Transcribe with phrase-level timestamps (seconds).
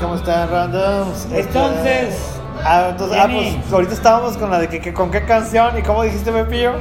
[0.00, 1.26] ¿cómo están, randoms?
[1.32, 2.16] Entonces,
[2.62, 5.82] Ah, entonces, ah, pues ahorita estábamos con la de que, que- con qué canción y
[5.82, 6.74] cómo dijiste, Pepillo.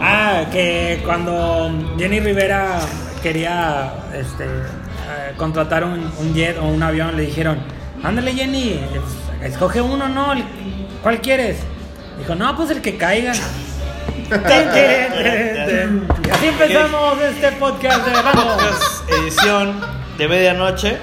[0.00, 2.80] Ah, que cuando Jenny Rivera
[3.22, 7.58] quería este, eh, contratar un, un jet o un avión, le dijeron,
[8.02, 10.32] ándale Jenny, es- escoge uno, ¿no?
[11.04, 11.58] ¿Cuál quieres?
[12.18, 13.34] Dijo, no, pues el que caiga.
[13.34, 13.40] y
[16.30, 18.44] así empezamos este podcast de Random.
[18.48, 19.80] Podcast edición
[20.18, 20.98] de medianoche.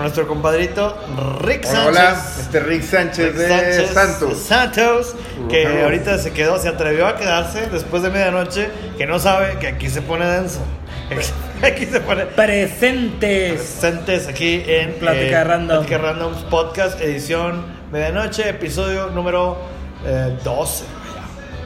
[0.00, 0.96] Nuestro compadrito
[1.40, 1.86] Rick Sánchez.
[1.86, 4.38] Hola, este Rick Sánchez Rick de Santos.
[4.38, 5.14] Santos,
[5.48, 8.68] que ahorita se quedó, se atrevió a quedarse después de medianoche,
[8.98, 10.60] que no sabe que aquí se pone denso.
[11.62, 13.52] Aquí se pone Presentes.
[13.80, 15.78] presentes aquí en Plática Random.
[15.78, 19.56] Plática Randoms Podcast, edición medianoche, episodio número
[20.04, 20.84] eh, 12.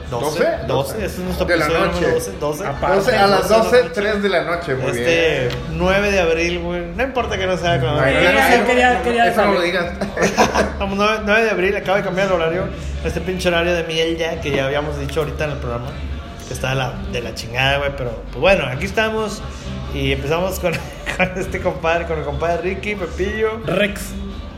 [0.09, 0.17] Ya.
[0.17, 1.99] 12, 12, 12, este es nuestro de la episodio noche.
[2.01, 2.31] número 12.
[2.39, 2.65] 12.
[2.67, 2.95] Aparte.
[2.97, 3.89] 12 a las 12 de la 12, noche.
[4.01, 5.49] 3 de la noche, muy Este bien.
[5.77, 6.81] 9 de abril, güey.
[6.95, 8.05] No importa que no sea con No, no, no,
[8.65, 9.85] quería- no, quería Eso no lo digas.
[10.79, 12.63] Vamos, 9, 9 de abril, acaba de cambiar el horario.
[13.05, 15.87] Este pinche horario de miel ya, que ya habíamos dicho ahorita en el programa.
[16.47, 17.91] Que está de la, de la chingada, güey.
[17.95, 19.41] Pero, pues bueno, aquí estamos.
[19.93, 20.73] Y empezamos con,
[21.17, 23.59] con este compadre, con el compadre Ricky, Pepillo.
[23.65, 24.01] Rex.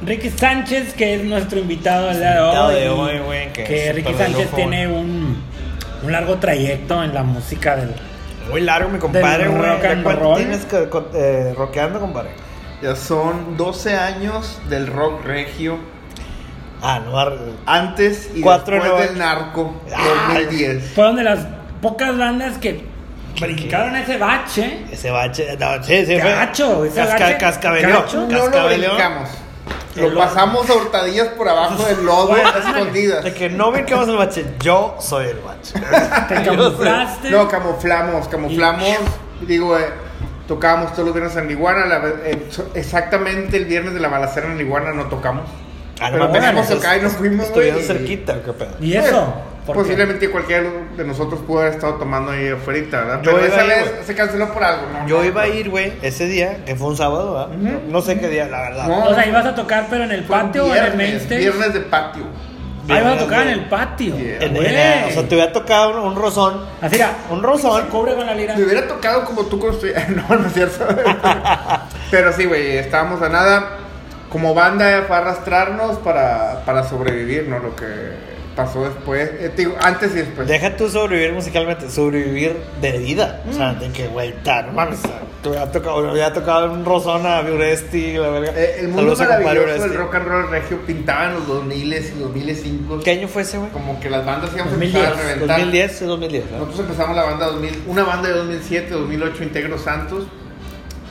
[0.05, 2.73] Ricky Sánchez, que es nuestro invitado el día de hoy.
[2.75, 5.43] de y hoy, güey, que Que, es Ricky Sánchez lujo, tiene un,
[6.03, 7.93] un largo trayecto en la música del.
[8.49, 9.61] Muy largo, mi compadre, Del güey.
[9.69, 10.37] rock ¿Ya and ¿Cuánto roll?
[10.37, 12.31] tienes que, con- eh, rockeando, compadre?
[12.81, 15.77] Ya son 12 años del rock regio.
[16.81, 20.33] Ah, no, ar- Antes y Cuatro después del narco, Ah.
[20.33, 20.93] 2010.
[20.95, 21.45] Fueron de las
[21.79, 22.83] pocas bandas que
[23.39, 24.79] brincaron ese bache.
[24.91, 25.55] ese bache.
[25.59, 26.31] No, sí, sí, fue-
[26.87, 27.37] ese Casca, bache.
[27.37, 28.01] cascabeleó.
[28.01, 28.27] Gacho.
[28.27, 29.29] No lo brincamos.
[29.95, 33.23] El Lo pasamos a hurtadillas por abajo del lodo, a escondidas.
[33.23, 35.73] De que no ven que vamos al bache, yo soy el bache.
[36.29, 37.29] Te camuflaste.
[37.29, 38.85] No, camuflamos, camuflamos.
[39.41, 39.85] Digo, eh,
[40.47, 41.85] tocábamos todos los viernes en Iguana.
[41.85, 45.43] la eh, exactamente el viernes de la balacera en Iguana no tocamos.
[45.99, 48.71] Ah, no Pero teníamos entonces, acá y nos fuimos, Estuvieron y- cerquita, ¿qué pedo?
[48.79, 49.11] ¿Y eso?
[49.15, 49.50] ¿Por qué?
[49.65, 50.63] Posiblemente cualquiera
[50.97, 53.21] de nosotros pudo haber estado tomando ahí afuera, ¿verdad?
[53.21, 55.07] Yo Pero esa ahí, vez se canceló por algo, ¿no?
[55.07, 57.79] Yo iba a ir, güey, ese día, que fue un sábado, ¿verdad?
[57.87, 58.87] No sé qué día, la verdad.
[58.87, 59.05] No.
[59.05, 61.39] O sea, ibas a tocar, pero en el patio o en el main viernes, stage.
[61.41, 62.23] viernes de patio.
[62.89, 64.17] Ah, ibas a tocar en el patio.
[64.17, 64.37] Yeah.
[64.41, 66.65] En- en- o sea, te hubiera tocado un, un rozón.
[66.81, 67.11] Así era.
[67.29, 67.85] Un rozón.
[67.91, 68.55] Cubre con la lira.
[68.57, 70.09] Me hubiera tocado como tú construyas.
[70.09, 70.87] No, no es cierto.
[72.11, 73.77] Pero sí, güey, estábamos a nada.
[74.29, 77.59] Como banda fue a arrastrarnos para, para sobrevivir, ¿no?
[77.59, 77.85] Lo que
[78.55, 79.29] pasó después.
[79.39, 80.47] Eh, digo, antes y después.
[80.47, 83.41] Deja tú sobrevivir musicalmente, sobrevivir de vida.
[83.49, 84.99] O sea, de que, güey, no mames.
[85.43, 88.51] hubiera tocado, hubiera tocado un rozón a Uresti, la verga.
[88.55, 91.93] Eh, el mundo Saludos a maravilloso del rock and roll regio pintaba en los 2000
[91.93, 92.99] y 2005.
[92.99, 93.69] ¿Qué año fue ese, güey?
[93.71, 95.57] Como que las bandas íbamos a 2010, empezar a reventar.
[95.59, 96.51] 2010, sí, 2010.
[96.51, 96.57] ¿no?
[96.59, 100.25] Nosotros empezamos la banda 2000, una banda de 2007, 2008, Integro Santos.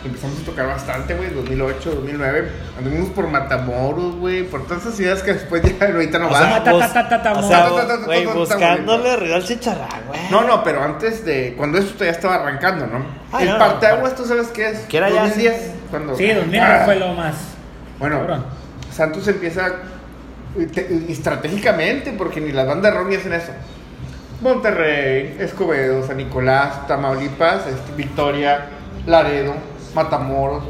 [0.04, 2.48] Empezamos a tocar bastante, güey, 2008, 2009.
[2.78, 6.64] Anduvimos por Matamoros, güey, por todas esas ciudades que después ya ahorita no van.
[8.06, 10.20] güey, buscándole arriba al chicharrán, güey.
[10.30, 11.54] No, no, pero antes de.
[11.56, 13.04] Cuando esto todavía estaba arrancando, ¿no?
[13.32, 14.78] Ah, el no, no, parteaguas, ¿tú sabes qué es?
[14.80, 15.70] Que era ya 2010.
[15.90, 17.34] Cuando, Sí, 2000 Ah, fue lo más.
[17.98, 18.44] Bueno, Cabrón.
[18.90, 19.72] Santos empieza
[20.56, 23.52] y estratégicamente, porque ni las bandas rock hacen eso.
[24.40, 28.66] Monterrey, Escobedo, San Nicolás, Tamaulipas, este, Victoria,
[29.06, 29.54] Laredo,
[29.94, 30.64] Matamoros,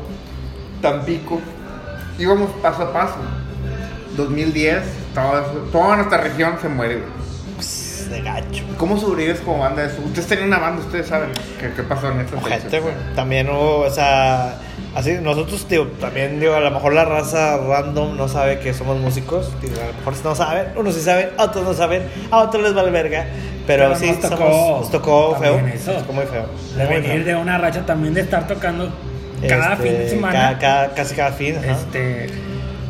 [0.80, 1.40] Tampico.
[2.18, 3.16] Íbamos paso a paso.
[4.16, 4.82] 2010,
[5.14, 7.20] toda, toda nuestra región se muere, güey.
[8.10, 8.64] De gacho.
[8.76, 10.02] ¿Cómo sobrevives como banda de eso?
[10.04, 12.94] Ustedes tenían una banda, ustedes saben qué, qué pasó en esta Ojete, güey.
[13.14, 14.58] También hubo, o sea,
[14.94, 18.98] así, nosotros, digo, también, digo, a lo mejor la raza random no sabe que somos
[18.98, 19.50] músicos.
[19.62, 22.74] Digo, a lo mejor no saben, unos sí saben, otros no saben, a otros les
[22.74, 23.26] vale verga.
[23.66, 25.58] Pero, Pero sí, nos tocó somos- nos tocó feo.
[25.72, 25.92] eso.
[25.92, 26.46] Nos tocó muy feo.
[26.76, 27.36] De Muy venir feo.
[27.36, 28.90] de una racha también de estar tocando
[29.48, 30.32] cada Este, fin de semana.
[30.32, 31.72] cada- cada- casi cada fin, ajá.
[31.72, 32.28] Este,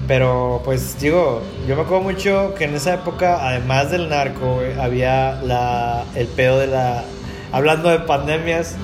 [0.09, 4.77] Pero pues digo, yo me acuerdo mucho que en esa época, además del narco, güey,
[4.77, 7.05] había la, el pedo de la...
[7.53, 8.75] Hablando de pandemias,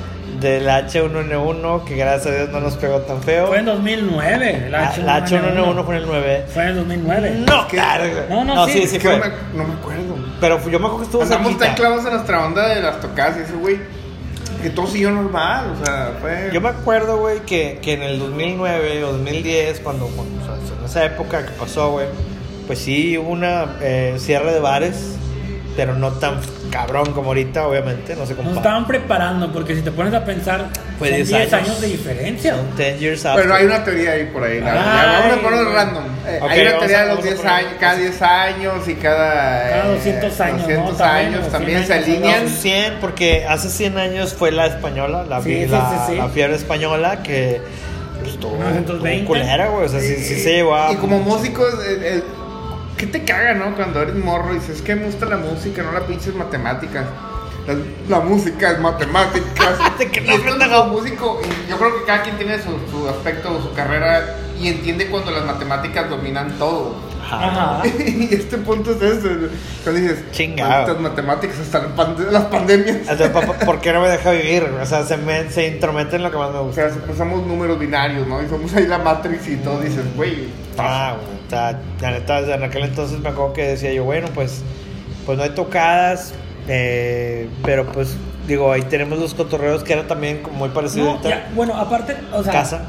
[0.40, 3.46] del H1N1, que gracias a Dios no nos pegó tan feo.
[3.48, 4.68] fue en 2009.
[4.70, 5.04] La, H1N1.
[5.04, 6.44] la H1N1 fue en el 9.
[6.52, 7.44] Fue en 2009.
[7.46, 8.28] No, güey.
[8.28, 9.18] No, no, sí, sí, sí fue.
[9.18, 10.16] no, me, no me acuerdo.
[10.40, 11.66] Pero yo me acuerdo que estuvo Andamos cerquita.
[11.66, 13.78] tan clavados en nuestra onda de las tocadas y eso, güey.
[14.62, 16.50] Que todo siguió normal, o sea, fue.
[16.52, 20.54] Yo me acuerdo, güey, que, que en el 2009 o 2010, cuando, cuando, o sea,
[20.78, 22.06] en esa época que pasó, güey,
[22.66, 25.16] pues sí hubo una eh, cierre de bares,
[25.76, 26.40] pero no tan
[26.76, 28.56] cabrón como ahorita, obviamente, no se Nos compara.
[28.56, 30.66] estaban preparando porque si te pones a pensar,
[30.98, 31.68] Fue son 10 10 años.
[31.68, 32.54] años de diferencia.
[32.56, 33.42] Son 10 years after.
[33.46, 34.60] Bueno, hay una teoría ahí por ahí.
[34.60, 35.74] vamos a ponerlo güey.
[35.74, 36.04] random.
[36.26, 38.88] Eh, Ok, hay una teoría de los vamos a 10 poner- años, cada 10 años
[38.88, 39.68] y cada.
[39.70, 40.66] Cada eh, 200 años, ¿no?
[40.66, 42.44] 200 También, años también 100 se años, alinean.
[42.44, 46.16] No, 100, porque hace 100 años fue la española, la, Sí, sí, la, sí, sí.
[46.18, 47.60] la fiebre española, que
[48.20, 49.14] pues estuvo, 1920.
[49.16, 49.86] estuvo culera, güey.
[49.86, 50.92] O sea, sí, sí se llevó a.
[50.92, 52.24] Y como músico, el- el-
[52.96, 53.74] ¿qué te caga, no?
[53.76, 57.04] Cuando eres morro y dices, es que me gusta la música, no la pinches matemáticas.
[57.66, 57.74] La,
[58.18, 59.76] la música es matemáticas.
[60.12, 60.36] Que no,
[60.70, 64.68] como músico, y yo creo que cada quien tiene su, su aspecto, su carrera y
[64.68, 66.94] entiende cuando las matemáticas dominan todo.
[67.28, 67.82] Ajá.
[67.98, 69.28] Y este punto es ese.
[69.82, 70.70] Cuando dices, Chingado.
[70.70, 72.98] "Malditas matemáticas, hasta la pande- las pandemias.
[73.10, 74.62] O sea, papá, ¿por qué no me deja vivir?
[74.80, 76.88] O sea, se, me, se intromete en lo que más me O gusta.
[76.88, 78.40] sea, pues somos números binarios, ¿no?
[78.42, 80.48] Y somos ahí la Matrix y todo, dices, güey.
[80.78, 81.35] Ah, güey.
[81.46, 84.62] O sea, la neta, en aquel entonces me acuerdo que decía yo, bueno, pues,
[85.24, 86.34] pues no hay tocadas,
[86.68, 88.16] eh, pero pues,
[88.46, 91.20] digo, ahí tenemos los cotorreos que era también como muy parecido No,
[91.54, 92.82] bueno, aparte, o sea, Casa.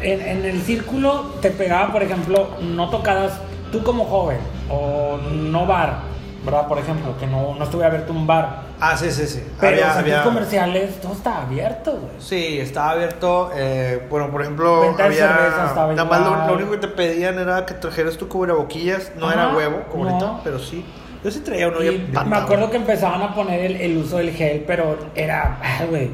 [0.00, 3.34] En, en el círculo te pegaba, por ejemplo, no tocadas
[3.70, 4.38] tú como joven
[4.68, 6.00] o no bar,
[6.44, 6.66] ¿verdad?
[6.66, 8.62] Por ejemplo, que no, no estuve a verte un bar.
[8.80, 9.42] Ah, sí, sí, sí.
[9.60, 12.12] Pero Había- los centros había- comerciales, todo estaba abierto, güey.
[12.18, 13.50] Sí, estaba abierto.
[13.54, 15.28] eh, bueno, por ejemplo, Venta había.
[15.28, 19.12] cerveza estaba nada más lo, único que te pedían era que trajeras tu cubreboquillas.
[19.16, 20.10] No era huevo, como no.
[20.10, 20.84] ahorita, pero sí.
[21.24, 24.32] Yo sí traía uno Y me acuerdo que empezaban a poner el, el uso del
[24.32, 26.10] gel, pero era, ah, güey.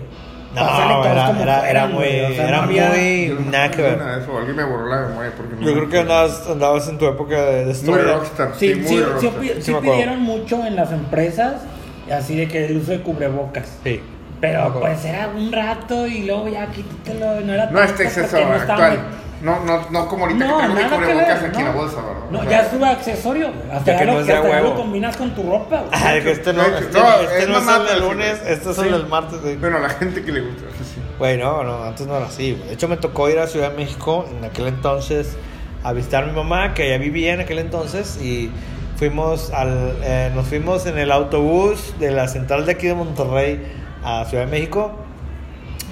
[0.55, 1.97] No, era, como era, era muy.
[1.97, 3.37] güey, o sea, era muy.
[3.51, 4.01] Nada que ver.
[4.01, 7.41] alguien me borró la memoria porque no Yo creo que andabas, andabas en tu época
[7.43, 9.63] de, de Muy rockstar, sí, Sí, muy sí, sí, rockstar.
[9.63, 11.63] Sí pidieron mucho en las empresas,
[12.11, 13.79] así de que el uso de cubrebocas.
[13.85, 14.01] Sí.
[14.41, 18.53] Pero pues era un rato y luego ya quítatelo, no era No este exceso no
[18.53, 18.99] actual.
[19.41, 21.71] No, no, no como ahorita No, que mi cubrebocas ver, aquí en no.
[21.73, 22.21] la bolsa, ¿verdad?
[22.31, 23.53] No, O sea, ya es un accesorio.
[23.73, 24.77] Hasta ya que lo, no es que de hasta ya lo huevo.
[24.81, 25.91] combinas con tu ropa, güey.
[25.93, 28.83] Ah, que este no, este, no, este es no el lunes, este es Sí.
[28.89, 29.61] el martes.
[29.61, 31.01] Bueno, a la gente que le gusta, sí.
[31.19, 32.53] Güey, no, no, antes no era así.
[32.55, 32.69] güey.
[32.69, 35.37] De hecho, me tocó ir a Ciudad de México en aquel entonces
[35.85, 38.51] a visitar a mi mamá, que ya vivía en aquel entonces, y
[38.97, 43.63] fuimos al, eh, nos fuimos en el autobús de la central de aquí de Monterrey
[44.05, 44.91] a Ciudad de México.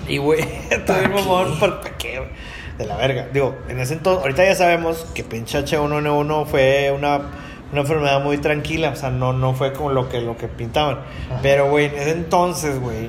[0.08, 0.40] Y, güey,
[0.86, 2.30] todo el mamón, ¿por pa' qué, güey?
[2.78, 3.28] De la verga.
[3.32, 7.20] Digo, en ese entonces, ahorita ya sabemos que pinche H1N1 fue una,
[7.72, 10.98] una enfermedad muy tranquila, o sea, no, no fue como lo que, lo que pintaban.
[11.42, 13.08] Pero, güey, en ese entonces, güey,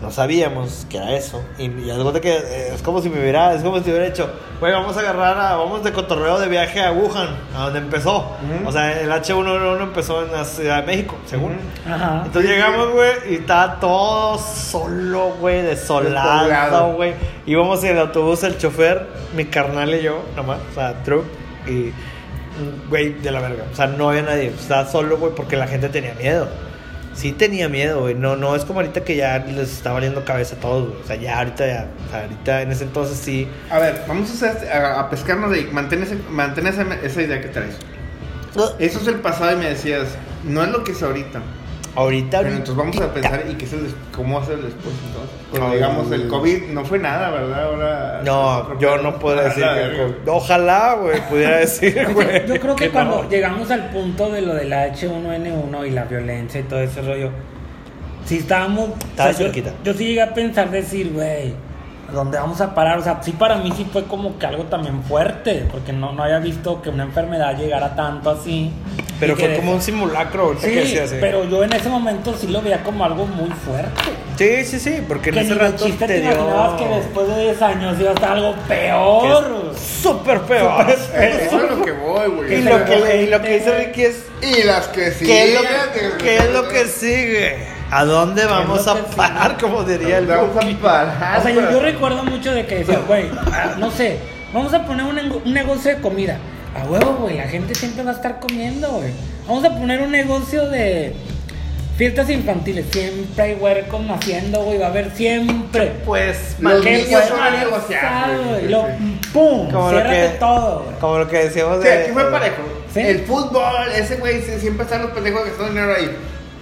[0.00, 1.42] no sabíamos que era eso.
[1.58, 4.30] Y, y de que eh, es como si me hubiera, es como si hubiera hecho,
[4.60, 8.36] güey, vamos a agarrar, a, vamos de cotorreo de viaje a Wuhan, a donde empezó.
[8.64, 11.52] O sea, el H1N1 empezó en la Ciudad de México, según.
[11.52, 11.92] Ujú.
[11.92, 12.22] Ajá.
[12.26, 17.14] Entonces llegamos, güey, y estaba todo solo, güey, desolado, güey.
[17.46, 21.24] Íbamos en el autobús, el chofer, mi carnal y yo, nomás, o sea, truck,
[21.66, 21.92] y,
[22.88, 23.64] güey, de la verga.
[23.72, 26.48] O sea, no había nadie, estaba solo, güey, porque la gente tenía miedo.
[27.18, 28.14] Sí tenía miedo, güey.
[28.14, 31.02] No, no es como ahorita que ya les está valiendo cabeza a todos, güey.
[31.02, 33.48] O sea, ya ahorita, ya, ahorita en ese entonces sí.
[33.70, 35.68] A ver, vamos a, este- a, a pescarnos de ahí.
[35.72, 37.74] Mantén, ese- mantén esa, esa idea que traes.
[38.78, 40.06] Eso es el pasado y me decías,
[40.44, 41.40] no es lo que es ahorita.
[41.96, 45.36] Ahorita, Bueno, entonces vamos a pensar, ¿y qué es el cómo el después entonces?
[45.50, 46.28] Cuando No, digamos el.
[46.28, 47.64] COVID no fue nada, ¿verdad?
[47.64, 48.22] Ahora...
[48.24, 49.74] No, yo no puedo decir Ah,
[50.24, 50.30] que.
[50.30, 52.46] Ojalá, güey, pudiera decir, güey.
[52.46, 53.28] yo creo que, cuando no.
[53.28, 57.30] llegamos al punto de lo del H1N1 y la violencia y todo ese rollo,
[58.24, 58.90] sí estábamos.
[59.10, 59.72] Estaba yo, cerquita.
[59.82, 61.54] yo sí llegué a pensar, decir, güey,
[62.08, 62.98] ¿a ¿dónde vamos a parar?
[62.98, 66.22] O sea, sí, para mí sí fue como que algo también fuerte, porque no, no
[66.22, 68.70] había visto que una enfermedad llegara tanto así.
[69.20, 71.16] Pero fue como un simulacro, Sí, que decía así.
[71.20, 74.02] pero yo en ese momento sí lo veía como algo muy fuerte.
[74.36, 76.30] Sí, sí, sí, porque en ese rato chiste te te dio.
[76.32, 79.74] imaginabas que después de 10 años iba a estar algo peor.
[80.02, 80.86] Súper peor.
[80.90, 82.54] Eso es lo que voy, güey.
[82.54, 84.24] Y lo que, y lo que dice Ricky es.
[84.42, 85.26] Y las que sí.
[85.26, 87.56] ¿Qué es lo que, qué es lo que sigue?
[87.90, 89.56] ¿A dónde vamos a parar?
[89.56, 89.62] sigue?
[89.62, 91.40] Como diría el Vamos a parar.
[91.40, 94.18] O sea, yo, yo recuerdo mucho de que decía, güey, ah, no sé,
[94.52, 96.38] vamos a poner un negocio de comida.
[96.80, 99.10] A huevo, güey, la gente siempre va a estar comiendo, güey.
[99.46, 101.14] Vamos a poner un negocio de
[101.96, 102.86] fiestas infantiles.
[102.92, 105.92] Siempre hay huercos naciendo, güey, va a haber siempre.
[106.04, 108.68] Pues, Los ¿Para qué, niños son a negociar, güey.
[108.68, 108.86] lo-
[109.32, 109.70] ¡Pum!
[109.70, 110.96] Como lo que- todo, güey.
[110.98, 111.84] como lo que decíamos de.
[111.90, 112.62] sea, aquí fue parejo.
[112.94, 113.00] Sí.
[113.00, 116.06] El fútbol, ese güey, sí, siempre están los pendejos que están dinero ahí.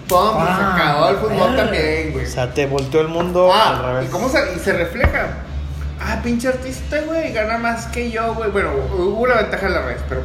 [0.08, 2.24] Pum, pues, Ah, se acabó el fútbol también, güey.
[2.24, 4.06] O sea, te volteó el mundo al Ah, revés.
[4.06, 5.28] ¿y cómo se, y se refleja?
[6.00, 8.50] Ah, pinche artista, güey, gana más que yo, güey.
[8.50, 10.22] Bueno, hubo una ventaja en la red, pero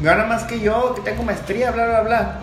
[0.00, 2.40] gana más que yo, que tengo maestría, bla, bla, bla.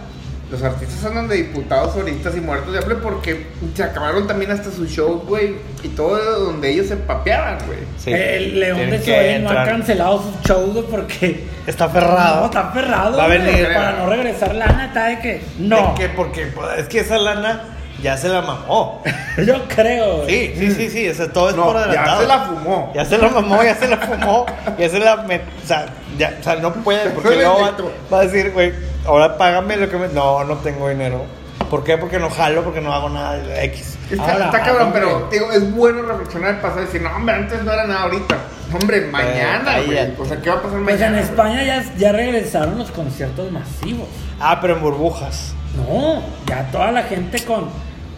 [0.52, 4.70] Los artistas andan de diputados ahorita y muertos de hambre porque se acabaron también hasta
[4.70, 5.56] sus shows, güey.
[5.82, 7.80] Y todo donde ellos se papeaban, güey.
[7.98, 11.48] Sí, el León de que Soel no ha cancelado sus shows güey, porque.
[11.66, 12.42] Está ferrado.
[12.42, 13.18] No, está ferrado.
[13.18, 13.68] Va a venir.
[13.74, 15.42] Para no regresar lana, está de que.
[15.58, 15.94] No.
[15.94, 16.10] ¿De qué?
[16.10, 17.73] Porque pues, es que esa lana
[18.04, 19.02] ya se la mamó.
[19.48, 20.28] Yo creo.
[20.28, 21.10] Sí, sí, sí, sí.
[21.10, 22.22] O sea, todo es No, por ya adelantado.
[22.22, 22.92] se la fumó.
[22.94, 24.46] Ya se la mamó, ya se la fumó,
[24.78, 25.42] ya se la met...
[25.64, 25.86] o sea,
[26.18, 27.72] ya, o sea, no puede, porque luego va,
[28.12, 28.74] va a decir, güey,
[29.08, 30.08] ahora págame lo que me...
[30.10, 31.26] No, no tengo dinero.
[31.70, 31.98] ¿Por qué?
[31.98, 33.98] Porque no jalo, porque no hago nada de X.
[34.12, 35.02] Está, Ahora, está cabrón, hombre.
[35.02, 38.02] pero digo, es bueno reflexionar el pasado y decir, no, hombre, antes no era nada
[38.04, 38.38] ahorita.
[38.80, 40.14] Hombre, mañana, güey.
[40.20, 41.18] O sea, ¿qué va a pasar Pues mañana?
[41.18, 44.08] en España ya, ya regresaron los conciertos masivos.
[44.40, 45.54] Ah, pero en burbujas.
[45.76, 47.70] No, ya toda la gente con.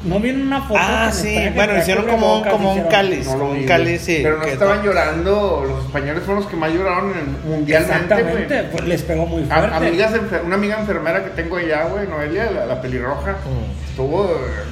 [0.05, 0.79] ¿No vieron una foto?
[0.81, 1.35] Ah, sí.
[1.55, 3.25] Bueno, hicieron como un, como un cáliz.
[3.25, 3.67] No lo como vi, un güey.
[3.67, 4.19] cáliz, sí.
[4.23, 8.83] Pero no estaban llorando, los españoles fueron los que más lloraron en- mundialmente, Exactamente, pues
[8.85, 9.75] les pegó muy A- fuerte.
[9.75, 13.89] amigas enfer- una amiga enfermera que tengo allá, güey, Noelia, la, la pelirroja, Mm.
[13.89, 14.29] estuvo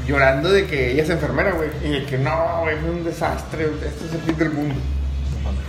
[0.07, 1.69] llorando de que ella es enfermera, güey.
[1.83, 4.75] Y de que no, güey, fue un desastre, esto es el fin del mundo.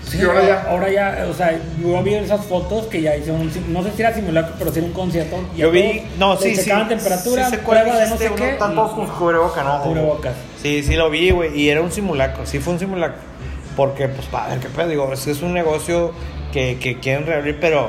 [0.08, 0.66] Sí, ahora ya.
[0.68, 4.14] ahora ya, o sea, yo vi esas fotos que ya hicieron, no sé si era
[4.14, 5.36] simulacro, pero era un concierto.
[5.54, 6.70] y Yo vi, todos no, sí, sí.
[6.88, 8.52] temperatura, sí prueba de no sé qué.
[8.58, 9.82] Tantos y- con cubrebocas, ¿no?
[9.82, 10.34] Cubrebocas.
[10.62, 11.58] Sí, sí lo vi, güey.
[11.58, 12.44] Y era un simulacro.
[12.46, 13.18] Sí fue un simulacro.
[13.76, 14.88] Porque, pues, para ver qué pedo.
[14.88, 16.12] Digo, es, es un negocio
[16.52, 17.88] que, que quieren reabrir, pero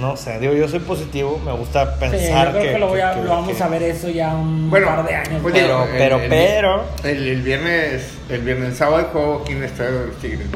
[0.00, 0.40] no sé.
[0.40, 1.38] Digo, yo soy positivo.
[1.44, 3.68] Me gusta Sí, pensar yo creo que, lo, voy a, que- lo vamos que- a
[3.68, 5.38] ver eso ya un Bueno, par de años.
[5.42, 5.54] pues.
[5.54, 6.84] Pero, pero, el- el- pero.
[7.04, 10.46] El, el viernes, el viernes, el sábado juego aquí en el estadio de los Tigres.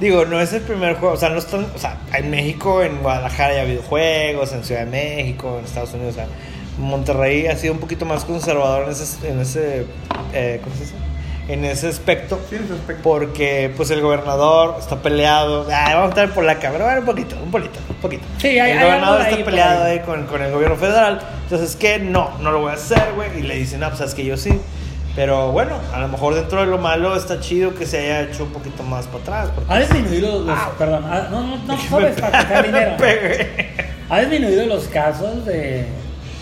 [0.00, 2.98] Digo, no es el primer juego, o sea, no están, o sea, en México, en
[2.98, 6.26] Guadalajara ya ha habido juegos, en Ciudad de México, en Estados Unidos, o sea,
[6.78, 9.86] Monterrey ha sido un poquito más conservador en ese, en ese,
[10.34, 10.94] eh, ¿cómo se dice?
[11.48, 13.02] En ese aspecto, Sí, en ese aspecto.
[13.04, 17.06] porque pues el gobernador está peleado, ah, vamos a estar por la cámara, bueno, un
[17.06, 18.24] poquito, un poquito, un poquito.
[18.38, 19.92] Sí, hay- el hay gobernador está ahí peleado ahí.
[19.92, 23.38] ahí con, con el gobierno federal, entonces que no, no lo voy a hacer, güey,
[23.38, 24.50] y le dicen, ah, pues es que yo sí.
[25.16, 28.44] Pero bueno, a lo mejor dentro de lo malo está chido que se haya hecho
[28.44, 29.48] un poquito más para atrás.
[29.54, 30.58] porque Ha disminuido los.
[30.78, 32.96] perdón, ah, no, no, no sabes para sacar dinero.
[32.98, 33.70] Pegué.
[34.10, 35.86] Ha disminuido los casos de.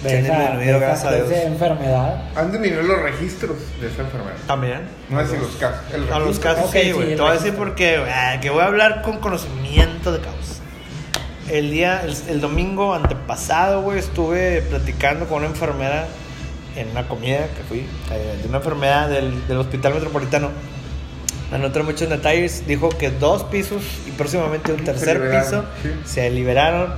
[0.02, 2.25] Sí, De esa, de esa- de esa enfermedad.
[2.37, 4.35] Han disminuido los registros de esa enfermedad.
[4.47, 4.83] También.
[5.09, 5.81] No es decir los casos.
[5.95, 7.11] El A los casos Ok, sí, sí, güey.
[7.12, 7.64] el Te voy a decir registro.
[7.64, 8.11] por qué, güey.
[8.12, 10.61] Ah, que voy a hablar con conocimiento de causa.
[11.49, 16.07] El día, el, el domingo antepasado, güey, estuve platicando con una enfermera
[16.76, 17.78] en una comida que fui,
[18.12, 20.50] eh, de una enfermera del, del hospital metropolitano.
[21.52, 25.64] A no entrar muchos detalles, dijo que dos pisos y próximamente un tercer liberaron, piso
[25.83, 25.90] sí.
[26.04, 26.95] se liberaron.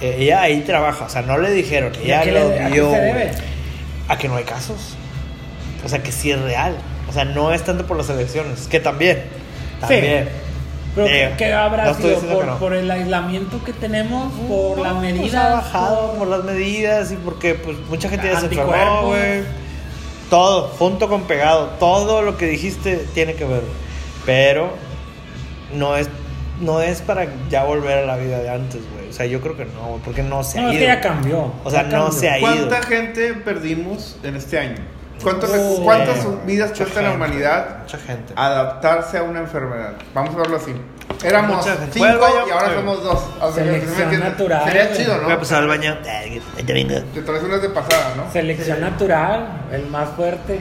[0.00, 2.68] Eh, ella ahí trabaja, o sea, no le dijeron, ¿Y ella a lo le- a
[2.68, 2.90] vio.
[2.90, 3.30] se debe?
[4.08, 4.96] A que no hay casos.
[5.84, 6.76] O sea, que sí es real.
[7.08, 9.22] O sea, no es tanto por las elecciones, que también.
[9.80, 10.28] También.
[10.94, 12.18] Pero Eh, ¿qué, habrá no sido?
[12.20, 12.58] Por, que no.
[12.58, 14.32] por el aislamiento que tenemos?
[14.48, 15.46] ¿Por la Pues medida?
[15.46, 19.42] ha bajado por las medidas y porque pues mucha gente ya se enfermó, güey.
[20.28, 23.62] Todo, junto con pegado, todo lo que dijiste tiene que ver.
[24.26, 24.70] Pero
[25.74, 26.08] no es
[26.60, 29.08] no es para ya volver a la vida de antes, güey.
[29.08, 30.80] O sea, yo creo que no, güey, porque no se No, ha es ido.
[30.82, 31.52] que ya cambió.
[31.64, 32.20] O sea, ya no cambió.
[32.20, 32.48] se ha ido.
[32.68, 34.76] ¿Cuánta gente perdimos en este año?
[35.22, 38.32] ¿Cuántos Oh, ¿Cuántas vidas mucha cuesta la humanidad Mucha gente.
[38.36, 39.92] adaptarse a una enfermedad?
[40.14, 40.74] Vamos a verlo así.
[41.24, 42.06] Éramos cinco
[42.46, 43.22] y ahora somos dos.
[43.40, 45.38] O sea, Selección ¿sí natural, Sería chido, Voy a ¿no?
[45.38, 45.98] pasar al baño.
[47.14, 48.30] Te traes unas de pasada, ¿no?
[48.32, 50.60] Selección natural, el más fuerte.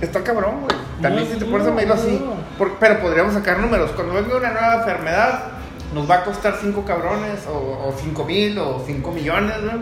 [0.00, 0.76] Está cabrón, güey.
[1.02, 2.24] También si te pones a medirlo así.
[2.58, 3.90] Por- pero podríamos sacar números.
[3.92, 5.42] Cuando venga una nueva enfermedad,
[5.94, 9.72] nos va a costar 5 cabrones, o 5 mil, o 5 millones, ¿no?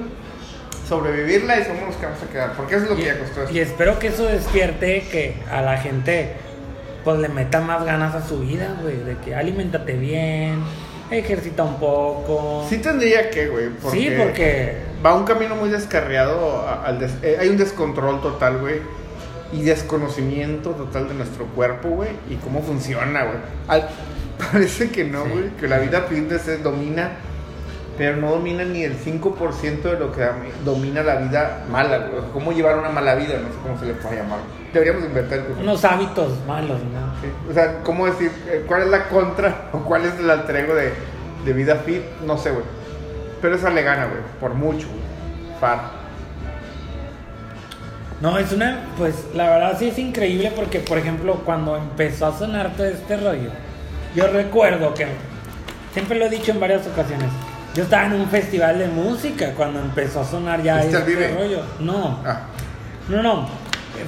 [0.88, 2.52] Sobrevivirla y somos los que vamos a quedar.
[2.56, 3.54] Porque eso es lo que ya costó esto.
[3.54, 6.32] Y espero que eso despierte que a la gente
[7.04, 8.96] pues le meta más ganas a su vida, güey.
[8.96, 10.60] De que alimentate bien,
[11.10, 12.66] ejercita un poco.
[12.68, 13.68] Sí tendría que, güey.
[13.82, 16.66] Porque Sí, porque va un camino muy descarriado.
[16.84, 18.76] al des- eh, hay un descontrol total, güey.
[19.52, 22.10] Y desconocimiento total de nuestro cuerpo, güey.
[22.28, 23.38] Y cómo funciona, güey.
[23.68, 23.88] Al-
[24.52, 25.30] Parece que no, Sí.
[25.30, 25.50] güey.
[25.58, 27.12] Que la vida fitness se domina.
[27.98, 30.24] Pero no domina ni el 5% de lo que
[30.64, 32.22] domina la vida mala, güey.
[32.32, 34.38] Cómo llevar una mala vida, no sé cómo se le puede llamar.
[34.72, 37.20] Deberíamos inventar unos hábitos malos, ¿no?
[37.20, 38.30] Sí, O sea, ¿cómo decir?
[38.48, 40.92] eh, ¿Cuál es la contra o cuál es el alter ego de,
[41.44, 42.02] de vida fit?
[42.24, 42.64] No sé, güey.
[43.42, 44.20] Pero esa le gana, güey.
[44.40, 45.00] Por mucho, güey.
[45.60, 45.98] Far.
[48.20, 52.36] No, es una, pues la verdad sí es increíble porque, por ejemplo, cuando empezó a
[52.36, 53.50] sonar todo este rollo,
[54.14, 55.06] yo recuerdo que,
[55.92, 57.28] siempre lo he dicho en varias ocasiones,
[57.74, 61.14] yo estaba en un festival de música cuando empezó a sonar ya ¿Fuiste al este
[61.14, 61.34] Vive?
[61.34, 61.62] rollo.
[61.80, 62.40] No, Ah,
[63.08, 63.48] no, no,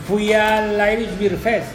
[0.07, 1.69] fui al Irish Beer Fest,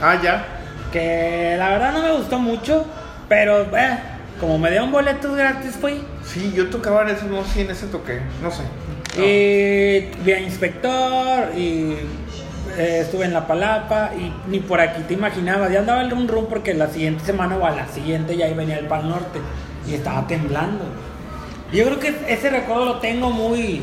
[0.00, 0.44] ah ya.
[0.92, 2.84] que la verdad no me gustó mucho,
[3.28, 3.98] pero eh,
[4.40, 6.02] como me dieron boletos gratis fui.
[6.24, 8.20] Sí, yo tocaba en eso, no sé, en ese toqué.
[8.42, 8.62] No sé.
[9.16, 9.22] No.
[9.24, 11.96] Y vi a Inspector y
[12.78, 15.70] eh, estuve en La Palapa y ni por aquí te imaginabas.
[15.70, 18.54] Ya andaba el rum rum porque la siguiente semana o a la siguiente ya ahí
[18.54, 19.40] venía el Pal Norte
[19.86, 20.84] y estaba temblando.
[21.72, 23.82] Yo creo que ese recuerdo lo tengo muy,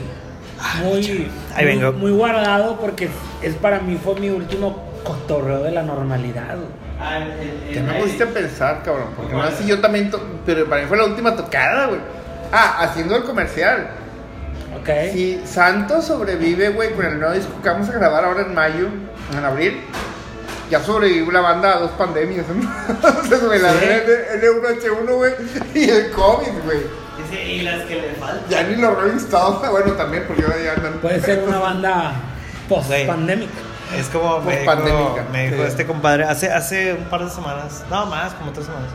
[0.83, 1.91] muy, Ahí muy, vengo.
[1.93, 3.09] muy guardado porque
[3.41, 6.55] es para mí fue mi último cotorreo de la normalidad.
[6.55, 7.73] güey.
[7.73, 9.07] Que me pusiste a pensar, cabrón.
[9.15, 10.11] Porque no si yo también.
[10.11, 11.99] to- Pero para mí fue la última tocada, güey.
[12.51, 13.87] Ah, haciendo el comercial.
[14.79, 14.89] Ok.
[15.13, 18.87] Si Santos sobrevive, güey, con el nuevo disco que vamos a grabar ahora en mayo,
[19.37, 19.79] en abril,
[20.69, 22.45] ya sobrevivió la banda a dos pandemias.
[22.89, 23.85] Entonces, güey, la Sí.
[24.41, 25.33] N1H1, güey,
[25.73, 26.79] y el COVID, güey.
[27.31, 28.49] Y las que le faltan.
[28.49, 30.93] Ya ni los Rolling Stones, bueno, también, porque ahora ya andan.
[30.93, 32.13] Puede ser una banda
[32.67, 33.51] post-pandémica.
[33.97, 35.25] Es como me dijo, Post-pandémica.
[35.31, 35.69] me dijo Sí.
[35.69, 38.89] este compadre hace, hace un par de semanas, no más, como tres semanas,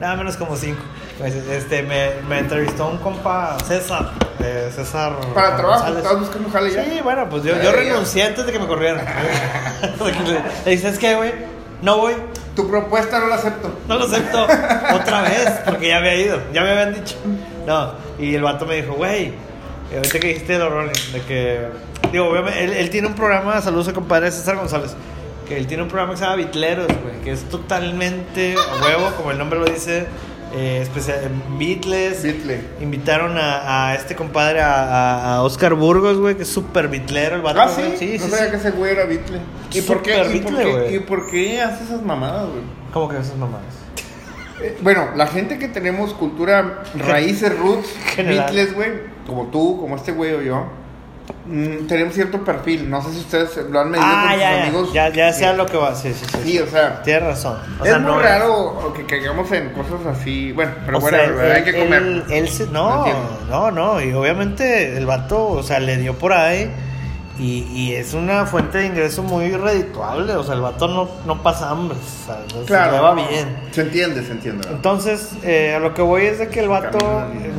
[0.00, 0.80] nada menos como cinco.
[1.18, 5.12] Pues, Este, me, me entrevistó un compa, César, eh, César.
[5.32, 5.98] Para trabajo, González.
[5.98, 6.84] estabas buscando jale ya.
[6.84, 9.06] Sí, bueno, pues yo, yo renuncié antes de que me corrieran.
[10.64, 11.32] Le dices, ¿qué, güey?
[11.82, 12.14] No voy,
[12.56, 13.78] Tu propuesta no la acepto.
[13.86, 14.42] no lo acepto
[14.94, 17.16] otra vez, porque ya había ido, ya me habían dicho.
[17.66, 19.32] No, y el vato me dijo, güey,
[19.94, 21.66] ahorita que dijiste de los Rolling, de que,
[22.12, 24.94] digo, obviamente, él, él tiene un programa, saludos a compadre César González,
[25.48, 29.10] que él tiene un programa que se llama Bitleros, güey, que es totalmente a huevo,
[29.16, 30.06] como el nombre lo dice,
[30.54, 32.22] eh, especial, Beatles.
[32.22, 32.60] Beatle.
[32.80, 37.42] Invitaron a, a este compadre, a, a- Oscar Burgos, güey, que es súper bitlero el
[37.42, 37.60] vato.
[37.60, 37.96] Ah, sí, güey.
[37.98, 38.50] sí, no sí, sabía sí.
[38.52, 39.40] que ese güey era Beatle.
[39.74, 40.24] ¿Y por qué?
[40.34, 40.94] ¿Y por qué.
[40.94, 42.62] ¿Y por qué hace esas mamadas, güey?
[42.92, 43.64] ¿Cómo que esas mamadas?
[44.62, 47.88] Eh, Bueno, la gente que tenemos cultura raíces, roots.
[48.16, 48.90] Beatles, güey,
[49.26, 50.64] como tú, como este güey o yo,
[51.46, 52.88] mm, tenemos cierto perfil.
[52.88, 54.92] No sé si ustedes lo han medido Ah, con sus ya, ya, amigos.
[54.92, 55.56] ya, ya sé a Sí.
[55.58, 56.38] lo que va, sí, sí, sí.
[56.44, 57.58] Sí, o sea, Tienes razón.
[57.80, 60.52] O es sea, muy no raro que caigamos en cosas así.
[60.52, 62.02] Bueno, pero o bueno, sea, hay que comer.
[62.02, 64.00] él- él se- No no, no, no.
[64.02, 66.70] Y obviamente el vato, o sea, le dio por ahí.
[67.38, 70.34] Y, y es una fuente de ingreso muy redituable.
[70.36, 71.96] O sea, el vato no, no pasa hambre.
[71.98, 73.56] O sea, no se claro, le va bien.
[73.72, 74.66] Se entiende, se entiende.
[74.68, 74.76] ¿no?
[74.76, 76.98] Entonces, eh, a lo que voy es de que el vato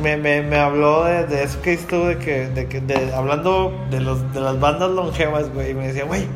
[0.02, 3.86] me, me, me habló de, de eso que hizo, de que, de que de, hablando
[3.90, 6.26] de, los, de las bandas longevas, güey, y me decía, güey,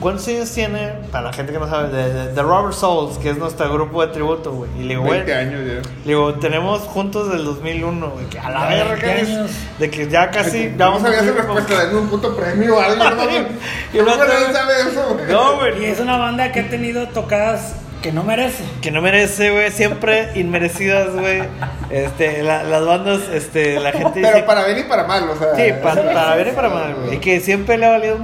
[0.00, 3.30] ¿cuántos años tiene, para la gente que no sabe, de, de, de Robert Souls, que
[3.30, 4.70] es nuestro grupo de tributo, güey?
[4.78, 5.74] Y le digo, güey, 20 años ya.
[5.90, 9.90] le digo, tenemos juntos del 2001, güey, que a la verga, 20 que es, de
[9.90, 13.04] que ya casi, ya Vamos a ver su respuesta, denme un puto premio o algo.
[13.16, 13.22] No.
[13.32, 15.26] Y el ¿Cómo vato- nadie sabe eso, güey?
[15.32, 15.82] No, güey.
[15.82, 18.62] Y es una banda que ha tenido tocadas que no merece.
[18.82, 21.42] que no merece, güey, siempre inmerecidas, güey.
[21.90, 25.36] Este, la- las bandas, este, la gente dice Pero para bien y para mal, o
[25.36, 25.54] sea.
[25.56, 27.14] Sí, para, para bien y para mal, güey.
[27.16, 28.18] Y que siempre le ha valido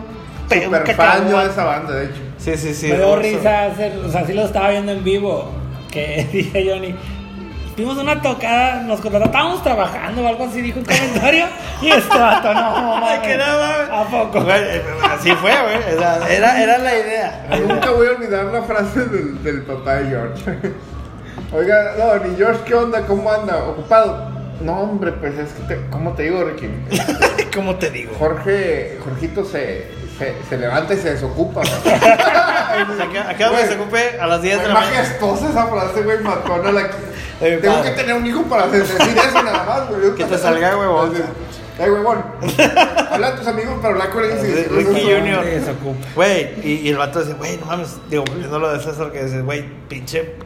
[0.59, 2.21] un pe- un Super fan yo de esa banda, de hecho.
[2.39, 2.89] Sí, sí, sí.
[2.89, 5.51] me dio risa hacer, o sea, sí lo estaba viendo en vivo.
[5.91, 6.95] Que dije Johnny.
[7.75, 11.47] Vimos una tocada, nos contratamos, estábamos trabajando o algo así, dijo un comentario.
[11.81, 13.19] y este vato, no, Ay, mames.
[13.21, 14.45] que nada, ¿A poco?
[14.51, 15.97] Eh, Así fue, güey.
[15.97, 17.47] Era, era, era la idea.
[17.49, 17.67] la idea.
[17.75, 20.43] Nunca voy a olvidar la frase del, del papá de George.
[21.55, 23.07] Oiga, no, ni George, ¿qué onda?
[23.07, 23.65] ¿Cómo anda?
[23.65, 24.31] ¿Ocupado?
[24.61, 26.69] No, hombre, pues es que, te, ¿cómo te digo, Ricky?
[27.55, 28.13] ¿Cómo te digo?
[28.19, 29.87] Jorge, Jorgito se,
[30.25, 31.63] se, se levanta y se desocupa.
[31.63, 34.19] ¿A qué hora se ocupe?
[34.21, 34.97] A las 10 de la mañana.
[35.05, 36.81] gestosa esa frase, güey, matona la
[37.41, 37.91] Eh, Tengo padre.
[37.91, 40.15] que tener un hijo para decir eso nada más, güey.
[40.15, 41.13] Que te salga huevón.
[41.81, 42.23] Ay, huevón.
[43.11, 45.03] Habla a tus amigos para hablar con ellos Ricky.
[45.03, 45.45] Junior.
[46.15, 49.25] Güey, y, y el vato dice, güey, no mames, digo, no lo de César, que
[49.25, 50.37] dice, güey, pinche,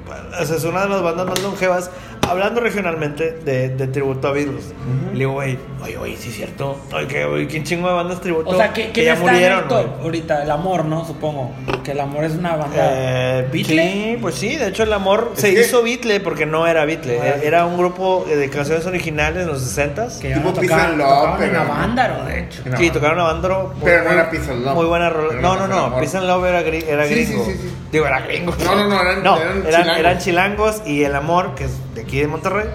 [0.40, 1.90] es una de las bandas más longevas,
[2.28, 4.72] hablando regionalmente de, de tributo a Beatles.
[5.12, 7.94] Y le digo, güey, oye, oye, sí es cierto, oye, que, oye, ¿quién chingo de
[7.94, 8.50] bandas tributo?
[8.50, 10.02] O sea, que, que ya está en murieron, el top güey?
[10.04, 11.04] ahorita, el amor, ¿no?
[11.06, 11.52] Supongo.
[11.84, 12.76] Que el amor es una banda.
[12.78, 13.92] Eh, ¿Beatle?
[13.92, 16.84] Sí, pues sí, de hecho el amor Es se que- hizo Beatle porque no era
[16.84, 20.18] Beatle, No era era, un grupo de canciones originales en los 60s.
[20.20, 22.62] que tipo tocaban, Love, tocaban en pero- Avándaro, de hecho.
[22.66, 22.76] No.
[22.76, 23.72] Sí, tocaron a Bandro.
[23.76, 24.74] muy- Pero no era and Love.
[24.74, 25.28] Muy buena rola.
[25.30, 25.96] Pero No, no no, no.
[25.96, 27.44] and Love era, gri- era Sí, gringo.
[27.44, 27.74] sí, sí, sí.
[28.28, 28.54] Digo.
[28.64, 29.98] No, no, no, eran- no, eran eran, chilangos.
[29.98, 32.66] eran chilangos y El Amor, que es de aquí de Monterrey.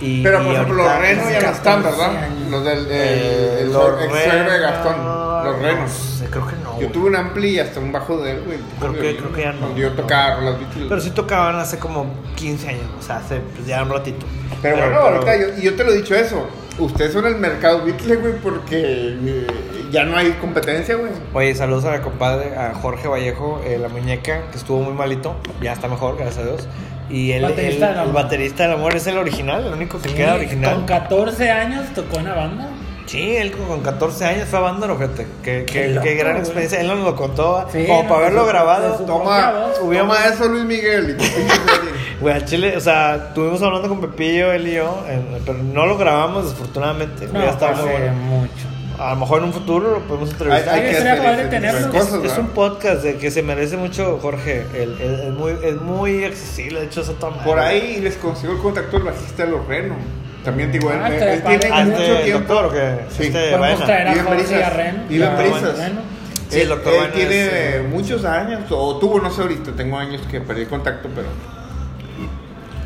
[0.00, 2.28] Y, Pero y por ejemplo, ahorita- los renos ya no están, 14 ¿verdad?
[2.50, 4.94] Los del Eh, el, el los ex suegro de Gastón.
[5.44, 5.80] Los renos.
[5.90, 6.80] no sé, creo que no.
[6.80, 8.58] Yo tuve un ampli y hasta un bajo de él, güey.
[8.80, 9.76] Creo que- creo que ya no.
[9.76, 10.86] Yo tocaba rolas Beatles.
[10.88, 14.24] Pero sí tocaban hace como 15 años, o sea, hace pues, ya un ratito.
[14.60, 16.46] Pero bueno, ahorita yo, y yo te lo he dicho eso.
[16.78, 19.46] Ustedes son el mercado Beatles, güey, porque eh,
[19.90, 21.12] ya no hay competencia, güey.
[21.34, 25.36] Oye, saludos a mi compadre, a Jorge Vallejo, eh, la muñeca, que estuvo muy malito.
[25.60, 26.68] Ya está mejor, gracias a Dios.
[27.10, 28.14] Y él, Baterista del el amor.
[28.14, 30.76] baterista del amor es el original, el único que Sí, queda original.
[30.76, 32.68] Con 14 años tocó en la banda.
[33.12, 35.26] Sí, él con 14 años fue a Bándaro, fíjate.
[35.42, 36.80] Qué, Qué qué, loco, qué gran experiencia.
[36.80, 38.94] Él nos lo contó, Sí, como no, para haberlo grabado.
[39.04, 41.18] Toma, Hubiéramos- toma eso, Luis Miguel.
[42.20, 45.86] Güey, al chile, o sea, estuvimos hablando con Pepillo, él y yo, en- pero no
[45.86, 47.26] lo grabamos, desafortunadamente.
[47.26, 48.12] No, ya estaba fue muy bueno.
[48.14, 48.52] mucho.
[48.98, 50.74] A lo mejor en un futuro lo podemos entrevistar.
[50.74, 51.90] Hay, hay que hacer tenerlo.
[51.90, 54.64] cosas, es, es un podcast de que se merece mucho Jorge.
[54.74, 57.44] El- el- es, muy, es muy accesible, de hecho, es otra madre.
[57.44, 59.96] Por ahí les consigo el contacto del bajista de los Reno.
[60.44, 61.68] También digo, él, Ah, él- él tiene.
[61.72, 62.38] Ah, mucho este tiempo.
[62.54, 62.94] doctor, ¿o qué?
[63.16, 63.22] Sí.
[63.24, 64.58] Este, Podemos traer a Vive en Jorge Brisas.
[64.58, 65.04] y a Ren.
[65.08, 65.76] Vive en Ya, Brisas.
[65.76, 66.00] bueno.
[66.48, 69.72] Sí, el doctor él Baena tiene es, eh, muchos años, o tuvo, no sé ahorita,
[69.72, 71.28] tengo años que perdí contacto, pero.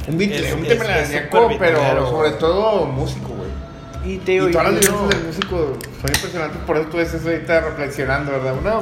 [0.09, 0.85] Un Beatle, Es- un tema
[1.59, 3.51] pero sobre todo músico, güey.
[4.15, 5.57] Y te digo, Y todas las vivencias del músico
[6.01, 8.55] son impresionantes, por eso tú estás ahorita reflexionando, ¿verdad?
[8.57, 8.75] Una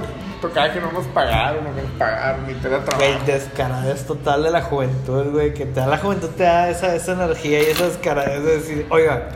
[0.49, 4.51] tocada que no nos pagaron, no nos pagaron, ni te da Güey, descaradez total de
[4.51, 5.55] la juventud, güey.
[5.55, 8.87] Que te da la juventud, te da esa, esa energía y esa descaradez de decir,
[8.91, 9.29] oiga,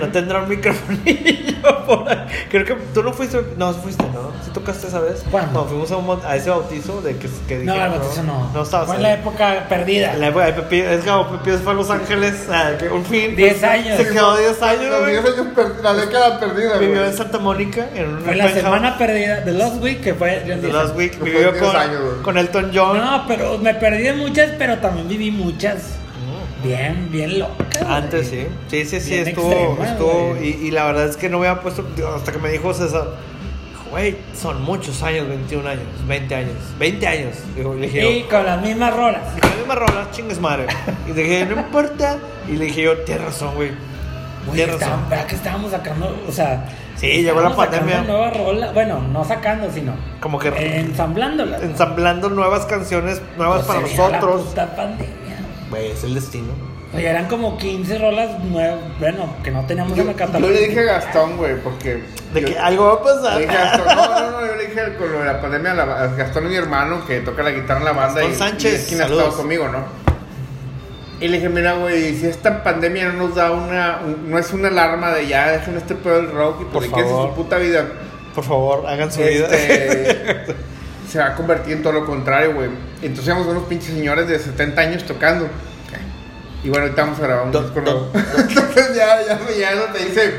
[0.00, 2.18] no tendrá un microfonillo por ahí.
[2.50, 4.30] Creo que tú no fuiste, no fuiste, ¿no?
[4.44, 5.24] ¿Sí tocaste esa vez?
[5.30, 5.60] ¿Cuándo?
[5.60, 8.50] No, fuimos a, un, a ese bautizo de que, que No, el bautizo no.
[8.52, 10.12] No estabas Fue en la época perdida.
[10.14, 12.46] En la época de Pepillo, es como se fue a Los Ángeles,
[12.92, 13.34] un fin.
[13.36, 13.96] 10 pues, años.
[13.96, 15.12] Se quedó 10 años, Los güey.
[15.12, 17.08] 10 años per- la década perdida, Vivió güey.
[17.10, 20.72] en Santa Mónica, en una Fue la semana perdida de Lost Week, que fue The.
[20.72, 22.98] Last Week vivió 10 con, años, con Elton John.
[22.98, 25.96] No, pero me perdí de muchas, pero también viví muchas.
[26.62, 27.46] Bien, bien güey.
[27.86, 30.48] Antes sí, sí, sí, sí, Bien estuvo, extrema, estuvo güey.
[30.62, 33.06] y, y la verdad es que no me había puesto, hasta que me dijo César,
[33.90, 38.44] güey, son muchos años, 21 años, 20 años, 20 años, digo, le dije Y con
[38.46, 39.22] las mismas rolas.
[39.40, 40.66] "Con la misma rola, chingues madre,
[41.08, 43.70] y le dije, no importa, y le dije yo, tienes razón, güey,
[44.46, 46.16] Güey, tienes razón, ¿verdad que estábamos sacando?
[46.28, 46.64] O sea.
[46.96, 48.02] Sí, llegó la pandemia.
[48.02, 48.74] Nuevas rolas.
[48.74, 49.92] Bueno, no sacando, sino.
[50.20, 50.48] como que
[50.80, 51.62] ensamblándolas.
[51.62, 55.06] ensamblando nuevas canciones, nuevas Pues para vio La nosotros, puta pandemia.
[55.72, 56.52] Güey, es el destino,
[56.94, 58.78] Oye, eran como 15 rolas nuevas.
[59.00, 62.02] Bueno, que no teníamos Yo, en el yo le dije a Gastón, güey, porque.
[62.34, 64.54] de yo- que algo va a pasar, Le dije a Gastón, no, no, no, yo
[64.56, 67.20] le dije con lo de la pandemia a, la- a Gastón y mi hermano que
[67.20, 69.68] toca la guitarra en la banda Gastón y, Sánchez, y es quien ha estado conmigo,
[69.68, 69.84] ¿no?
[71.18, 74.52] Y le dije, mira, güey, si esta pandemia no nos da una, un- no es
[74.52, 77.28] una alarma de ya, dejen este pedo del rock y Por por qué favor.
[77.30, 77.86] su puta vida,
[78.34, 80.54] por favor, hagan su vida, este,
[81.12, 82.70] se va a convertir en todo lo contrario, güey.
[83.02, 85.46] Entonces éramos unos pinches señores de 70 años tocando.
[86.64, 88.08] Y bueno, ahorita vamos a grabar un disco nuevo.
[88.14, 90.34] Entonces ya, ya, ya eso te dice,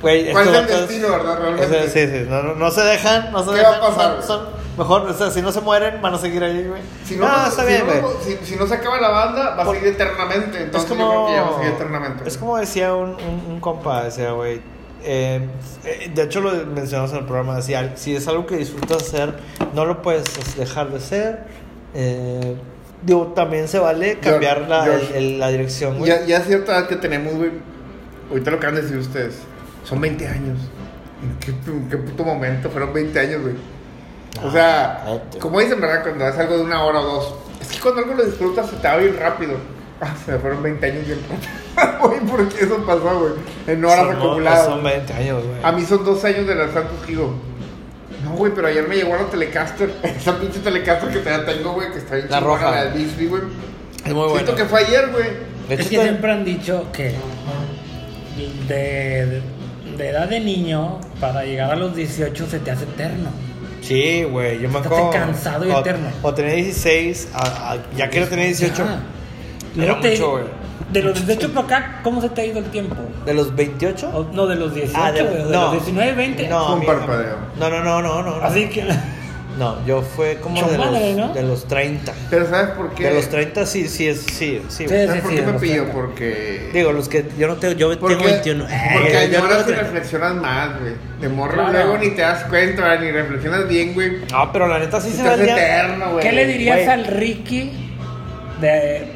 [0.00, 1.88] Güey, ¿Cuál es el destino, verdad, realmente?
[1.88, 3.72] Sí, sí, no, no, no se dejan, no se ¿Qué dejan.
[3.72, 6.44] va a pasar, son- son- mejor, o sea, si no se mueren, van a seguir
[6.44, 6.82] ahí, güey.
[7.06, 8.14] Si no, no, está si, bien, no, güey.
[8.22, 10.58] si, si no se acaba la banda, va a Por- seguir eternamente.
[10.58, 12.28] Es Entonces yo como, creo que ya va a seguir eternamente.
[12.28, 14.60] es como decía un, un, un compa, decía, güey.
[15.04, 15.46] Eh,
[15.84, 17.56] eh, de hecho, lo mencionamos en el programa.
[17.56, 19.34] Decía, si es algo que disfrutas hacer,
[19.74, 20.24] no lo puedes
[20.56, 21.38] dejar de hacer.
[21.94, 22.56] Eh,
[23.02, 25.18] digo, también se vale cambiar George, la, George.
[25.18, 26.10] el- el- la dirección, güey.
[26.10, 27.50] Ya, ya es cierta edad que tenemos, güey.
[28.30, 29.36] Ahorita lo que van a decir ustedes.
[29.84, 30.58] Son 20 años.
[31.22, 33.54] ¿En qué, en qué puto momento fueron 20 años, güey?
[34.42, 35.38] O Ah, sea, cállate.
[35.38, 36.02] como dicen, ¿verdad?
[36.02, 37.34] Cuando es algo de una hora o dos.
[37.60, 39.52] Es que cuando algo lo disfrutas se te va bien rápido.
[40.00, 41.18] Ah, se me fueron 20 años bien.
[42.00, 43.32] Güey, ¿por qué eso pasó, güey?
[43.66, 44.64] En horas Son- acumuladas.
[44.66, 45.56] Son 20 años, güey.
[45.62, 47.34] A mí son dos años de la Santos Gigo.
[48.24, 49.90] No, güey, pero ayer me llegó la Telecaster.
[50.02, 52.70] Esa pinche Telecaster que todavía tengo, güey, que está bien La roja.
[52.70, 53.42] La de Bixby, güey.
[54.04, 54.34] Es muy bueno.
[54.34, 55.26] Siento que fue ayer, güey.
[55.68, 57.14] Es que está- siempre han dicho que
[58.68, 59.42] de, de,
[59.96, 63.30] de edad de niño, para llegar a los 18 se te hace eterno.
[63.80, 65.10] Sí, güey, yo me acuerdo.
[65.10, 66.08] cansado y o, eterno.
[66.22, 68.74] O tenía 16, a- a- ya quiero tener 18.
[68.84, 69.00] Ya.
[69.76, 70.44] Era te- mucho, güey.
[70.92, 72.96] De los 18 para acá, ¿cómo se te ha ido el tiempo?
[73.24, 74.10] ¿De los 28?
[74.14, 75.62] O- no, de los 18, Ah, de- güey, o de no.
[75.62, 76.48] los 19, 20.
[76.48, 77.36] No, mi- parpadeo.
[77.58, 78.36] No, no, no, no, no.
[78.38, 78.44] no.
[78.44, 78.84] Así que.
[79.58, 81.32] No, yo fue como de Chomadre, los, ¿no?
[81.32, 82.12] de los 30.
[82.28, 83.04] Pero ¿sabes por qué?
[83.04, 84.86] De los 30 sí, sí, es, sí, sí.
[84.86, 84.88] Sí.
[84.88, 85.74] ¿Sabes por sí, qué de me pillo?
[85.84, 85.92] 30.
[85.94, 86.70] Porque...
[86.74, 88.64] Digo, los que yo no tengo, yo porque, tengo 21.
[88.64, 90.94] Porque Eh, yo no tengo- reflexionas más, güey.
[91.20, 91.70] De morro Claro.
[91.72, 94.22] luego ni te das cuenta, güey, ni reflexionas bien, güey.
[94.32, 95.54] No, pero la neta sí Se se te valía.
[95.56, 96.22] eterno, güey.
[96.24, 96.88] ¿Qué le dirías güey.
[96.88, 97.70] al Ricky
[98.60, 99.13] de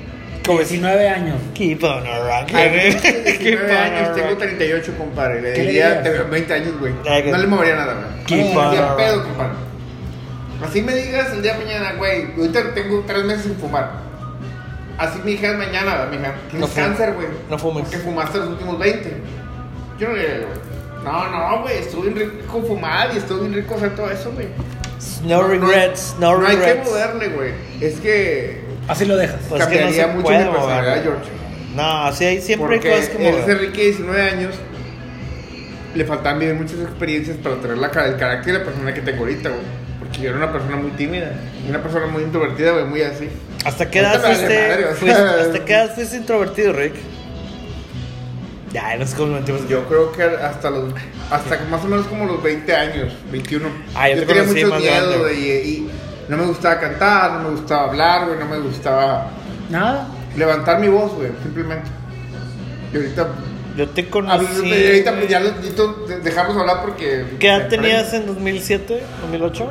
[0.49, 0.69] ¿Cómo es?
[0.71, 1.37] 19 años?
[1.55, 2.57] Keep on a rocking.
[2.57, 4.39] A mí, Keep 19 on a años, tengo rocking.
[4.59, 5.41] 38, compadre.
[5.43, 6.03] Le ¿Qué le diría, dirías?
[6.03, 6.93] te veo 20 años, güey.
[7.31, 8.25] No le movería nada, güey.
[8.25, 9.53] Keep No on pedo, compadre.
[10.65, 12.33] Así me digas el día de mañana, güey.
[12.37, 13.93] Ahorita tengo 3 meses sin fumar.
[14.99, 16.35] Así me dijeras mañana, mija.
[16.51, 17.29] Tienes No cáncer, güey.
[17.49, 17.85] No fumes.
[17.85, 19.17] Porque fumaste los últimos 20.
[20.01, 21.05] Yo no le diría, güey.
[21.05, 21.79] No, no, güey.
[21.79, 24.49] Estuvo bien rico fumar y estuvo bien rico hacer todo eso, güey.
[25.25, 26.89] No regrets, no, No hay que regrets.
[26.91, 27.53] moverle, güey.
[27.81, 28.58] Es que
[28.89, 29.41] Así lo dejas.
[29.49, 31.03] Pues que no cambiaría mucho puede mi personalidad.
[31.03, 31.31] George.
[31.77, 33.59] No, sí, hay, siempre hay Porque cosas que ese mover.
[33.61, 34.55] Ricky de 19 años
[35.95, 39.21] le faltaban vivir muchas experiencias para tener la, el carácter y la persona que tengo
[39.21, 39.63] ahorita, güey.
[39.99, 41.33] Porque yo era una persona muy tímida,
[41.65, 43.29] y una persona muy introvertida, güey, muy así.
[43.65, 46.95] ¿Hasta qué edad fuiste, madre, ¿Hasta qué edad fuiste introvertido, Rick?
[48.73, 49.69] Ya, no es como mentimos.
[49.69, 50.93] Yo creo que hasta los
[51.31, 53.69] hasta más o menos como los 20 años, 21.
[53.95, 55.19] Ah, yo te tenía mucho más miedo, grande.
[55.19, 55.91] güey, y, y
[56.29, 59.29] no me gustaba cantar, no me gustaba hablar, güey, no me gustaba
[59.71, 60.09] Nada.
[60.37, 61.89] levantar mi voz, güey, simplemente.
[62.93, 63.29] Y ahorita
[63.77, 64.47] Yo te Ah, conocí.
[64.47, 68.27] pues, ahorita pues, ya lo necesito de- dejamos hablar porque ¿Qué edad me tenías en
[68.27, 69.71] 2007, 2008?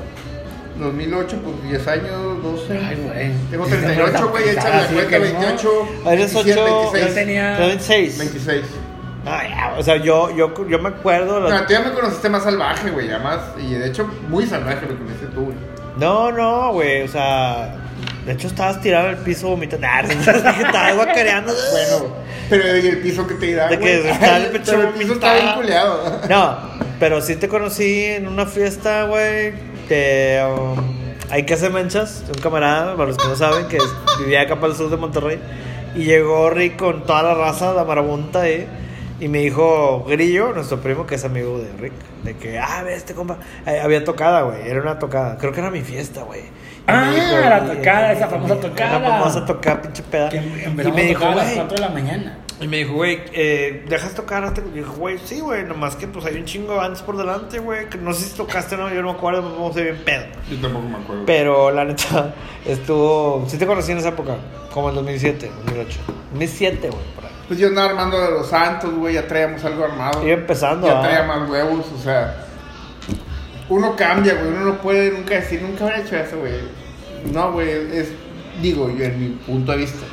[0.80, 2.78] 2008, pues 10 años, 12.
[2.78, 3.32] Ay, güey.
[3.52, 5.24] Tengo 38, güey, échale la cuenta, que no.
[5.26, 5.88] 28.
[6.06, 7.08] Eres 27, 8, 26.
[7.08, 8.18] Yo tenía- 26.
[8.20, 8.62] 26.
[9.26, 11.42] Ah, ya, o sea, yo, yo, yo me acuerdo.
[11.42, 13.40] No, las- tú ya me conociste más salvaje, güey, además.
[13.60, 15.58] Y de hecho, muy salvaje lo conociste tú, güey.
[16.00, 17.76] No, no, güey, o sea.
[18.26, 19.88] De hecho, estabas tirado el piso vomitando.
[19.88, 21.54] Nah, estabas guacareando.
[21.72, 22.14] Bueno,
[22.50, 24.12] Pero ¿y el piso que te da, De que güey?
[24.12, 25.56] el pecho Pero el piso pintado.
[25.56, 26.22] culeado.
[26.30, 26.58] No,
[27.00, 29.54] pero sí te conocí en una fiesta, güey,
[29.88, 30.46] de...
[30.58, 30.78] um,
[31.30, 33.78] hay que hacer manchas, un camarada, para los que no saben, que
[34.20, 35.40] vivía acá para el sur de Monterrey.
[35.96, 38.68] Y llegó Rick con toda la raza, la marabunta ahí.
[39.22, 42.96] Y me dijo Grillo, nuestro primo, que es amigo de Rick, de que, ah, ve
[42.96, 43.38] este compa.
[43.66, 45.38] Eh, había tocada, güey, era una tocada.
[45.38, 46.42] Creo que era mi fiesta, güey.
[46.88, 49.00] Ah, me la tocada, esa famosa tocada.
[49.00, 50.30] La famosa tocada, pinche peda.
[50.30, 52.38] Que Y me dijo, a las güey, 4 de la mañana.
[52.62, 54.54] y me dijo, güey, eh, ¿dejas tocar?
[54.74, 57.60] Y dijo, güey, sí, güey, nomás que pues hay un chingo de bandas por delante,
[57.60, 57.90] güey.
[57.90, 60.26] Que no sé si tocaste o no, yo no me acuerdo, me puse bien pedo.
[60.50, 61.24] Yo tampoco me acuerdo.
[61.26, 62.34] Pero la neta,
[62.66, 63.46] estuvo.
[63.50, 64.38] Sí te conocí en esa época,
[64.74, 66.00] como en 2007, 2008.
[66.32, 67.27] 2007, güey, por.
[67.48, 70.22] Pues yo andaba armando de los santos, güey, ya traíamos algo armado.
[70.22, 71.02] Iba empezando, Ya ¿ah?
[71.02, 72.44] traía más huevos, o sea.
[73.70, 76.54] Uno cambia, güey, uno no puede nunca decir, nunca habré hecho eso, güey.
[77.32, 78.10] No, güey, es.
[78.62, 80.06] Digo, yo en mi punto de vista.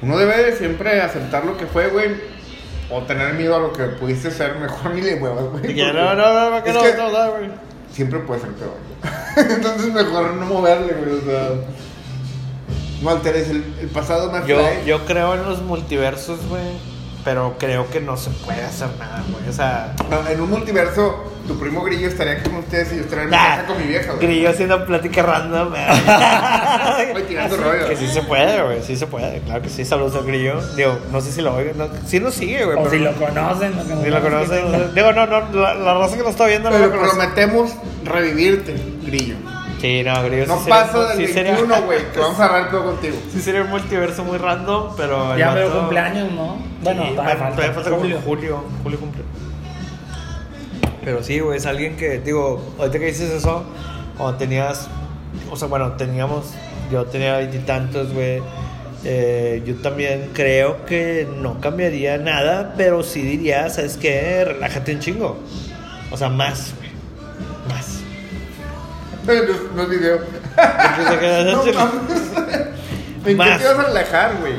[0.00, 2.10] Uno debe de siempre aceptar lo que fue, güey.
[2.90, 5.74] O tener miedo a lo que pudiste ser mejor ni le muevas, güey.
[5.74, 7.50] No, no, no, no, que es no, no, no, güey.
[7.90, 8.76] Siempre puede ser peor.
[9.36, 11.48] Entonces mejor no moverle, güey, o sea.
[13.02, 16.62] No alteres el, el pasado me Yo, yo creo en los multiversos, güey.
[17.24, 19.48] Pero creo que no se puede hacer nada, güey.
[19.48, 19.94] O sea.
[20.10, 23.30] No, en un multiverso, tu primo Grillo estaría aquí con ustedes y yo estaría en
[23.30, 24.26] mi nah, casa con mi vieja, güey.
[24.26, 25.72] Grillo haciendo plática random.
[27.12, 27.88] Voy tirando rollo.
[27.88, 29.84] Que sí se puede, güey, sí se puede, claro que sí.
[29.84, 30.60] Saludos al grillo.
[30.74, 32.76] Digo, no sé si lo oigan, no, sí nos sigue, güey.
[32.76, 33.72] O pero si no- lo conocen.
[33.76, 34.72] Lo si lo conocen.
[34.72, 34.78] no.
[34.88, 37.16] Digo, no, no, la, la raza que nos está viendo no Pero lo conoce.
[37.16, 37.70] prometemos
[38.04, 38.74] revivirte,
[39.06, 39.36] Grillo.
[39.82, 40.46] Sí, no, grillo.
[40.46, 43.16] No sí sería- paso del sí sería- 21, güey, que vamos a hablar todo contigo.
[43.32, 45.36] Sí sería un multiverso muy random, pero...
[45.36, 46.56] Ya veo vato- cumpleaños, ¿no?
[46.82, 47.54] Bueno, Sí, todavía falta.
[47.56, 48.20] todavía falta como Julio.
[48.24, 48.64] julio.
[48.82, 49.22] Julio cumple.
[51.04, 53.64] Pero sí, güey, es alguien que, digo, ahorita que dices eso,
[54.16, 54.88] cuando tenías,
[55.50, 56.54] o sea, bueno, teníamos,
[56.90, 58.40] yo tenía veintitantos, güey.
[59.04, 64.44] eh, yo también creo que no cambiaría nada, pero sí diría, ¿sabes qué?
[64.44, 65.38] Relájate un chingo.
[66.12, 66.28] O sea.
[66.28, 66.72] Más.
[69.26, 69.32] No,
[69.76, 70.18] no es video.
[71.52, 71.72] No mames.
[73.24, 73.58] ¿En qué Más.
[73.60, 74.54] te vas a relajar, güey?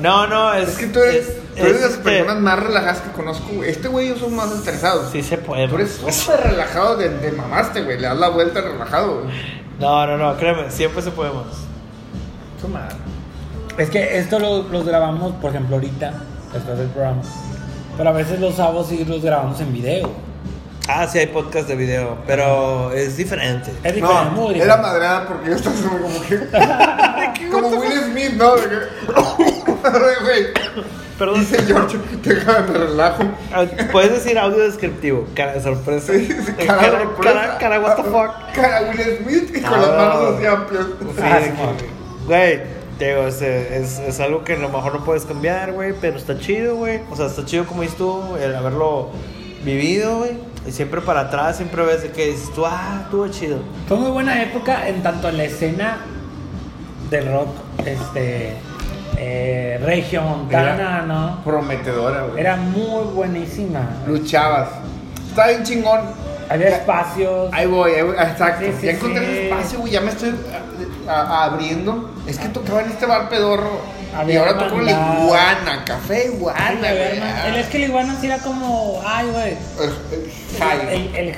[0.00, 0.68] No, no, es.
[0.68, 3.10] Es que tú eres, es- tú eres es de las este- personas más relajadas que
[3.12, 3.70] conozco, güey.
[3.70, 5.10] Este güey y yo somos más estresados.
[5.10, 5.66] Sí se puede.
[5.68, 7.98] Tú eres súper relajado de, de mamaste, güey.
[7.98, 9.34] Le das la vuelta relajado, güey.
[9.80, 11.10] No, no, no, créeme, siempre se
[12.68, 12.96] madre.
[13.78, 16.12] Es que esto lo, los grabamos, por ejemplo, ahorita,
[16.52, 17.22] después del programa.
[17.96, 20.10] Pero a veces los sábados sí los grabamos en video.
[20.88, 23.70] Ah, sí hay podcast de video, pero es diferente.
[23.82, 27.48] Es diferente, No, muy era madreada porque yo estaba como que.
[27.50, 28.52] como Will Smith, ¿no?
[31.18, 31.40] Perdón.
[31.40, 33.22] Dice George, déjame me relajo.
[33.52, 36.12] Ah, Puedes decir audio descriptivo, cara de sorpresa.
[36.12, 37.34] Sí, sí, cara, cara, sorpresa.
[37.34, 38.52] cara, cara, what the fuck.
[38.54, 39.96] Cara Will Smith y con Ah, las no.
[39.96, 40.84] manos así amplias.
[41.16, 41.40] Sí, Ah,
[42.26, 42.60] güey,
[42.98, 46.18] te digo, es, es, es algo que a lo mejor no puedes cambiar, güey, pero
[46.18, 47.00] está chido, güey.
[47.10, 49.08] O sea, está chido como dices tú, el haberlo
[49.64, 50.32] vivido, güey.
[50.66, 53.58] Y siempre para atrás, siempre ves de que dices tú, ah, estuvo chido.
[53.88, 55.98] Fue muy buena época en tanto en la escena
[57.10, 57.48] del rock,
[57.84, 58.54] este,
[59.16, 61.40] eh, Regio Montana, Era- ¿no?
[61.44, 62.40] Prometedora, güey.
[62.40, 63.80] Era muy buenísima.
[64.08, 64.68] Luchabas.
[65.28, 66.00] Está bien chingón.
[66.48, 67.50] Había Ya- espacios.
[67.52, 68.64] Ahí voy, ahí voy, exacto.
[68.66, 69.30] Sí, sí, ya encontré sí.
[69.32, 69.92] el espacio, güey.
[69.92, 70.34] Ya me estoy
[71.08, 72.10] a- a- abriendo.
[72.26, 73.70] Es que tocaba en este bar pedorro.
[74.28, 77.20] Y ahora toco en la iguana, café iguana, güey.
[77.20, 77.48] Ah.
[77.48, 79.56] el es que el iguana sí era como, ay, güey.
[79.80, 81.14] El- el.
[81.16, 81.36] El, el.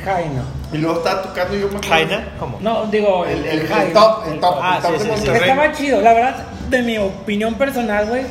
[0.73, 1.89] Y luego estaba tocando yo me acuerdo.
[1.89, 2.29] ¿Jaina?
[2.39, 2.59] ¿Cómo?
[2.61, 5.11] No, digo, el, El, el, top, el top, Ah, el top sí, de sí, sí.
[5.27, 5.51] Monterrey.
[5.51, 6.37] Estaba chido, la verdad,
[6.69, 8.27] de mi opinión personal, güey,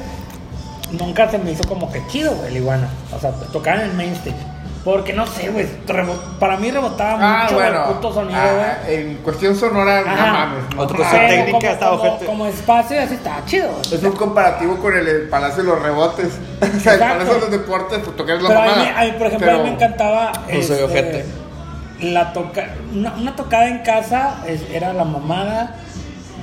[0.92, 2.90] nunca se me hizo como que chido, güey, el iguana.
[3.16, 4.36] O sea, tocar en el main stage.
[4.88, 5.68] Porque no sé, güey,
[6.40, 7.84] para mí rebotaba Ah, mucho bueno.
[7.90, 8.96] el puto sonido, ah, güey.
[8.96, 10.76] en cuestión sonora, no mames.
[10.78, 12.26] no Otra Pero técnica como, está como, ojete.
[12.26, 13.70] como espacio así estaba chido.
[13.92, 16.30] Es un comparativo con el, el Palacio de los Rebotes.
[16.78, 17.00] o sea, el.
[17.00, 19.00] Palacio de los Deportes, pues tocar la Pero a mí, mamada.
[19.02, 21.26] a mí, por ejemplo, a mí me encantaba Pues soy este, ojete.
[22.04, 25.76] la toca una, una tocada en casa es- era la mamada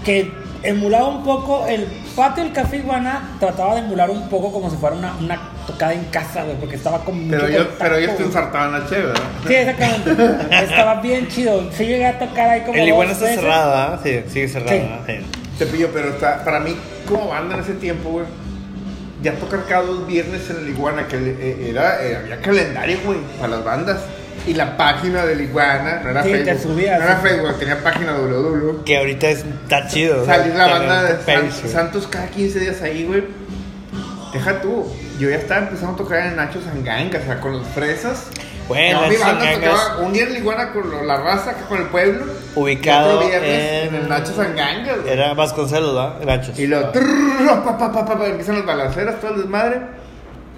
[0.05, 0.31] que
[0.65, 1.85] emulaba un poco el
[2.17, 5.93] patio del Café Iguana trataba de emular un poco como si fuera una, una tocada
[5.95, 8.27] en casa, güey, porque estaba con Pero mucho yo, contacto, pero yo estoy güey.
[8.29, 9.23] ensartado en la cheve, ¿verdad?
[9.47, 10.65] Sí, exactamente.
[10.65, 11.71] estaba bien chido.
[11.73, 13.41] Sí llegué a tocar ahí como El iguana dos está veces.
[13.43, 14.01] cerrado, ¿ah?
[14.03, 14.83] Sí, sigue cerrado, Sí.
[14.91, 14.99] ¿ah?
[15.07, 15.15] Sí.
[15.59, 16.75] Te pillo, pero está, para mí,
[17.09, 18.27] como banda en ese tiempo, güey,
[19.23, 23.19] ya tocar cada dos viernes en el Iguana, que eh, era, eh, había calendario, güey,
[23.41, 23.99] para las bandas.
[24.47, 26.73] Y la página del Iguana, no era Sí, te Facebook.
[26.75, 27.17] subías, no era.
[27.17, 28.85] Facebook, tenía página www.
[28.85, 30.19] Que ahorita es, está chido.
[30.19, 30.25] ¿no?
[30.27, 31.71] Salir la banda de page, San-.
[31.71, 33.25] Santos cada 15 días ahí, güey.
[34.33, 34.87] Deja tú.
[35.19, 38.27] Yo ya estaba empezando a tocar en Nacho Sanganga, o sea, con los fresas.
[38.69, 41.87] Güey, No, mi banda tocaba un día en la iguana con la raza, con el
[41.89, 42.25] pueblo.
[42.55, 45.13] ubicado y viernes en, en el Nacho Sangangas, güey.
[45.13, 46.21] Era Vasconcelos, ¿verdad?
[46.39, 46.59] Nachos.
[46.59, 49.81] Y luego, trrr, pa, pa, pa, pa, pa, empiezan las balaceras, todo el desmadre.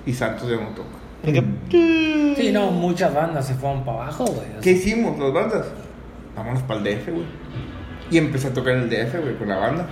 [0.07, 0.96] Y Santos de Motoca.
[1.33, 4.47] Que- Sí, no, muchas bandas se fueron para abajo, güey.
[4.63, 5.67] ¿Qué hicimos, las bandas?
[6.37, 7.25] Vámonos para el DF, güey.
[8.11, 9.87] Y empecé a tocar en el DF, güey, con la banda.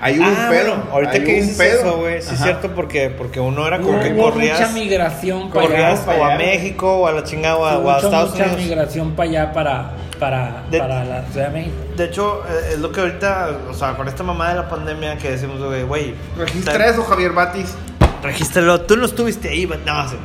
[0.00, 0.68] Ahí hubo Ah, un pedo.
[0.76, 1.80] bueno, ahorita ahí que un dices pedo.
[1.80, 5.50] eso, güey, sí es cierto porque, porque uno era como que hubo corrías, mucha migración
[5.50, 6.06] para corrías allá.
[6.06, 6.36] para o a.
[6.36, 8.60] México o a la chingada o a, Estados mucha Unidos.
[8.62, 11.76] migración para allá, para, para, De- para la Ciudad de México.
[11.96, 15.16] De hecho, eh, es lo que ahorita, o sea, con esta mamá de la pandemia
[15.16, 17.74] que decimos, güey, güey, Registra eso, Javier Batis.
[18.24, 20.16] Regístralo, tú no estuviste ahí, no, sí.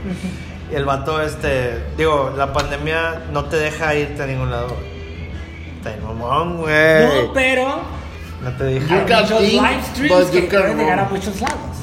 [0.72, 4.76] Y el vato, este, digo, la pandemia no te deja irte a ningún lado.
[5.78, 7.06] Está en mamón, güey.
[7.06, 7.82] No, pero
[8.44, 9.02] No te deja.
[9.02, 11.79] You can muchos think, live streams que pueden llegar a muchos lados.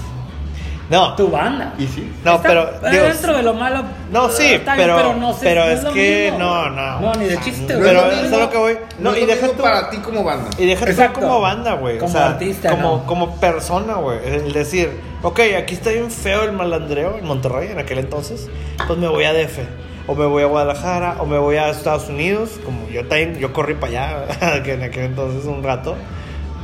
[0.89, 1.75] No, Tu banda.
[1.79, 2.13] ¿Y sí?
[2.25, 3.83] no, Está- pero, dentro de lo malo.
[4.13, 7.01] No, sí, está bien, pero, no sé, pero no es lo que mismo, no, no.
[7.01, 7.91] No, ni de chiste, No güey.
[7.91, 8.79] Pero es eso es lo que voy.
[9.01, 10.49] No, es y deja tú- para ti como banda.
[10.59, 11.21] Y deja tú Exacto.
[11.21, 11.97] como banda, güey.
[11.97, 13.07] O Como sea, artista, como, ¿no?
[13.07, 14.19] como persona, güey.
[14.27, 14.91] El decir,
[15.23, 18.49] ok, aquí está bien feo el malandreo en Monterrey en aquel entonces.
[18.87, 19.59] Pues me voy a DF.
[20.07, 21.17] O me voy a Guadalajara.
[21.19, 22.61] O me voy a Estados Unidos.
[22.65, 24.63] Como yo también, yo corrí para allá.
[24.63, 25.97] que en aquel entonces un rato.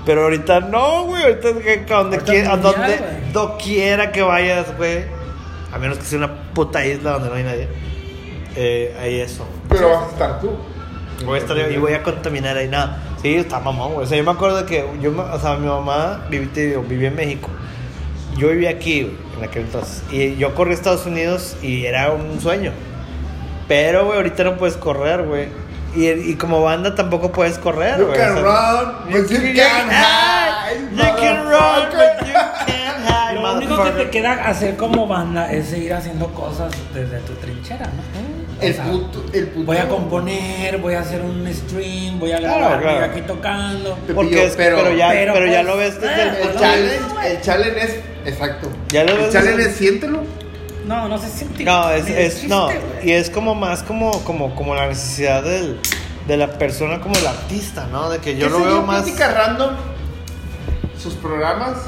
[0.04, 1.22] Pero ahorita no, güey.
[1.22, 2.98] Ahorita es que a donde, quiera, a donde
[3.32, 5.04] doquiera que vayas, güey.
[5.72, 7.68] A menos que sea una puta isla donde no hay nadie.
[8.56, 9.46] Eh, hay eso.
[9.68, 10.50] Pero vas a estar tú.
[11.24, 12.98] Voy a estar y voy a contaminar ahí nada.
[13.22, 14.04] Sí, está mamón, güey.
[14.04, 16.66] O sea, yo me acuerdo de que yo, me- o sea, mi mamá viví, te
[16.68, 17.48] digo, vivía en México.
[18.36, 20.02] Yo vivía aquí, güey, en aquel entonces.
[20.10, 22.72] Y yo corrí a Estados Unidos y era un sueño.
[23.68, 25.46] Pero, güey, ahorita no puedes correr, güey.
[25.94, 29.90] Y, y como banda tampoco puedes correr, You can o sea, run, but you can
[29.90, 30.90] hide.
[30.92, 32.32] You can run, but you
[32.66, 37.18] can't hide, Lo único que te queda hacer como banda es seguir haciendo cosas desde
[37.20, 38.32] tu trinchera, ¿no?
[38.58, 39.66] O El sea, puto, el puto.
[39.66, 43.04] Voy a componer, voy a hacer un stream, voy a Claro, grabar claro.
[43.12, 43.98] aquí tocando.
[44.14, 46.28] Porque pillo, es- pero, pero- ya, pero, pero ya pues, lo ves desde eh, el
[46.28, 47.96] El punto challenge, el challenge es.
[48.24, 48.68] Exacto.
[48.88, 50.20] Ya lo El ves challenge desde- es siéntelo.
[50.86, 51.64] No, no se siente.
[51.64, 52.68] No, es, es no,
[53.02, 55.78] y es como más como, como, como la necesidad del,
[56.26, 58.10] de la persona como el artista, ¿no?
[58.10, 59.06] De que yo ¿Qué lo veo más.
[59.18, 59.74] Random.
[61.00, 61.78] Sus programas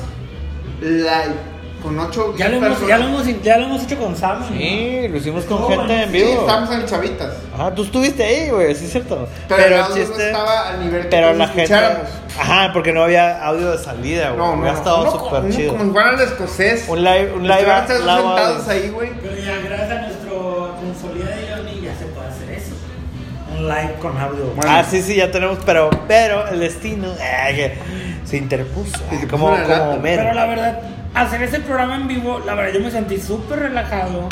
[0.81, 1.54] live.
[1.85, 4.41] Con ocho Ya lo, hemos, ya, lo hemos, ya lo hemos hecho con Sam.
[4.41, 4.49] ¿no?
[4.49, 6.41] Sí, lo hicimos con gente en Sí, vivo.
[6.41, 7.35] estamos en Chavitas.
[7.55, 9.29] Ajá, tú estuviste ahí, güey, sí es cierto.
[9.49, 11.63] Pero, el no estaba al nivel que pero la gente.
[11.65, 12.09] escucháramos.
[12.41, 14.39] Ajá, porque no había audio de salida, güey.
[14.39, 14.73] No, no, no.
[14.73, 15.73] estado súper como- chido.
[15.73, 16.85] Como si fueran al escocés.
[16.89, 19.11] Un live, un live, live sentados ahí, güey.
[19.23, 22.75] Pero ya gracias a nuestro consolida de Johnny ya se puede hacer eso.
[23.59, 24.47] Un live con audio.
[24.57, 24.71] Bueno.
[24.75, 28.97] Ah, sí, sí, ya tenemos, pero, pero el destino eh, que se interpuso.
[29.13, 29.99] Y se como, como.
[30.03, 30.79] Pero la verdad,
[31.15, 34.29] hacer ese programa en vivo, la verdad yo me sentí súper relajado.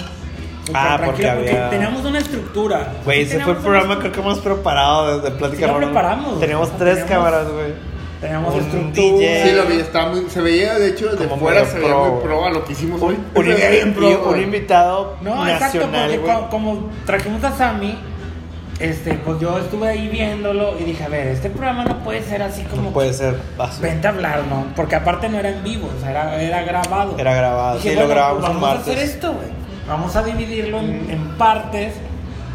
[0.67, 2.93] súper Ah, porque había- teníamos una estructura.
[3.05, 6.69] Güey, ese fue el programa creo que más preparado desde Plática Sí lo preparamos, Teníamos
[6.69, 7.93] o sea, tres teníamos- cámaras, güey.
[8.21, 8.93] Teníamos un estructura.
[9.19, 9.43] DJ.
[9.49, 12.21] Sí, lo vi, estaba muy, se veía, de hecho, desde Como fuera se veía muy
[12.23, 13.17] pro a lo que hicimos hoy.
[13.35, 16.37] Un, un un invitado No, exacto, nacional, porque güey.
[16.37, 17.99] co- como trajimos a Sammy,
[18.83, 22.43] este, pues yo estuve ahí viéndolo y dije, a ver, este programa no puede ser
[22.43, 23.89] así como No puede ser basura.
[23.89, 24.67] vente a hablar, ¿no?
[24.77, 27.15] Porque aparte no era en vivo, o sea, era, era grabado.
[27.19, 28.95] Era grabado, Dije, sí, bueno, lo grabamos pues un vamos a martes.
[28.95, 29.49] hacer esto, güey.
[29.89, 31.95] Vamos a dividirlo en, en partes.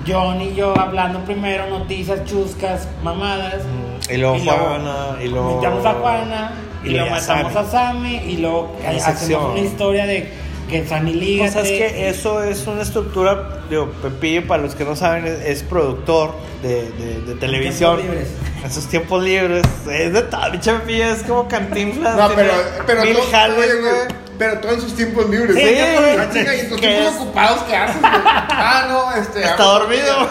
[0.08, 3.56] John y yo hablando primero, noticias, chuscas, mamadas.
[3.66, 6.52] Mm, y luego Juana, y luego- Metamos a Juana,
[6.84, 7.68] y, y luego matamos Sammy.
[7.68, 10.32] a Sammy, y luego hacemos una historia de
[10.68, 11.46] que Liga.
[11.46, 15.26] O sea, es que eso es una estructura, digo, Pepillo, para los que no saben,
[15.26, 17.98] es, es productor de, de, de televisión.
[17.98, 18.30] tiempos libres.
[18.64, 19.64] En sus tiempos libres.
[19.90, 22.16] Es de pinche Pepillo, es como cantinflas.
[22.18, 22.52] No, pero,
[22.86, 24.08] pero, mil todo, jales, oye, güey, güey.
[24.38, 25.56] pero todo en sus tiempos libres.
[25.56, 25.76] Sí,
[26.20, 27.22] Ah, chinga, y tus ¿qué tiempos es?
[27.22, 28.02] ocupados, ¿qué haces?
[28.02, 28.12] güey?
[28.14, 29.42] Ah, no, este.
[29.44, 30.30] Está dormido.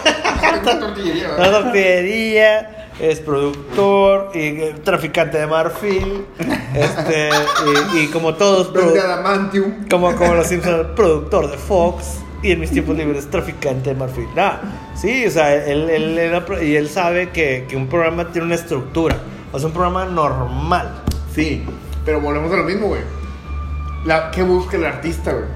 [0.64, 1.62] Tengo tortillería, ¿verdad?
[1.62, 6.24] tortillería, es productor y eh, traficante de marfil.
[6.76, 7.30] Este,
[7.94, 9.88] y, y como todos, produ- adamantium.
[9.88, 12.18] como, como los Simpsons, productor de Fox.
[12.42, 14.26] Y en mis tiempos libres, traficante de marfil.
[14.36, 14.58] Nah,
[14.94, 18.56] sí, o sea, él, él era y él sabe que, que un programa tiene una
[18.56, 19.16] estructura.
[19.52, 21.02] O sea, un programa normal.
[21.34, 21.64] Sí,
[22.04, 23.00] pero volvemos a lo mismo, güey.
[24.04, 25.46] La, ¿Qué busca el artista, güey?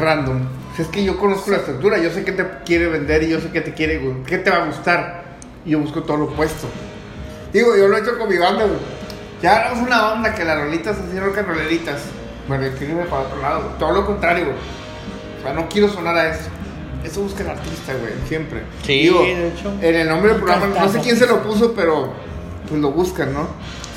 [0.00, 0.40] Random.
[0.78, 3.50] Es que yo conozco la estructura, yo sé qué te quiere vender y yo sé
[3.50, 4.22] qué te quiere, güey.
[4.24, 5.23] ¿Qué te va a gustar?
[5.64, 6.66] Y yo busco todo lo opuesto.
[7.52, 8.78] Digo, yo lo he hecho con mi banda, güey.
[9.42, 12.02] Ya hagamos una banda que las rolitas así rock and rolleritas.
[12.48, 13.78] Irme para otro lado, güey.
[13.78, 14.56] Todo lo contrario, güey.
[15.38, 16.48] O sea, no quiero sonar a eso.
[17.04, 18.62] Eso busca el artista, güey, siempre.
[18.82, 19.72] Sí, Digo, de hecho.
[19.82, 22.12] En el nombre del programa, no sé quién se lo puso, pero
[22.68, 23.46] pues lo buscan, ¿no?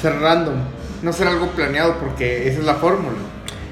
[0.02, 0.56] Ser random.
[1.02, 3.16] No ser algo planeado porque esa es la fórmula.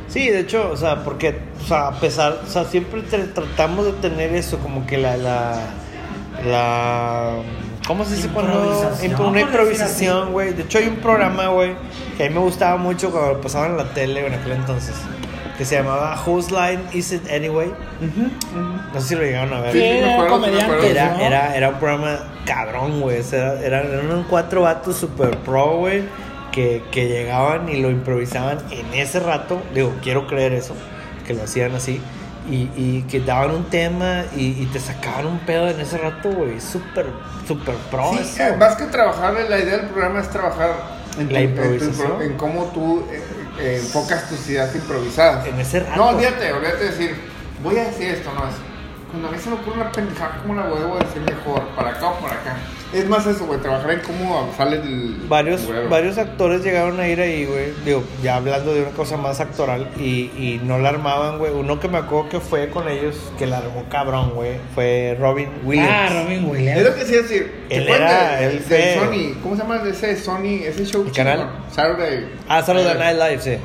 [0.07, 3.85] Sí, de hecho, o sea, porque, o sea, a pesar, o sea, siempre tra- tratamos
[3.85, 5.59] de tener eso, como que la, la,
[6.45, 7.31] la,
[7.87, 8.97] ¿cómo se dice cuando?
[9.19, 10.53] Una improvisación, güey.
[10.53, 11.73] De hecho, hay un programa, güey,
[12.17, 14.95] que a mí me gustaba mucho cuando lo pasaban en la tele, en aquel entonces,
[15.57, 17.71] que se llamaba Whose Line Is It Anyway?
[18.93, 19.71] No sé si lo llegaron a ver.
[19.73, 21.21] Sí, Sí, sí, me eran acuerdo, sí me comediantes, acuerdo.
[21.21, 23.19] Era, era, era un programa cabrón, güey.
[23.19, 26.03] O sea, eran, eran cuatro vatos super pro, güey,
[26.51, 29.61] que, que llegaban y lo improvisaban en ese rato.
[29.73, 30.73] Digo, quiero creer eso,
[31.25, 32.01] que lo hacían así.
[32.49, 36.29] Y, y que daban un tema y, y te sacaban un pedo en ese rato,
[36.29, 36.61] güey.
[36.61, 37.07] Súper,
[37.47, 38.43] súper pro Sí, eso.
[38.43, 40.69] eh, más que trabajar, la idea del programa es trabajar
[41.17, 42.21] en, La tu- en tu- improvisación.
[42.21, 43.23] en cómo tú eh,
[43.59, 45.47] eh, enfocas tus ideas improvisadas.
[45.47, 45.95] En ese rato.
[45.95, 47.15] No, olvídate, olvídate de decir,
[47.63, 48.55] voy a decir esto, no es.
[49.15, 51.61] Cuando a mí se me ocurre una pendejada, ¿cómo la voy a decir mejor?
[51.73, 52.57] ¿Para acá o para acá?
[52.93, 55.15] Es más eso, güey, trabajar en cómo sale el.
[55.29, 55.87] Varios, huevo.
[55.89, 57.71] varios actores llegaron a ir ahí, güey.
[57.85, 59.87] Digo, ya hablando de una cosa más actoral.
[59.97, 61.53] Y, y no la armaban, güey.
[61.53, 64.57] Uno que me acuerdo que fue con ellos, que la armó cabrón, güey.
[64.75, 65.89] Fue Robin Williams.
[65.91, 66.79] Ah, Robin Williams.
[66.81, 67.65] Es lo que sí decir.
[67.69, 69.39] ¿te Él era- de- él del fue- Sony.
[69.41, 70.59] ¿Cómo se llama ese Sony?
[70.65, 71.49] Ese show ¿El canal?
[71.71, 72.27] Saturday.
[72.49, 73.57] Ah, Saturday Night Live, sí.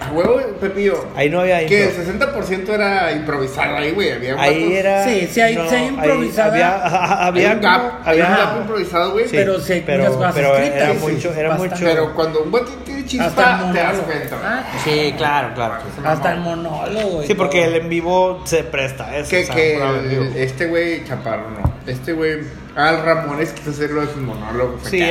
[0.00, 1.04] A huevo, Pepillo.
[1.14, 2.30] Ahí no había Que el impro.
[2.32, 4.12] 60% era improvisado ahí, güey.
[4.12, 5.04] Había Ahí vatos- era.
[5.04, 6.50] Sí, sí hay- sí hay ahí improvisada.
[6.52, 9.24] Había, Había había, un gap, como- había un había- gap improvisado, güey.
[9.26, 11.74] Sí, Pero sí hay pero, muchas cosas pero escritas, era sí, mucho, era mucho.
[11.80, 14.02] Pero cuando un vato tiene chispa, te das monólogo.
[14.04, 14.36] cuenta.
[14.44, 15.74] Ah, Sí, claro, claro.
[16.04, 17.26] Hasta el monólogo, güey.
[17.26, 19.30] Sí, porque el en vivo se presta eso.
[19.30, 21.70] Que, o sea, que el- este güey, Chaparro, no.
[21.86, 22.38] Este güey,
[22.76, 24.82] Al Ramones quiso hacerlo de sus monólogos.
[24.88, 25.06] Sí, digo,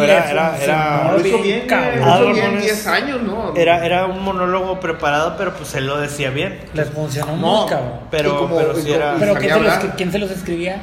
[0.00, 3.54] le era, era, era, Lo hizo bien, lo hizo bien Ramones 10 años, ¿no?
[3.56, 6.58] era, era un monólogo preparado, pero pues él lo decía bien.
[6.72, 7.92] Les funcionó No, muy cabrón.
[8.10, 9.16] Pero, como- pero sí como- era.
[9.18, 9.96] Pero ¿quién se, los, hablar.
[9.96, 10.80] ¿quién se los escribía?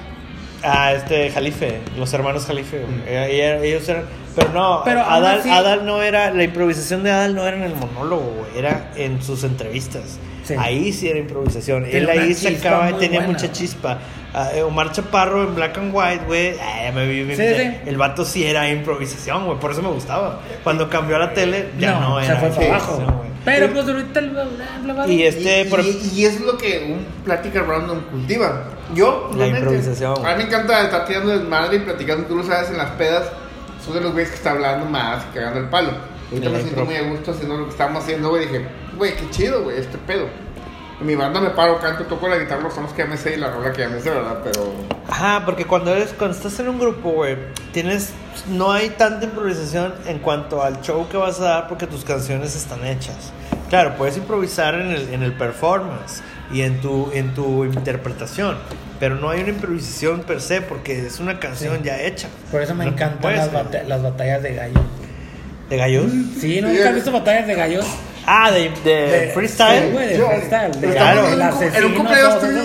[0.64, 3.02] Ah, este, Jalife, los hermanos Jalife, güey.
[3.08, 4.04] Eh, Ellos eran.
[4.36, 6.32] Pero no, Pero Adal, así- Adal no era.
[6.32, 8.58] La improvisación de Adal no era en el monólogo, güey.
[8.58, 10.18] Era en sus entrevistas.
[10.44, 10.56] Sí.
[10.58, 11.86] Ahí sí era improvisación.
[11.86, 14.00] Él ahí sacaba, tenía buena, mucha chispa.
[14.56, 16.56] Eh, Omar Chaparro en Black and White, güey.
[16.60, 17.72] ah, me vi- me- Sí, sí.
[17.86, 19.60] El vato sí era improvisación, güey.
[19.60, 20.42] Por eso me gustaba.
[20.64, 22.38] Cuando cambió a la tele, ya no, se era.
[22.38, 23.26] fue para improvisación, abajo.
[23.46, 24.46] Pero pues ahorita el bla,
[24.84, 25.08] bla, bla.
[25.08, 28.64] Y este, y, por- y- y es lo que un plática random cultiva.
[28.96, 30.26] Yo, La realmente, improvisación.
[30.26, 33.24] A mí me encanta estar tirando desmadre y platicando, tú lo sabes, en las pedas.
[33.86, 35.92] Soy de los güeyes que está hablando más y cagando el palo.
[36.32, 38.48] Ahorita me siento muy a gusto haciendo lo que estamos haciendo, güey.
[38.48, 38.66] Dije,
[38.98, 40.28] güey, qué chido, güey, este pedo.
[41.02, 43.34] En mi banda me paro, canto, toco la guitarra, los sonos que ya me sé
[43.34, 44.40] y la rola que ya me sé, ¿verdad?
[44.44, 44.72] Pero.
[45.10, 47.36] Ajá, porque cuando eres, cuando estás en un grupo, güey,
[47.74, 48.12] tienes,
[48.48, 52.56] no hay tanta improvisación en cuanto al show que vas a dar porque tus canciones
[52.56, 53.32] están hechas.
[53.70, 56.22] Claro, puedes improvisar en el, en el performance
[56.52, 58.56] y en tu, en tu interpretación,
[59.00, 61.84] pero no hay una improvisación per se porque es una canción Sí.
[61.86, 62.28] ya hecha.
[62.52, 64.82] Por eso me No encantan puedes, las, bata- las batallas de gallos.
[65.70, 66.06] ¿De gallos?
[66.40, 67.86] Sí, ¿nunca has visto batallas de gallos?
[68.26, 69.84] Ah, de, de, De- freestyle.
[69.88, 70.72] sí, güey, de Yo- freestyle.
[70.82, 71.28] de- Claro.
[71.28, 72.62] El En un, en cumpleaños tuyo,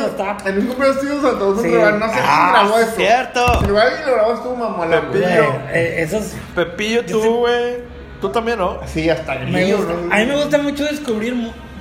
[0.46, 1.20] en un cumpleaños tuyo,
[1.62, 1.68] Sí.
[1.68, 2.90] no sé quién Ah, grabó eso.
[2.96, 3.60] cierto.
[3.60, 4.90] Si lo alguien lo grabó, estuvo.
[4.90, 5.52] Pepillo.
[5.72, 7.76] Eh, esos Pepillo, tú, güey.
[8.20, 8.80] Tú también, ¿no?
[8.86, 10.12] Sí, hasta el me niño, gusta, ¿no?
[10.12, 11.34] a mí me gusta mucho descubrir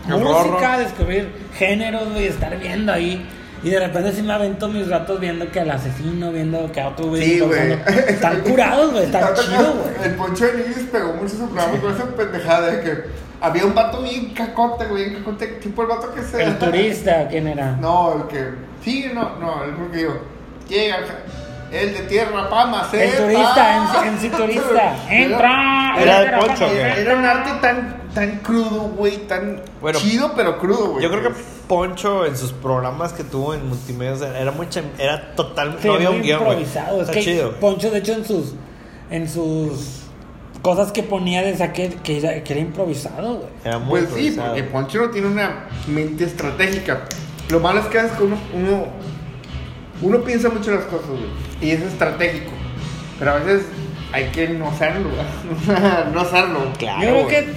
[0.08, 3.28] música, descubrir géneros, güey, estar viendo ahí.
[3.64, 6.90] Y de repente sí me avento mis ratos viendo que al asesino, viendo que a
[6.90, 7.24] otro güey.
[7.24, 7.74] Sí, güey.
[8.08, 10.10] Están curados, güey, están chidos, güey.
[10.10, 13.04] El Poncho de Nigris pegó mucho su programa con esa pendejada de que
[13.42, 16.44] había un vato bien cacote, güey, bien cacote, tipo el vato que se...
[16.44, 17.72] El turista, ¿quién era?
[17.72, 18.52] No, el que...
[18.84, 20.20] Sí, no, no, el que digo,
[20.70, 20.98] llega,
[21.72, 24.96] el de tierra, pama, El turista, en, en sí turista.
[25.10, 25.96] Entra.
[26.00, 26.80] Era entra, Poncho, güey.
[26.80, 31.04] Era un arte tan, tan crudo, güey, tan Bueno, chido, pero crudo, güey.
[31.04, 34.68] Yo creo que Poncho en sus programas que tuvo en multimedia o sea, era muy
[34.98, 36.96] era total Sí, no había un guion, improvisado.
[37.02, 37.52] Es Está que chido.
[37.60, 38.54] Poncho, de hecho, en sus,
[39.10, 40.04] en sus
[40.62, 43.50] cosas que ponía de saque, que, era, que era improvisado, güey.
[43.64, 47.02] Era muy Pues sí, porque Poncho no tiene una mente estratégica.
[47.50, 48.86] Lo malo es que que uno, uno,
[50.02, 51.22] uno piensa mucho las cosas, güey,
[51.62, 52.52] y es estratégico.
[53.20, 53.66] Pero a veces
[54.12, 55.78] hay que no hacerlo, güey.
[56.14, 56.60] no hacerlo.
[56.78, 57.54] Claro, Yo creo que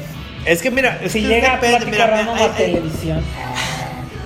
[0.46, 3.22] Es que mira, es si llega a plática mira, hay- a hay- televisión.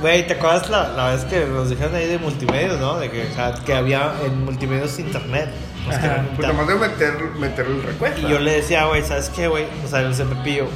[0.04, 2.98] Güey, ¿te acuerdas la, la vez que nos dijeron ahí de multimedios, no?
[2.98, 3.26] De que,
[3.64, 5.48] que había en multimedios internet.
[5.86, 6.48] Pues invitar.
[6.54, 8.18] nomás de meter, meterle el recuerdo.
[8.28, 9.64] Y yo le decía, güey, ¿sabes qué, güey?
[9.82, 10.66] O sea, el Pepillo,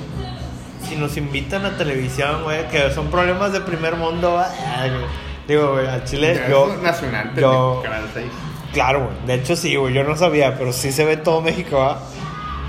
[0.88, 4.90] si nos invitan a televisión, güey, que son problemas de primer mundo, güey.
[5.46, 8.26] digo, güey, al Chile, yo, nacional, yo- pendejo, canal 6.
[8.72, 11.76] claro, güey, de hecho sí, güey, yo no sabía, pero sí se ve todo México,
[11.76, 12.00] ¿va?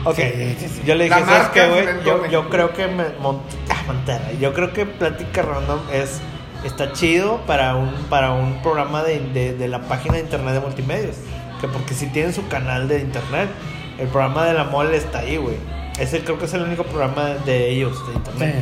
[0.04, 0.82] Ok, Sí, sí, sí.
[0.86, 1.86] yo le dije, ¿sabes qué, güey?
[2.06, 6.20] Yo, yo creo que me, Mon- ah, yo creo que Plática Random es,
[6.64, 10.60] está chido para un, para un programa de, de, de la página de internet de
[10.60, 11.16] multimedios,
[11.62, 13.50] que porque si tienen su canal de internet,
[13.98, 15.58] el programa de la mole está ahí, güey.
[16.00, 18.56] Ese creo que es el único programa de ellos de internet.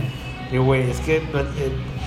[0.49, 0.55] Sí.
[0.55, 1.21] Y güey, es que eh,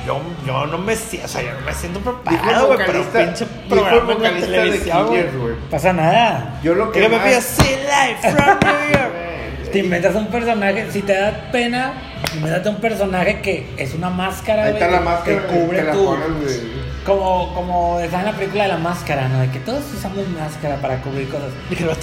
[0.06, 3.46] yo, yo no me siento, o sea, yo no me siento preparado, güey, pero pinche
[3.68, 5.26] programa de televisión, güey.
[5.70, 6.58] Pasa nada.
[6.64, 9.12] Yo lo que Que me más- pilla See Live from New York.
[9.72, 11.92] Te inventas un personaje, si te da pena,
[12.34, 15.82] invéntate un personaje que es una máscara, Ahí güey, está la que- máscara, que cubre
[15.84, 16.04] la tu...
[16.04, 16.62] pones.
[17.04, 19.40] Como, como está en la película de la máscara, ¿no?
[19.40, 21.48] De que todos usamos máscara para cubrir cosas.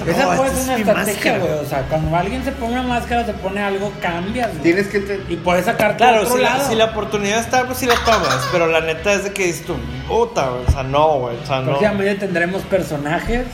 [0.08, 1.52] Esa no, puede ser una es mi estrategia, güey.
[1.54, 4.64] O sea, cuando alguien se pone una máscara, se pone algo, cambias, güey.
[4.64, 5.22] Tienes que te...
[5.30, 6.70] Y puedes sacar Claro, otro si la, lado.
[6.70, 8.40] si la oportunidad está, pues sí la tomas.
[8.52, 9.76] Pero la neta es de que dices tú,
[10.08, 10.66] puta, güey.
[10.68, 11.38] O sea, no, güey.
[11.38, 11.66] O sea, no.
[11.68, 13.46] Próximamente tendremos personajes.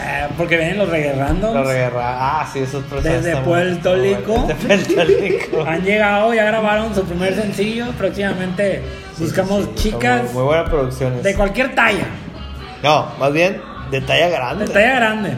[0.00, 1.68] Eh, porque vienen los reggae randoms.
[1.96, 3.24] Ah, sí, esos personajes.
[3.24, 4.44] Desde Puerto Rico.
[4.46, 5.64] Desde Puerto Rico.
[5.66, 7.86] Han llegado, ya grabaron su primer sencillo.
[7.98, 8.82] Próximamente
[9.18, 11.22] buscamos chicas Muy, muy buena producción.
[11.22, 12.06] de cualquier talla.
[12.82, 14.66] No, más bien de talla grande.
[14.66, 15.36] De talla grande.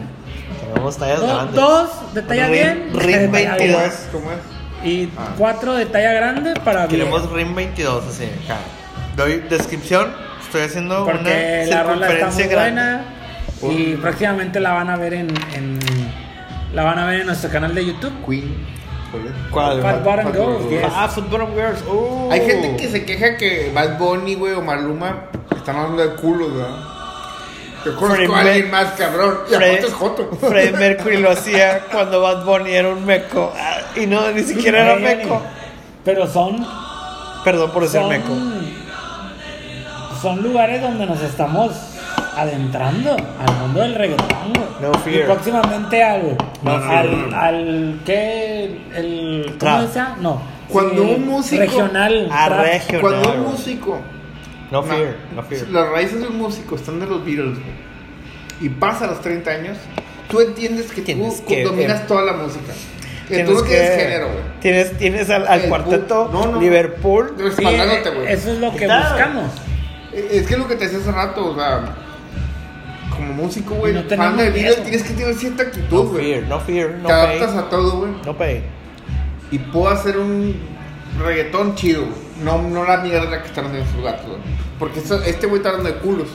[0.72, 1.54] Tenemos tallas Do- grandes.
[1.54, 2.90] dos de talla Rim- bien.
[2.94, 3.80] Rim de talla 22.
[3.80, 3.92] bien.
[4.12, 4.38] ¿Cómo es?
[4.82, 5.28] Y Ah.
[5.36, 7.00] cuatro de talla grande para bien.
[7.00, 8.24] Queremos RIM 22, así.
[8.44, 8.58] acá.
[9.16, 10.08] Doy descripción.
[10.42, 12.72] Estoy haciendo Porque una la rola está circunferencia muy grande.
[12.82, 13.04] buena.
[13.62, 15.78] Y próximamente la van a ver en, en-
[16.72, 18.12] la van a ver en nuestro canal de YouTube.
[18.26, 18.80] Queen.
[19.50, 19.82] ¿Cuál.
[19.82, 20.92] Fat Bottom Fat Girls, Bottom yes.
[20.94, 21.82] Ah, Football Girls.
[21.86, 22.28] Uh.
[22.30, 25.24] Hay gente que se queja que Bad Bunny, güey, o Maluma
[25.56, 26.76] están hablando de culos, ¿verdad?
[27.84, 29.38] Yo conozco a alguien más, cabrón.
[29.50, 30.30] Y Fred- es Joto.
[30.78, 33.52] Mercury lo hacía cuando Bad Bunny era un meco.
[33.58, 35.42] Ah, Y no, ni siquiera era meco.
[36.04, 36.64] Pero son
[37.42, 38.32] Perdón por ser son, meco.
[40.20, 41.72] son lugares donde nos estamos
[42.42, 44.52] adentrando al mundo del reggaetón.
[44.80, 45.20] No fear.
[45.20, 47.34] Y próximamente al, No al, fear.
[47.34, 48.80] al, ¿qué?
[48.94, 50.16] El, ¿Cómo decía?
[50.20, 50.40] No.
[50.68, 52.28] Cuando un músico- Regional.
[52.30, 53.00] Ah, regional.
[53.00, 54.00] Cuando un músico.
[54.70, 55.66] No fear, no fear.
[55.68, 57.90] Las raíces de un músico están de los Beatles, güey.
[58.60, 59.76] Y pasa a los 30 años,
[60.28, 62.72] tú entiendes que Tienes tú que- dominas eh, toda la música.
[63.28, 64.38] Que tú no que- tienes género, güey.
[64.60, 66.60] Tienes, tienes al, cuarteto bu- no, no.
[66.60, 67.34] Liverpool.
[67.38, 68.32] Respaldándote, güey.
[68.32, 69.50] eso es lo que buscamos.
[70.12, 71.82] Es que es lo que te decía hace rato, o sea,
[73.10, 74.74] como músico, güey, No fan de miedo.
[74.82, 76.24] tienes que tener cierta No actitud, güey.
[76.34, 78.12] fear, no fear, no te adaptas a todo, güey.
[78.24, 78.62] No pay.
[79.50, 80.54] Y puedo hacer un
[81.18, 82.14] reggaetón chido, güey.
[82.44, 84.38] No, no la mierda que están haciendo sus gatos, güey.
[84.78, 86.28] Porque esto- este güey está dando de culos.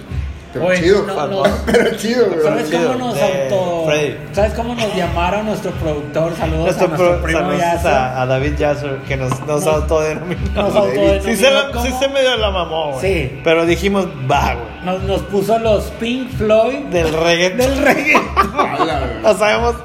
[0.56, 1.04] Pero Oye, chido.
[1.06, 1.44] no, no.
[1.66, 2.42] Pero chido, güey.
[2.44, 3.84] ¿Sabes chido, cómo nos auto...
[3.86, 4.16] Freddy.
[4.32, 6.36] ¿Sabes cómo nos llamaron nuestro productor?
[6.36, 7.92] Saludos Nuestro a nuestro pro- primo Yasser.
[7.92, 10.42] a, a David Yasser que nos, nos Nos- autodenominó.
[10.56, 13.02] nos autodenominó sí, se sí se medio la mamó, güey.
[13.02, 13.42] Sí.
[13.44, 14.66] Pero dijimos, va, güey.
[14.86, 17.58] Nos, nos puso los Pink Floyd Del reggaetón.
[17.58, 18.16] del reggae.
[18.56, 19.22] Ala, güey.
[19.24, 19.76] No sabemos.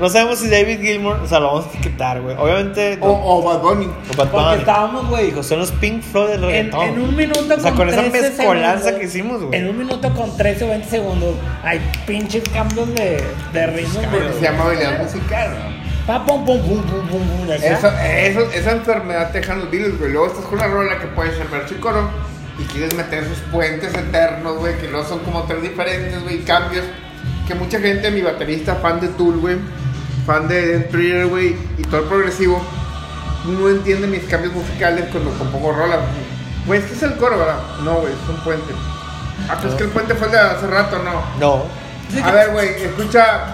[0.00, 2.36] No sabemos si David Gilmour, o sea, lo vamos a etiquetar, güey.
[2.38, 2.98] Obviamente.
[3.00, 3.08] O,
[3.38, 3.86] o Bad Bunny.
[3.86, 4.58] o Bad Porque Bunny.
[4.58, 6.82] estábamos, güey, son los Pink Floyd del en, reggaetón.
[6.88, 9.58] en un minuto O sea, con esa 13 mezcolanza segundos, que hicimos, güey.
[9.60, 14.00] En un minuto con 13 o 20 segundos hay pinches cambios de, de ritmo.
[14.10, 15.74] Porque se llama habilidad musical, ¿no?
[16.06, 17.50] Pa, pum, pum, pum, pum, pum, pum.
[17.50, 20.12] Eso, eso- esa enfermedad te dejan los Beatles, güey.
[20.12, 21.74] Luego estás con una rola que puede ser verso
[22.58, 26.84] y quieres meter esos puentes eternos, güey, que luego son como tres diferentes, güey, cambios.
[27.48, 29.56] Que mucha gente, mi baterista, fan de Tool, güey,
[30.26, 32.62] fan de Thriller, güey, y todo el progresivo,
[33.46, 35.98] no entiende mis cambios musicales cuando compongo rolas.
[36.66, 37.58] Güey, es que es el coro, ¿verdad?
[37.82, 38.72] No, güey, es un puente.
[39.48, 41.22] Ah, pues es que el puente fue el de hace rato, no.
[41.38, 41.64] No.
[42.22, 43.44] A ver, güey, escucha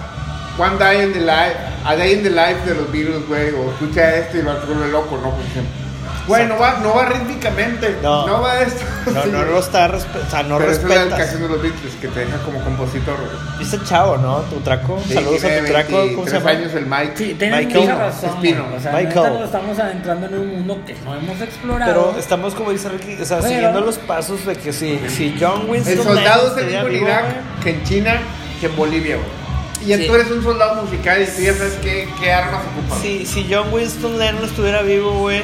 [0.57, 1.55] One Day in the Life,
[1.85, 4.65] A Day in the Life de los Beatles, güey, o escucha esto y va a
[4.65, 5.31] vuelve loco, ¿no?
[5.31, 5.80] Por ejemplo.
[6.27, 8.27] Güey, no va, no va rítmicamente, No.
[8.27, 8.83] no, va esto.
[9.11, 9.29] No, Sí.
[9.31, 11.07] no lo está o sea, no Pero esa es la respetas.
[11.19, 13.61] educación de los Beatles que te deja como compositor, güey.
[13.63, 14.37] Este chavo, ¿no?
[14.41, 15.01] Tu traco.
[15.07, 15.91] Sí, Saludos a tiene tu traco.
[15.91, 16.49] ¿Cómo se 23 llama?
[16.51, 17.13] años el Mike.
[17.15, 18.29] Sí, tienes Michael mucha razón.
[18.29, 18.65] Espino.
[18.75, 19.43] O sea, Michael.
[19.43, 21.91] estamos adentrando en un mundo que no hemos explorado.
[21.91, 25.35] Pero estamos, como dice Ricky, o sea, Pero- siguiendo los pasos de que si, si
[25.39, 25.93] John Winston.
[25.97, 27.25] El soldado es el mismo en Irak
[27.63, 28.13] que en China
[28.59, 29.41] que en Bolivia, güey.
[29.83, 30.05] Y Sí.
[30.07, 32.99] tú eres un soldado musical y tú ya sabes qué, qué armas ocupas.
[33.01, 35.41] Si, si John Winston Lennon estuviera vivo, güey,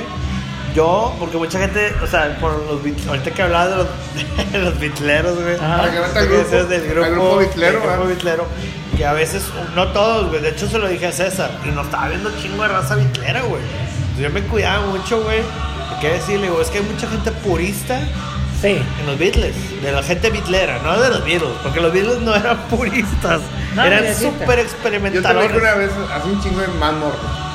[0.78, 3.88] yo, porque mucha gente, o sea, por los beat- ahorita que hablaba de los,
[4.51, 5.55] de los bitleros, güey.
[5.55, 5.84] Ajá.
[5.89, 8.45] Que que grupo, del grupo, grupo bitlero, del grupo bitlero,
[8.95, 9.43] que a veces,
[9.75, 12.61] no todos, güey, de hecho se lo dije a César, y nos estaba viendo chingo
[12.63, 13.61] de raza bitlera, güey.
[13.61, 15.41] Entonces yo me cuidaba mucho, güey,
[15.99, 17.99] qué decirle, digo, es que hay mucha gente purista
[18.61, 18.69] Sí.
[18.99, 19.53] en los Beatles,
[19.84, 23.41] de la gente bitlera, no de los Beatles, porque los Beatles no eran puristas,
[23.75, 25.47] No, eran súper Yo experimentadores.
[25.53, 27.46] dije una vez hace un chingo de Man Morton.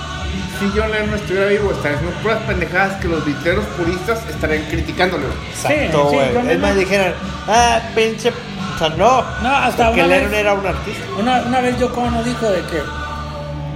[0.63, 5.25] Si John Lennon estuviera vivo, estaría haciendo puras pendejadas que los bitleros puristas estarían criticándole.
[5.27, 5.37] güey.
[5.51, 6.51] Exacto, Sí, sí, güey.
[6.53, 7.15] es más, dijeran,
[7.49, 8.31] ah, pinche.
[8.31, 9.25] O sea, no.
[9.43, 11.03] No, hasta Porque una Lennon vez- era un artista.
[11.19, 12.79] Una, una vez Yoko Ono dijo de que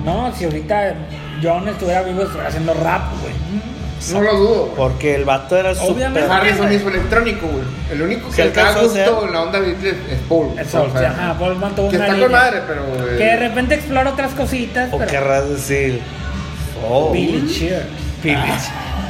[0.05, 0.95] no, si ahorita
[1.43, 3.35] John estuviera vivo estuviera haciendo rap, güey.
[4.13, 4.55] No lo dudo.
[4.67, 4.75] güey.
[4.77, 6.21] Porque el vato era Obviamente.
[6.23, 6.31] súper.
[6.31, 7.65] Harrison hizo electrónico, güey.
[7.91, 10.57] El único que le da gusto en la onda Beatles es Paul.
[10.59, 12.41] Eso, O sea, ajá, Paul mantuvo que una está con línea.
[12.45, 12.83] madre, pero.
[13.11, 16.01] eh, Que de repente explora otras cositas, O pero querrás decir.
[16.89, 17.13] Oh.
[17.13, 17.87] Billy Cheer.
[18.23, 18.37] Billy.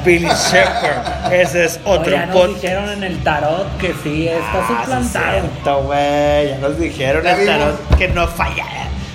[0.05, 1.33] Billy Shepherd.
[1.33, 5.31] Ese es otro Oye, ya nos dijeron en el tarot que sí, está Ah, suplantado.
[5.41, 6.49] cierto, güey.
[6.49, 8.65] Ya nos dijeron Ya el tarot que no falla.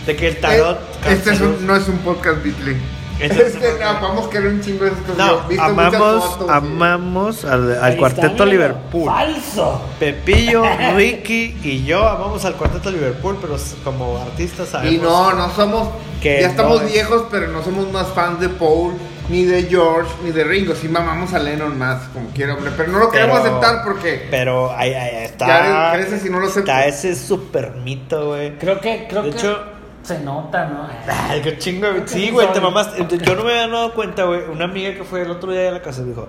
[0.05, 0.77] De que el tarot.
[1.05, 2.77] Eh, este es un- no es un podcast Beatley.
[3.21, 5.17] Este es no, vamos a querer un chingo de esas cosas.
[5.17, 8.45] No, visto amamos, fotos, amamos al, cuarteto está.
[8.45, 9.05] Liverpool.
[9.05, 9.81] Falso.
[9.99, 10.63] Pepillo,
[10.95, 15.03] Ricky y yo amamos al cuarteto Liverpool, pero como artistas Y sabemos.
[15.03, 15.89] no, no somos.
[16.21, 18.93] Que ya estamos no es- viejos, pero no somos más fans de Paul,
[19.29, 20.75] ni de George, ni de Ringo.
[20.75, 22.71] Sí, mamamos a Lennon más, como quiera, hombre.
[22.77, 24.27] Pero no lo queremos Pero- aceptar porque.
[24.29, 25.47] Pero ahí, ahí está.
[25.47, 27.03] Ya creces y no lo Está aceptas.
[27.05, 28.55] ese super mito, güey.
[28.59, 29.63] Creo que, creo De que hecho-
[30.03, 30.87] se nota, ¿no?
[31.07, 31.87] Ay, qué chingo.
[31.91, 32.03] güey.
[32.07, 33.05] Sí, güey, te mamaste.
[33.19, 34.41] Yo no me había dado cuenta, güey.
[34.51, 36.27] Una amiga que fue el otro día a la casa dijo: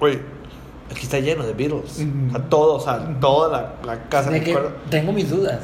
[0.00, 0.20] Güey,
[0.90, 1.98] aquí está lleno de Beatles.
[2.00, 2.36] Ujú.
[2.36, 3.48] A todos, a toda
[3.84, 4.30] la, la casa.
[4.30, 4.72] De me que acuerdo.
[4.90, 5.60] tengo mis dudas.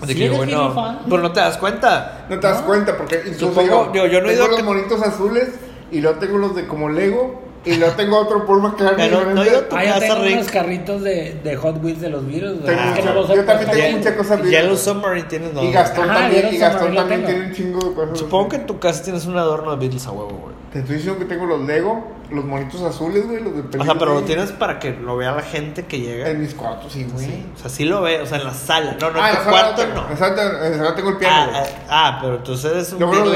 [0.00, 1.00] De ¿Sí que, eres bueno, fan?
[1.08, 2.26] pero no te das cuenta.
[2.28, 2.66] No te das No.
[2.66, 5.48] cuenta porque incluso Supongo- yo, yo no he tengo ido los que- monitos azules
[5.92, 9.08] y luego tengo los de como Lego y luego tengo otro Paul McCartney.
[9.08, 10.34] Pero no, yo- Tu Ah, yo casa, tengo Rick.
[10.34, 12.60] unos carritos de, de Hot Wheels de los Beatles.
[12.60, 12.66] güey.
[12.76, 14.80] Tengo Es que no los yo también tengo muchas cosas Yellow Beatles.
[14.80, 15.62] Submarine tienes no.
[15.64, 18.18] Y Gastón Ajá, también, Yellow y Gastón también tiene un chingo de cosas.
[18.18, 20.52] Supongo que en tu casa tienes un adorno de Beatles a huevo, güey.
[20.72, 23.70] Te estoy diciendo que tengo los Lego, los monitos azules, güey, los de O sea,
[23.72, 26.30] película, pero lo tienes para que lo vea la gente que llega.
[26.30, 27.26] En mis cuartos, sí, güey.
[27.26, 28.96] Sí, o sea, sí lo ve, o sea, en la sala.
[28.98, 30.10] No, no, ah, en en tu cuarto no.
[30.10, 33.34] Exacto, en la sala tengo el piano, Ah, ah, ah, pero entonces eres un eso.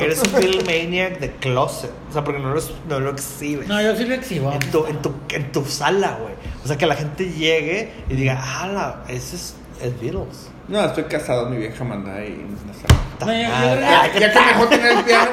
[0.00, 1.90] eres un Beatlemaniac de closet.
[2.18, 3.68] Sea, porque no lo, no lo exhibes.
[3.68, 4.52] No, yo sí lo exhibo.
[4.52, 6.34] en, tu, en, tu, en tu sala, güey.
[6.64, 10.48] O sea, que la gente llegue y diga, ah, ese es, es Beatles.
[10.66, 13.00] No, estoy casado, mi vieja manda ahí en la sala.
[13.20, 15.30] No, Ah, ya, que- Ya, ya que me dejó tener el piano,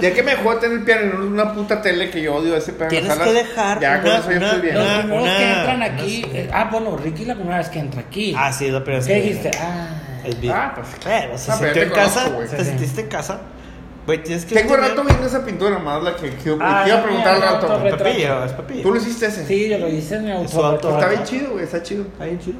[0.00, 2.72] ya que me dejó tener el piano en una puta tele que yo odio ese
[2.72, 2.84] piano.
[2.84, 4.74] en Tienes la sala, que dejar Ya con eso yo estoy bien.
[4.74, 6.26] Los primeros una- que entran aquí.
[6.32, 8.34] eh, ah, bueno, Ricky es la primera vez que entra aquí.
[8.36, 9.50] Ah, sí, es la primera vez ¿Qué que dijiste?
[9.60, 9.88] Ah.
[10.24, 10.52] Es Beatles.
[10.54, 12.24] Ah, pues, Bueno, se Ah, pero ya sintió te en casa.
[12.32, 12.56] conozco.
[12.56, 13.40] ¿Te sentiste en casa?
[14.08, 14.54] Güey, tienes que.
[14.54, 16.28] Tengo tener- rato viendo esa pintura, más la que,
[16.60, 17.78] Ah, iba a no, preguntar al rato.
[17.82, 18.04] retrato.
[18.04, 18.82] Pepillo, es Pepillo.
[18.82, 19.46] Tú lo hiciste ese.
[19.46, 20.64] Sí, yo lo hice en mi auto.
[20.66, 22.04] auto- Está bien chido, güey, está chido.
[22.04, 22.56] Está bien chido.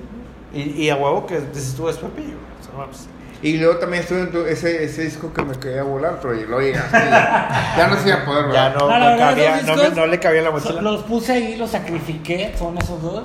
[0.52, 2.36] Y, y a huevo que dices tú es Pepillo.
[2.60, 3.06] O sea, vamos.
[3.40, 6.60] Y luego también estuve en tu- ese, ese disco que me quería volar, pero luego
[6.60, 8.78] llegaste ya, ya no se iba a poder, Ya ¿verdad?
[8.80, 10.82] no, No, no verdad, cabía, no, no le cabía la mochila.
[10.82, 13.22] Los puse ahí, los sacrifiqué, son esos dos,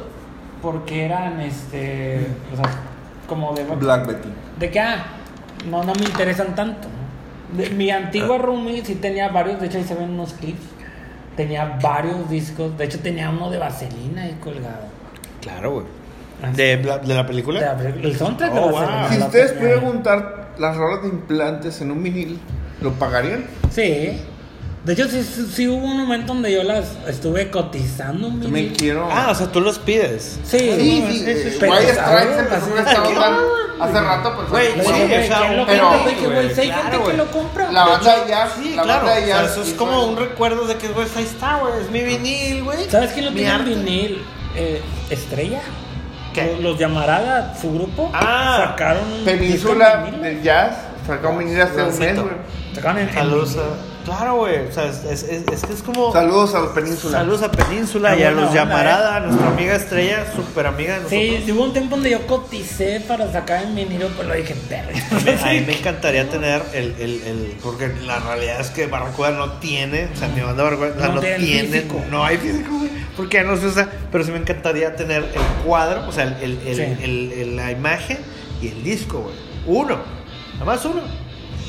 [0.62, 2.66] porque eran, este, o sea,
[3.28, 3.66] como de...
[3.66, 4.30] Black Betty.
[4.60, 5.04] De que, ah,
[5.70, 6.88] no, no me interesan tanto.
[7.58, 10.62] De- mi antigua roomie sí tenía varios, de hecho ahí se ven unos clips.
[11.38, 14.86] Tenía varios discos, de hecho tenía uno de Vaselina ahí colgado.
[15.42, 15.86] Claro, güey.
[16.44, 17.60] Ah, ¿De, la- de la película?
[17.60, 19.02] De la película- el soundtrack de Oh, Vaselina.
[19.08, 19.12] wow.
[19.12, 22.40] Si ustedes pudieran juntar las rolas de implantes en un vinil,
[22.82, 23.46] ¿lo pagarían?
[23.72, 24.20] Sí.
[24.86, 28.74] De hecho, sí, sí, sí hubo un momento donde yo las estuve cotizando un me
[28.74, 29.08] quiero.
[29.10, 30.40] Ah, o sea, tú los pides.
[30.44, 30.68] Sí, sí,
[31.08, 31.20] sí.
[31.20, 31.58] sí, eh, sí.
[31.60, 31.74] Pero
[33.80, 34.50] Hace rato, pues.
[34.50, 35.92] Güey, Sí, o sea, ¿quién lo pero-?
[36.08, 37.12] Dije, hay Claro, gente güey.
[37.12, 37.72] que lo compra.
[37.72, 39.06] La De banda hecho, ya, Sí, la claro.
[39.06, 41.74] banda o ya sea, eso es como un recuerdo de que, güey, ahí está, güey.
[41.82, 42.90] Es mi vinil, güey.
[42.90, 43.70] ¿Sabes quién lo Mi tiene en arte.
[43.76, 44.26] vinil?
[44.56, 45.62] Eh, Estrella.
[46.34, 46.58] ¿Qué?
[46.62, 52.16] Los, Llamarada, su grupo, Ah, sacaron Península de jazz, sacó un vinil hace un mes,
[52.22, 52.34] güey.
[52.74, 53.58] Sacaron en, Saludos.
[54.06, 54.68] Claro, güey.
[54.68, 56.12] O sea, es, es, es, es que es como...
[56.12, 57.20] Saludos a los Península.
[57.20, 61.32] Saludos a Península Ah, y a los Llamarada, nuestra amiga Estrella, súper amiga de Sí,
[61.32, 61.56] nosotros.
[61.58, 64.90] hubo un tiempo donde yo coticé para sacar en vinilo, pero lo dije, perro.
[65.44, 67.58] A mí me encantaría tener el, el, el...
[67.64, 70.10] Porque la realidad es que Barracuda no tiene...
[70.14, 72.02] O sea, mi banda Barracuda No no, tiene físico.
[72.12, 72.92] No hay físico, güey.
[73.16, 73.90] Porque ya no se usa.
[74.12, 76.82] Pero sí me encantaría tener el cuadro, o sea, el, el, el- Sí.
[77.04, 78.18] el- el- la imagen
[78.62, 79.36] y el disco, güey.
[79.66, 79.98] Uno.
[80.54, 81.02] Nada más uno.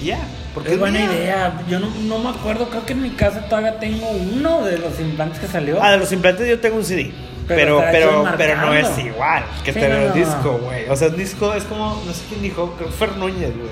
[0.03, 0.19] Ya.
[0.55, 1.61] Porque Es buena idea.
[1.69, 4.99] Yo no, no me acuerdo, creo que en mi casa todavía tengo uno de los
[5.01, 5.83] implantes que salió.
[5.83, 7.13] Ah, de los implantes yo tengo un CD.
[7.47, 10.89] Pero Pero, pero, no es igual que Sí, tener no, disco, güey.
[10.89, 13.71] O sea, el disco es como, no sé quién dijo, creo que Fer Núñez, güey.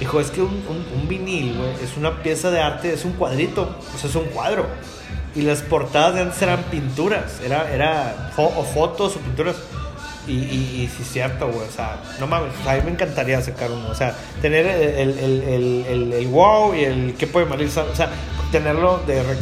[0.00, 3.12] Dijo, es que un, un, un vinil, güey, es una pieza de arte, es un
[3.12, 4.66] cuadrito, o sea, es un cuadro.
[5.36, 9.56] Y las portadas de antes eran pinturas, era, era fo- o fotos o pinturas.
[10.28, 12.82] Y, y, y sí es cierto, güey, o sea, no mames, o sea, a mí
[12.84, 17.26] me encantaría sacar uno, o sea, tener el, el, el, el, wow y el qué
[17.26, 18.10] puede malir, o sea,
[18.52, 19.20] tenerlo de...
[19.20, 19.34] O sea,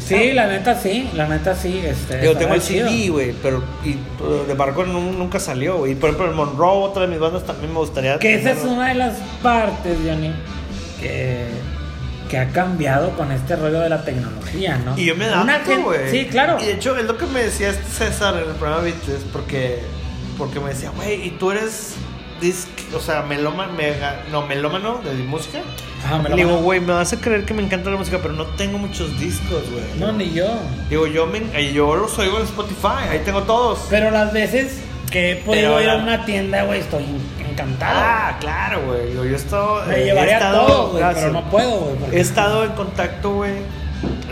[0.00, 1.80] Sí, la neta sí, la neta sí.
[1.84, 2.60] Este, yo tengo el.
[2.60, 5.92] CD, güey, pero y, pero de Barco nunca salió, güey.
[5.92, 8.18] Y por ejemplo, el Monroe, otra de mis bandas, también me gustaría.
[8.18, 10.32] Que esa es una de las partes, Johnny,
[11.00, 11.46] que,
[12.28, 14.96] que ha cambiado con este rollo de la tecnología, ¿no?
[14.98, 16.10] Y yo me gente- güey.
[16.10, 16.58] Sí, claro.
[16.60, 19.80] Y de hecho, es lo que me decía este César en el programa Beatles, porque,
[20.38, 21.94] porque me decía, güey, ¿y tú eres
[22.40, 25.58] disc, o sea, melómano, mega, no, melómano de música?
[26.04, 28.18] Ajá, me Le lo digo, güey, me vas a creer que me encanta la música,
[28.20, 29.84] pero no tengo muchos discos, güey.
[29.98, 30.46] No, ni yo.
[30.90, 33.80] Digo, yo, me, yo los oigo en Spotify, ahí tengo todos.
[33.88, 37.04] Pero las veces que he podido Pero ir a una tienda, güey, estoy
[37.62, 38.00] en- encantado.
[38.02, 39.14] Ah, claro, güey.
[39.14, 39.84] Yo he estado.
[39.86, 42.16] Me eh, he llevaría estado- todo, güey, pero no puedo, güey.
[42.16, 43.54] He estado en contacto, güey.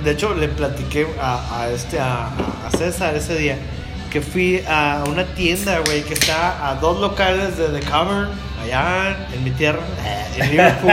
[0.05, 3.57] de hecho, le platiqué a, a este, a, a César ese día
[4.11, 8.29] que fui a una tienda, güey, que está a dos locales de The Cavern,
[8.63, 9.79] allá en mi tierra,
[10.37, 10.93] en Liverpool.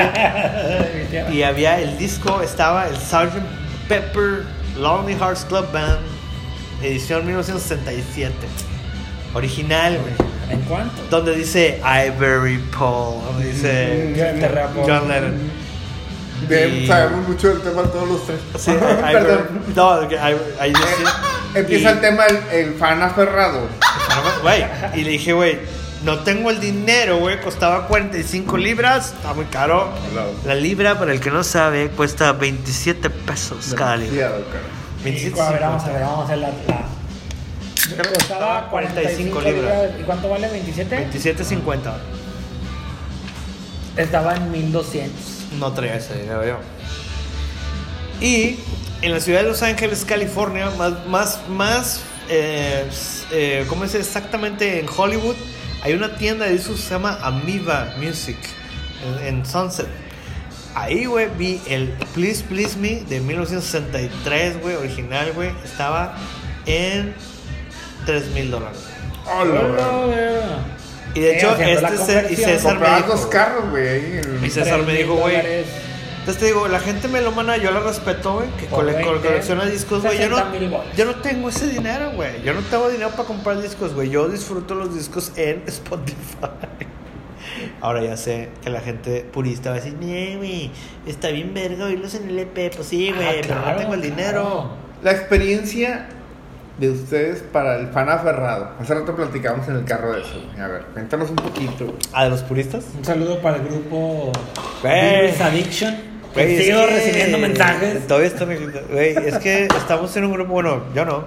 [1.34, 3.42] y había el disco, estaba el Sgt.
[3.90, 4.44] Pepper
[4.78, 5.98] Lonely Hearts Club Band,
[6.82, 8.34] edición 1967.
[9.34, 10.14] Original, güey.
[10.50, 11.02] ¿En cuánto?
[11.10, 14.70] Donde dice Ivory Paul, donde dice John Lennon.
[14.88, 15.60] John Lennon.
[16.50, 18.39] Y- Sabemos mucho del tema todos los tres.
[18.58, 18.72] Sí,
[19.12, 19.62] Perdón.
[19.76, 21.12] No, ahí dice.
[21.56, 23.68] Empieza y- el tema el, el fan aferrado.
[24.41, 24.64] Güey,
[24.95, 25.60] y le dije, güey,
[26.04, 29.89] no tengo el dinero, güey, costaba 45 libras, está muy caro.
[30.45, 34.30] La libra, para el que no sabe, cuesta 27 pesos cada libra.
[34.30, 34.64] Demasiado, cara.
[35.04, 36.47] 27, a ver, vamos a ver, vamos a hacer la.
[36.50, 36.99] la...
[37.98, 39.92] Costaba 45 45 libras.
[40.00, 40.50] ¿Y cuánto vale?
[40.50, 41.12] ¿27?
[41.12, 41.94] 27.50.
[43.98, 45.12] Estaba en 1200.
[45.60, 46.58] No traía ese dinero yo.
[48.22, 48.60] Y
[49.02, 52.86] en la ciudad de Los Ángeles, California, más, más, más, eh,
[53.32, 54.80] eh, ¿cómo es exactamente?
[54.80, 55.36] En Hollywood,
[55.82, 58.38] hay una tienda de discos que se llama Amoeba Music,
[59.22, 59.88] en, en Sunset.
[60.76, 65.52] Ahí, güey, vi el Please Please Me de 1963, güey, original, güey.
[65.64, 66.16] Estaba
[66.66, 67.14] en
[68.10, 68.80] 3 mil dólares.
[69.26, 70.20] Güey.
[71.16, 72.36] Y de hecho, este se- y.
[72.36, 73.07] César me dijo...
[73.07, 75.36] dos carros, güey, Y César me dijo, güey.
[75.36, 79.66] Entonces te digo, la gente melómana yo la respeto, güey, que Por cole- 20, colecciona
[79.66, 80.20] discos, güey.
[80.20, 80.95] Yo no, 60,000 bolas.
[80.97, 82.41] yo no tengo ese dinero, güey.
[82.43, 84.10] Yo no tengo dinero para comprar discos, güey.
[84.10, 86.47] Yo disfruto los discos en Spotify.
[87.82, 90.70] Ahora ya sé que la gente purista va a decir, "Nee, güey,
[91.07, 92.70] está bien verga oírlos en el EP.
[92.76, 94.16] Pues sí, güey, Ah, pero no tengo el claro.
[94.16, 94.70] dinero.
[95.01, 96.10] La experiencia
[96.80, 98.70] de ustedes para el fan aferrado.
[98.80, 100.42] Hace rato platicamos en el carro de eso.
[100.62, 101.94] A ver, cuéntanos un poquito.
[102.14, 102.86] ¿A de los puristas?
[102.98, 104.32] Un saludo para el grupo.
[104.82, 105.94] Beatles Addiction.
[106.36, 108.08] es sigo que- recibiendo mensajes.
[108.08, 108.50] Todavía están.
[108.92, 111.26] Güey, es que estamos en un grupo, bueno, yo no.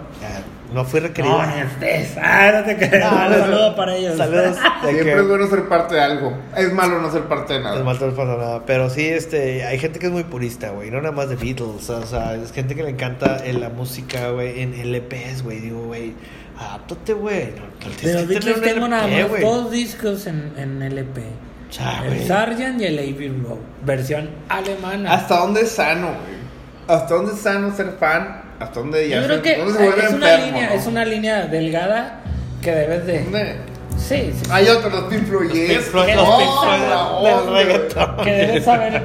[0.72, 1.36] No fui requerido.
[1.36, 2.16] No, estés.
[2.20, 3.12] Ah, no te creas.
[3.12, 4.16] No, saludo para ellos.
[4.16, 4.56] Saludos.
[4.82, 6.32] de Siempre que- es bueno ser parte de algo.
[6.56, 7.78] Es malo no ser parte de nada.
[7.78, 8.62] Es mal, no pasa nada.
[8.66, 10.90] Pero sí, este, hay gente que es muy purista, güey.
[10.90, 11.88] No nada más de Beatles.
[11.90, 15.60] O sea, es gente que le encanta eh, la música, güey, en LPs, güey.
[15.60, 16.14] Digo, güey,
[16.58, 17.50] adáptate, güey.
[17.50, 19.42] No, tienes De un tengo nada más güey.
[19.42, 21.22] dos discos en, en LP.
[21.70, 22.26] Sea, el.
[22.26, 23.58] Sargent y el Abbey Road.
[23.84, 25.12] Versión alemana.
[25.14, 26.42] ¿Hasta dónde es sano, güey?
[26.86, 28.42] ¿Hasta dónde es sano ser fan?
[28.62, 30.46] ¿Hasta dónde ya Yo creo que dónde se vuelve es una, enfermo?
[30.46, 30.74] línea, no?
[30.74, 32.20] es una línea delgada
[32.60, 33.22] que debes de.
[33.24, 33.56] ¿Dónde?
[33.98, 34.42] Sí, sí.
[34.50, 35.50] Hay otros, los Pink Floyd.
[35.50, 38.16] Pink Floyd, Que los no, Pink Floyd no, del no, reggaetón.
[38.24, 39.02] Que debes saber.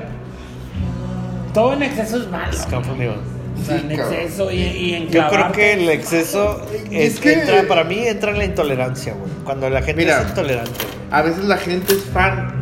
[1.53, 2.51] Todo en exceso es malo.
[2.51, 7.33] O sea, en exceso y, y en Yo creo que el exceso Es es, que-
[7.33, 9.31] entra, para mí entra en la intolerancia, güey.
[9.43, 10.21] Cuando la gente Mira.
[10.21, 10.71] es intolerante.
[11.11, 12.53] A veces la gente es fan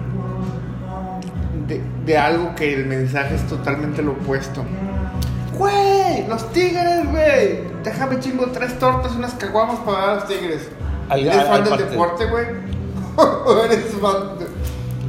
[1.68, 4.64] de, de algo que el mensaje es totalmente lo opuesto.
[5.58, 7.60] Güey, los tigres, güey.
[7.84, 10.70] Déjame chingo tres tortas y unas caguamas para dar a los tigres.
[11.10, 12.46] Al- ¿Eres al- fan al del deporte, güey?
[13.18, 14.48] ¿O eres fan de-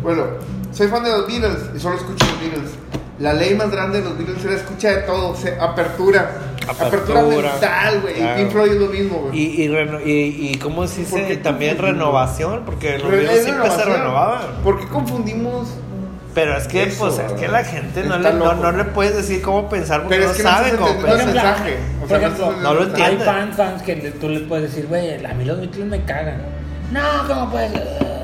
[0.02, 0.24] Bueno,
[0.72, 2.70] soy fan de los Beatles y solo escucho los Beatles.
[3.18, 6.30] La ley más grande de los Beatles era escucha de todo, apertura.
[6.68, 7.52] Apertura, Apertura.
[7.52, 8.14] mental, güey.
[8.14, 8.34] Claro.
[8.40, 9.38] Y Pink Floyd es lo mismo, güey.
[9.38, 11.28] Y, y, y, y ¿cómo se ¿Por dice?
[11.28, 14.42] qué También renovación, porque los Re- videos siempre se renovaban.
[14.64, 15.68] ¿Por qué confundimos
[16.36, 18.54] Pero es que, Eso, pues, es que la gente no le, no, loco.
[18.62, 21.26] no le puedes decir cómo pensar porque Pero no es que no saben cómo pensar.
[21.26, 21.76] mensaje.
[21.96, 23.04] O por sea, ejemplo, estás no lo.
[23.04, 26.04] Hay fans, fans que le- tú les puedes decir, güey, a mí los Beatles me
[26.04, 26.42] cagan.
[26.92, 27.72] No, ¿cómo puedes?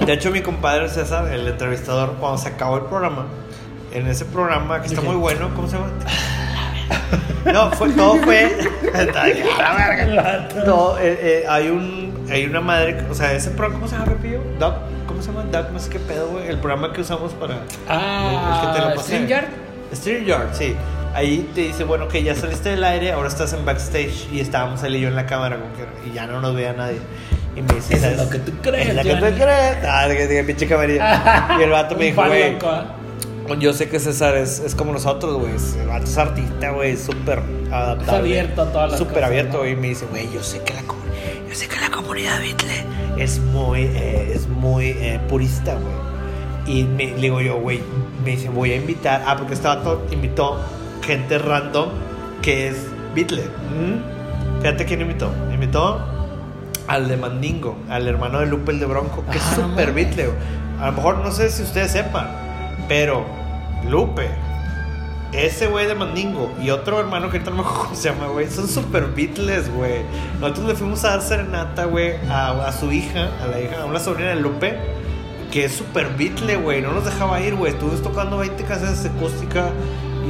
[0.04, 3.28] De hecho, mi compadre César, el entrevistador, cuando se acabó el programa,
[3.92, 5.88] en ese programa que está Dije, muy bueno, ¿cómo se llama?
[7.50, 8.56] No, fue, todo fue.
[9.18, 10.48] Ay, la verga.
[10.66, 14.12] No, eh, eh, hay un, hay una madre, o sea, ese programa, ¿cómo se llama,
[14.12, 14.40] Pepillo?
[14.58, 14.74] Doc,
[15.26, 15.50] ¿cómo se llama?
[15.62, 16.48] Doc, no sé qué pedo, güey.
[16.48, 17.58] El programa que usamos para.
[17.88, 19.06] Ah, el que te lo pasé.
[19.08, 19.44] StreamYard.
[19.94, 20.74] StreamYard, sí.
[21.14, 24.28] Ahí te dice, bueno, que ya saliste del aire, ahora estás en backstage.
[24.32, 26.72] Y estábamos él y yo en la cámara, como que, y ya no nos veía
[26.72, 26.98] nadie.
[27.54, 28.18] Y me dice, Eso es ¿sabes?
[28.18, 29.76] lo que tú crees, Es lo que tú crees.
[29.86, 31.56] Ah, que diga, pinche camarilla.
[31.60, 32.56] y el vato me dijo, güey.
[32.64, 32.86] ¿ah?
[33.58, 35.54] Yo sé que César es, es como nosotros, güey.
[35.54, 36.96] es- El vato es artista, güey.
[36.96, 38.04] Súper adaptable.
[38.12, 39.58] Es abierto a todas las Súper abierto.
[39.58, 39.66] ¿no?
[39.68, 42.84] Y me dice, güey, yo sé que la, yo sé que la comunidad Beatle
[43.18, 46.12] es muy, eh, es muy eh, purista, güey.
[46.78, 47.80] Y me, le digo yo, güey,
[48.24, 49.22] me dice, voy a invitar.
[49.26, 50.58] Ah, porque este vato invitó
[51.04, 51.88] gente random
[52.40, 52.76] que es
[53.14, 53.42] Beatle.
[53.42, 54.60] ¿Mm?
[54.62, 55.30] Fíjate quién invitó.
[55.52, 56.00] Invitó
[56.86, 59.92] al de Mandingo, al hermano de Lupe el de Bronco, que es Ah, súper.
[59.92, 60.30] Beatle.
[60.80, 62.28] A lo mejor no sé si ustedes sepan,
[62.88, 63.24] pero
[63.88, 64.28] Lupe,
[65.32, 68.26] ese güey de Mandingo y otro hermano que ahorita no me acuerdo cómo se llama,
[68.26, 70.02] güey, son super Beatles, güey.
[70.40, 73.98] Nosotros le fuimos a dar serenata, güey, a, su hija, a la hija, a una
[73.98, 74.76] sobrina de Lupe,
[75.50, 76.82] que es super Beatle, güey.
[76.82, 77.72] No nos dejaba ir, güey.
[77.72, 79.70] Estuvimos tocando 20 casas acústicas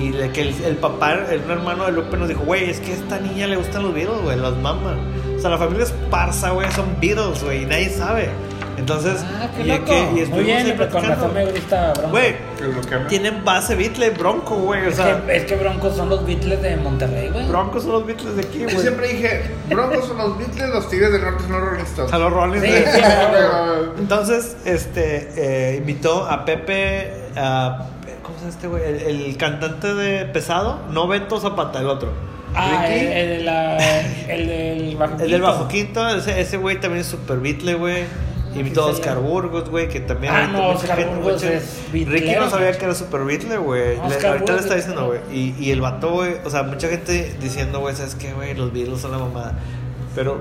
[0.00, 2.80] Y le- que el, el papá, el un hermano de Lupe nos dijo, güey, es
[2.80, 4.96] que a esta niña le gustan los Beatles, güey, los mama.
[5.36, 8.30] O sea, la familia Esparza, güey, son Beatles, güey, y nadie sabe.
[8.78, 9.84] Entonces, Ah, qué y, loco.
[9.84, 12.10] que- y Muy bien, ahí y con razón me gusta Bronco.
[12.10, 16.08] Güey, Es tienen base Beatles, Bronco, güey, o es, sea, que, es que Broncos son
[16.08, 17.46] los Beatles de Monterrey, güey.
[17.48, 18.78] Broncos son los Beatles de aquí, Yo güey.
[18.78, 22.12] siempre dije, Broncos son los Beatles, los Tigres del Norte son los Rolling Stones.
[22.12, 22.94] A los Rolling Sí, Stones.
[22.94, 23.02] sí,
[23.98, 27.86] Entonces, este, eh, invitó a Pepe, a,
[28.22, 28.82] ¿cómo se llama este güey?
[28.84, 32.10] El, el cantante de Pesado, no Beto Zapata, el otro.
[32.54, 33.78] Ah, el, el, de la-
[34.28, 35.46] el del bajo El del quinto.
[35.46, 38.04] Bajo Quinto, ese, ese güey también es super Beatle, güey.
[38.54, 39.18] Invitó a Oscar.
[39.18, 40.32] Burgos, güey, que también...
[40.34, 43.96] Ah, no, Oscar gente- Burgos mucha- es Ricky no sabía que era super Beatle, güey.
[43.98, 45.20] Ahorita le está diciendo, güey.
[45.32, 48.54] Y, y el vato, güey, o sea, mucha gente diciendo, güey, ¿sabes qué, güey?
[48.54, 49.54] Los Beatles son la mamada.
[50.14, 50.40] Pero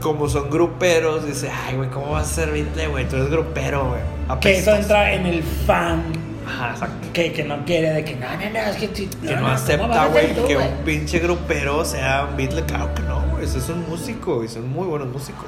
[0.00, 3.08] como son gruperos, dice, ay, güey, ¿cómo vas a ser Beatle, güey?
[3.08, 4.40] Tú eres grupero, güey.
[4.40, 6.02] Que eso entra en el fan
[6.46, 7.08] Ajá, exacto.
[7.12, 9.48] que, que no quiere, de que no, no, no, es que, sí, Que no, ¿cómo
[9.48, 12.62] vas acepta, güey, que un pinche grupero sea un Beatle.
[12.62, 13.44] Claro que no, güey.
[13.44, 15.46] Eso es un músico y son muy buenos músicos.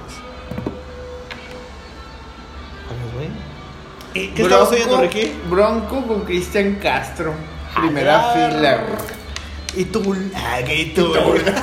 [3.29, 4.25] Güey.
[4.25, 5.33] ¿Y ¿Qué Bronco- estabas oyendo, Ricky?
[5.51, 7.33] Bronco con Cristian Castro.
[7.75, 8.59] Primera Ah, fila.
[8.59, 8.85] claro.
[9.77, 11.13] Y tú, ah, que y tú.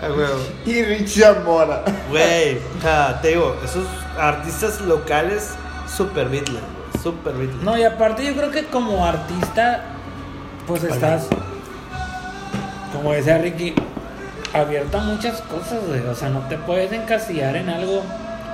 [0.00, 0.28] Ah, güey.
[0.64, 1.84] Y Richie Zamora.
[2.08, 3.84] Güey, o sea, te digo, esos
[4.18, 5.50] artistas locales,
[5.94, 7.02] super Beatle, güey.
[7.02, 7.62] Super Beatle.
[7.62, 9.82] No, y aparte yo creo que como artista,
[10.66, 11.26] pues estás,
[12.92, 13.74] como decía Ricky,
[14.54, 16.00] abierto a muchas cosas, güey.
[16.06, 18.02] O sea, no te puedes encasillar en algo,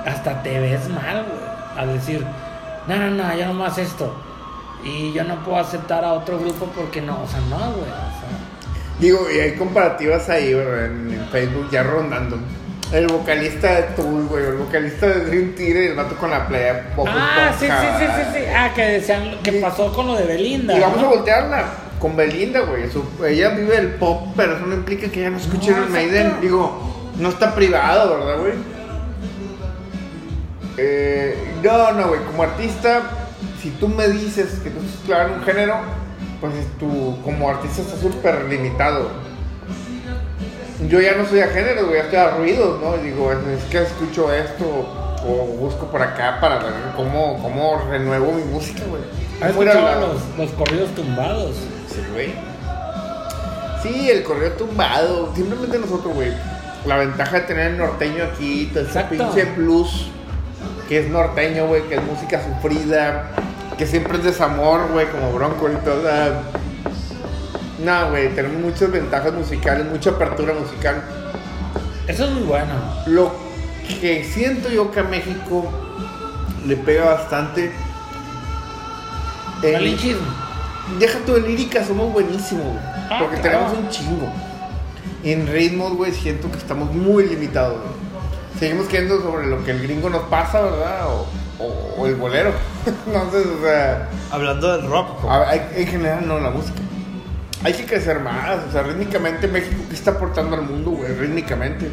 [0.05, 1.54] hasta te ves mal, güey.
[1.77, 2.25] A decir,
[2.87, 4.13] no, no, no, yo nomás esto.
[4.83, 7.89] Y yo no puedo aceptar a otro grupo porque no, o sea, no, güey.
[7.89, 12.37] O sea, Digo, y hay comparativas ahí, güey, en, en Facebook ya rondando.
[12.93, 16.47] El vocalista de Tool, güey, el vocalista de Dream Theater y el vato con la
[16.47, 16.93] playa.
[16.95, 18.45] Bob ah, sí, sí, sí, sí, sí.
[18.55, 19.59] Ah, que decían que Sí.
[19.59, 20.77] pasó con lo de Belinda.
[20.77, 21.07] Y vamos ¿no?
[21.07, 21.65] a voltearla
[21.99, 22.89] con Belinda, güey.
[22.91, 25.91] Su- Ella vive el pop, pero eso no implica que ella no escuche No, Iron
[25.91, 26.33] Maiden.
[26.41, 28.53] Digo, no está privado, ¿verdad, güey?
[30.77, 32.19] Eh, no, no, güey.
[32.25, 33.01] Como artista,
[33.61, 35.75] si tú me dices que tú estás en un género,
[36.41, 39.09] pues tú como artista estás súper limitado.
[40.89, 42.97] Yo ya no soy a género, güey, ya estoy a ruidos, ¿no?
[42.97, 44.65] Y digo, es, es que escucho esto
[45.27, 49.01] o busco por acá para ver cómo, cómo renuevo mi música, güey.
[49.41, 51.55] ¿Has ¿Cómo era escuchado la- los, los corridos tumbados?
[51.87, 52.33] Sí, güey.
[53.81, 55.33] Sí, el correo tumbado.
[55.35, 56.31] Simplemente nosotros, güey.
[56.85, 60.07] La ventaja de tener el norteño aquí, todo ese pinche plus
[60.87, 63.31] que es norteño, güey, que es música sufrida,
[63.77, 66.07] que siempre es desamor, güey, como Bronco y todo.
[66.09, 66.41] ah.
[67.83, 71.03] No, güey, tenemos muchas ventajas musicales, mucha apertura musical.
[72.07, 72.73] Eso es muy bueno.
[73.07, 73.31] Lo
[74.01, 75.71] que siento yo que a México
[76.65, 77.71] le pega bastante.
[79.61, 80.25] Malinchismo.
[80.99, 82.79] Deja tu de lírica, somos buenísimos, güey.
[83.09, 83.65] Ah, porque claro.
[83.65, 84.27] tenemos un chingo.
[85.23, 88.04] En ritmos, güey, siento que estamos muy limitados, güey.
[88.59, 91.07] Seguimos queriendo sobre lo que el gringo nos pasa, ¿verdad?
[91.07, 91.27] O,
[91.63, 92.51] o- o el bolero.
[93.07, 96.79] Entonces, o sea, Hablando del rock, a- hay- en general no la música.
[97.63, 101.13] Hay que crecer más, o sea, rítmicamente México, ¿qué está aportando al mundo, güey?
[101.13, 101.89] Rítmicamente.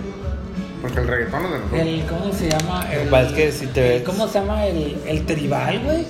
[0.83, 1.81] Porque el reggaetón es de nosotros.
[1.81, 2.93] El, ¿Cómo se llama?
[2.93, 4.67] El, es que si te el- ves- ¿Cómo se llama?
[4.67, 6.07] El, el tribal, güey.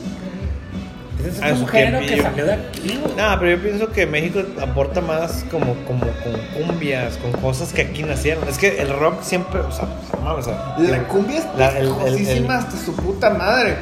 [1.24, 2.30] Ese Ah, es un género que tiempillo.
[2.30, 3.14] salió de aquí, güey.
[3.16, 6.32] Nah, pero yo pienso que México aporta más como, como con
[6.66, 8.48] cumbias, con cosas que aquí nacieron.
[8.48, 9.86] Es que el rock siempre, o sea,
[10.24, 13.76] mames, o sea, La cumbia es la- el- el- pegajosísima el- hasta su puta madre.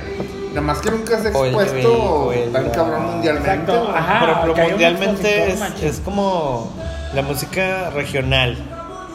[0.50, 3.50] Nada más que nunca se ha el- expuesto o el- tan cabrón mundialmente.
[3.52, 4.42] Exacto, ajá.
[4.42, 6.72] hay un mundialmente es, es como
[7.14, 8.56] la música regional.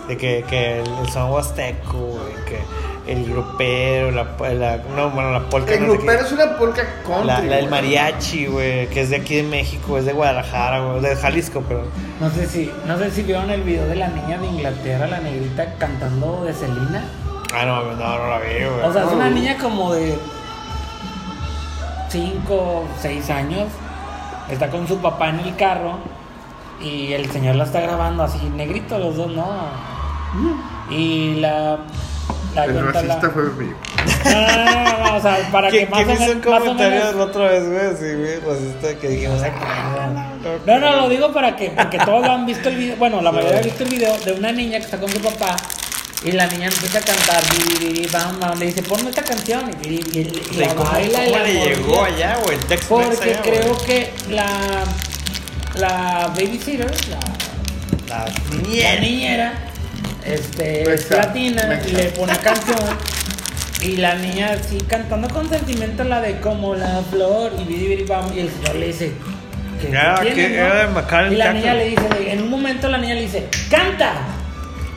[0.08, 2.60] De que, que el, el son huasteco, que
[3.08, 5.74] el grupero, la, la- no, bueno, la polka.
[5.74, 7.28] El no grupero es una polka country.
[7.28, 11.02] La, la del mariachi, güey, que es de aquí de México, es de Guadalajara, güey,
[11.02, 11.84] de Jalisco, pero
[12.20, 15.20] No sé si, no sé si vieron el video de la niña de Inglaterra, la
[15.20, 17.04] negrita cantando de Selena.
[17.54, 18.86] Ah, no, no, no la veo, güey.
[18.86, 20.18] O sea, es una niña como de
[22.10, 23.68] 5, 6 años.
[24.50, 25.98] Está con su papá en el carro.
[26.82, 29.46] Y el señor la está grabando así, negrito los dos, ¿no?
[30.90, 31.78] Y la.
[32.56, 33.66] La El cuenta la- racista fue mi.
[34.26, 36.46] No, no, no, o sea, para que ¿Quién, más o quién hizo un menos.
[36.46, 37.80] O comentario menos la otra vez, güey?
[37.86, 40.34] Así, güey, racista, que dijimos, ah,
[40.66, 43.60] no, no, lo digo para que, porque todos han visto el video, bueno, la mayoría
[43.60, 45.56] ha visto el video de una niña que está con su papá
[46.24, 49.22] y la niña empieza a cantar, "Bi, bi, bi, bam, bam", le dice, ponme esta
[49.24, 52.58] canción y, y- y- y la ¿Cómo, baila y cómo la le llegó allá, güey?
[52.88, 54.46] Porque creo que la,
[55.76, 57.20] la babysitter, la,
[58.08, 59.54] La la niñera.
[60.26, 61.90] Este, es Mexa, latina, mexa.
[61.90, 62.80] y le pone canción.
[63.82, 68.06] Y la niña así cantando con sentimiento la de como la flor y bidi,
[68.36, 69.12] y el señor le dice,
[69.80, 70.56] que, Era que ¿no?
[70.56, 73.48] era de Macaulay Y la niña le dice, en un momento la niña le dice,
[73.70, 74.14] ¡canta!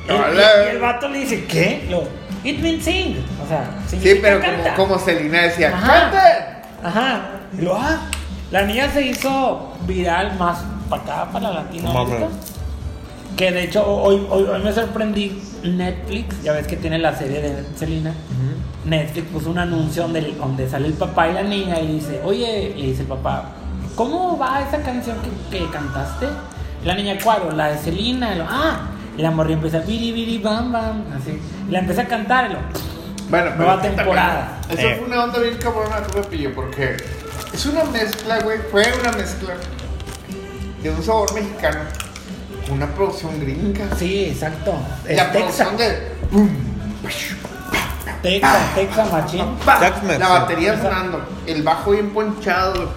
[0.08, 1.86] Y el vato le dice, ¿qué?
[1.90, 2.08] Lo,
[2.44, 3.16] It means sing.
[3.44, 4.74] O sea, Sí, pero como, canta.
[4.74, 5.86] como Selena decía, Ajá.
[6.10, 6.62] ¡canta!
[6.84, 7.20] Ajá.
[7.58, 7.98] Y lo, ah,
[8.50, 12.18] la niña se hizo viral más para acá, para Latinoamérica.
[12.26, 12.57] Mames.
[13.38, 17.40] Que de hecho hoy, hoy, hoy me sorprendí Netflix, ya ves que tiene la serie
[17.40, 18.12] de Selena.
[18.84, 22.74] Netflix puso un anuncio donde, donde sale el papá y la niña y dice, oye,
[22.76, 23.52] le dice el papá,
[23.94, 25.18] ¿cómo va esa canción
[25.50, 26.26] que, que cantaste?
[26.84, 27.56] La niña, ¿cuál?
[27.56, 28.34] La de Selena.
[28.34, 31.40] Lo, ah, y la morrilla empieza, biri, biri, bam, bam, así.
[31.68, 32.58] Y la empieza a cantar y lo,
[33.30, 34.58] Bueno, Nueva es que temporada.
[34.68, 34.74] Eh.
[34.76, 36.96] Eso fue una onda bien cabrona, tú me pillo, porque
[37.52, 38.58] es una mezcla, güey.
[38.72, 39.54] Fue una mezcla
[40.82, 42.07] de un sabor mexicano
[42.70, 43.86] una producción gringa.
[43.98, 44.74] sí, exacto.
[45.06, 45.98] Es la Texas, producción de.
[46.30, 46.48] ¡Pum!
[48.22, 49.44] Texas, Texas Machine.
[49.64, 49.78] ¡pa!
[49.80, 52.88] Tex-Mex, La batería Esa- sonando, el bajo bien ponchado, güey.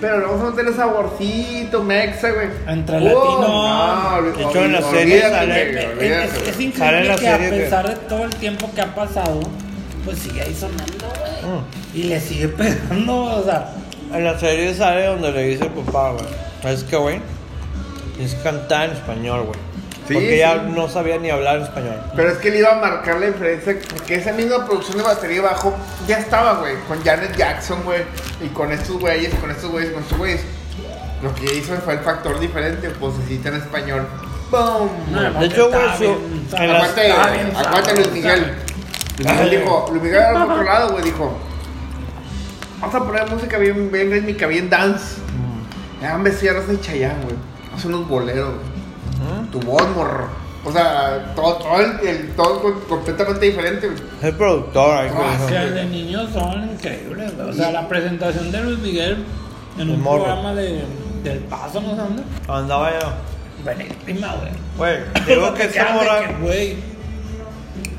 [0.00, 2.48] Pero le vamos a meter el saborcito, mexa, güey.
[2.66, 4.20] Entre Oh, latino.
[4.20, 6.48] no, De hecho, en la olvídate, serie sale- güey, Es, olvídate, es- güey.
[6.48, 8.80] es Sale en increíble la que a serie que- pesar de todo el tiempo que
[8.80, 9.40] ha pasado,
[10.04, 11.54] pues sigue ahí sonando, güey.
[11.54, 11.96] Mm.
[11.98, 12.48] Y le sigue
[12.88, 13.70] pegando, o sea.
[14.12, 16.72] En la serie sale donde le dice el papá, güey.
[16.74, 17.20] Es que, güey,
[18.20, 19.58] es cantar en español, güey.
[20.06, 20.72] Sí, Porque ella sí.
[20.76, 21.96] no sabía ni hablar español.
[22.14, 25.36] Pero es que le iba a marcar la diferencia porque esa misma producción de batería
[25.38, 25.74] y bajo
[26.06, 28.02] ya estaba, güey, con Janet Jackson, güey,
[28.44, 30.40] y con estos güeyes, con estos güeyes, con estos güeyes.
[31.22, 34.06] Lo que hizo fue el factor diferente, vocecita en español.
[34.50, 34.90] ¡Boom!
[35.10, 38.12] No, De hecho, güey, su- Aguante, aguante Luis.
[38.12, 38.54] Miguel.
[39.18, 41.32] Luis Miguel dijo, Luis Miguel al otro lado, güey, dijo,
[42.78, 45.16] vamos a poner música bien, bien rítmica, bien dance.
[46.02, 47.53] Ya me Rosa y Chayanne, güey.
[47.74, 48.54] Hace unos boleros.
[49.50, 50.28] Tu voz, morro.
[50.64, 53.86] O sea, todo, todo, el, el- todo co- completamente diferente.
[54.18, 55.26] Es el productor ahí, güey.
[55.28, 55.74] Ah, Que dijo.
[55.74, 57.32] de niños son increíbles.
[57.38, 59.24] O sea, la presentación de Luis Miguel
[59.78, 60.24] en un morro.
[60.24, 60.82] programa de,
[61.22, 62.22] del Paso, ¿no sé dónde?
[62.48, 63.12] Andaba yo.
[63.62, 64.52] Buenísima, güey.
[64.76, 66.20] Güey, digo que de morra.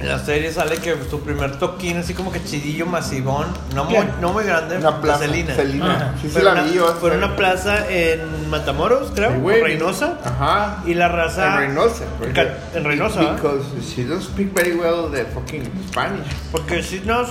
[0.05, 3.47] En la serie sale que su primer toquín, así como que chidillo masivón.
[3.73, 4.77] No muy, no muy grande.
[4.77, 5.21] Una plaza.
[5.21, 5.55] Celina.
[5.55, 6.13] Celina.
[6.21, 9.31] Sí, sí Fue la una, vi fue en una plaza en Matamoros, creo.
[9.31, 9.61] Sí, güey.
[9.61, 10.19] o Reynosa.
[10.23, 10.83] Ajá.
[10.85, 11.47] Y la raza.
[11.47, 12.03] En Reynosa.
[12.21, 13.35] En en Reynosa, ¿verdad?
[13.35, 16.27] Because she don't speak very well the fucking Spanish.
[16.51, 17.23] Porque si no,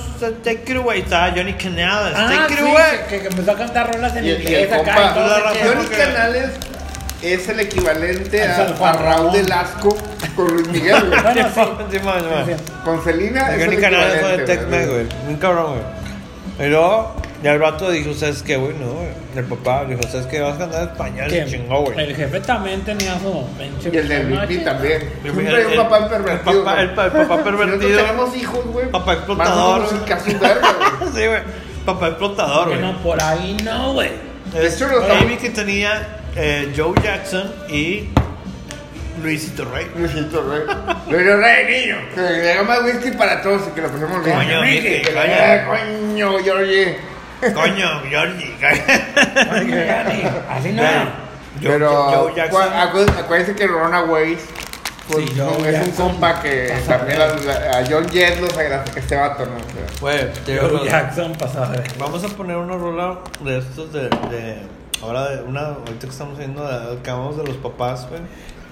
[0.43, 1.01] take it away.
[1.03, 2.14] Estaba Johnny Canales.
[2.16, 2.99] Ah, take it sí, away.
[3.09, 4.95] que, que empezó a cantar rolas en Y, el- y inglés el acá.
[4.95, 6.51] compa, y todo Johnny Canales
[7.33, 9.97] es el equivalente Al a, a Juan Raúl del Asco
[10.37, 11.20] con Luis Miguel, güey.
[11.22, 11.61] Bueno, sí.
[11.91, 12.47] Sí, man, man.
[12.47, 12.72] Sí, sí.
[12.85, 15.07] Con Selena es el Canales fue de equivalente, Tex-Mex, güey.
[15.29, 16.66] Un cabrón, güey.
[16.66, 18.75] Y luego, ya el vato dijo, ¿sabes qué, güey?
[18.79, 19.09] No, güey.
[19.37, 20.41] El papá dijo, ¿sabes qué?
[20.41, 21.29] Vas a cantar español.
[21.29, 21.99] Que Se chingó, güey.
[22.01, 24.22] El jefe también tenía su pinche Y el de.
[24.25, 25.03] Luis también.
[25.25, 26.64] El- Siempre hay el- un papá el pervertido.
[26.64, 26.85] papá- güey.
[26.85, 28.01] el pa- el papá nosotros pervertido.
[28.01, 28.91] tenemos hijos, güey.
[28.91, 31.12] Papá explotador, casos verga, güey.
[31.14, 31.41] sí, güey.
[31.85, 32.93] Papá explotador, Que güey.
[32.93, 34.11] no, por ahí no, güey.
[34.53, 36.07] De hecho, lo Amy estamos- que tenía
[36.37, 38.09] eh, Joe Jackson y
[39.22, 39.87] Luisito Rey.
[39.97, 40.62] Luisito Rey.
[41.09, 41.97] Luisito Rey, niño.
[42.14, 44.37] Que le haga más whisky para todos y que lo pasemos bien.
[44.37, 46.30] Coño, Mickey, coño.
[46.32, 46.97] coño, Georgie.
[47.55, 48.55] Coño, Georgie.
[50.51, 50.82] Así no.
[51.62, 52.28] Joe, Pero
[53.16, 54.41] acuérdense que Runaways
[55.09, 58.57] pues, Sí, no, Joe es un compa que también a, la- a John Jett los
[58.57, 59.53] agradece este vato, ¿no?
[60.47, 61.74] Digo, Joe Jackson pasaba.
[61.99, 64.57] Vamos a poner una rola de estos de, de
[65.05, 68.21] ahora una ahorita que estamos viendo hablamos de los papás, güey.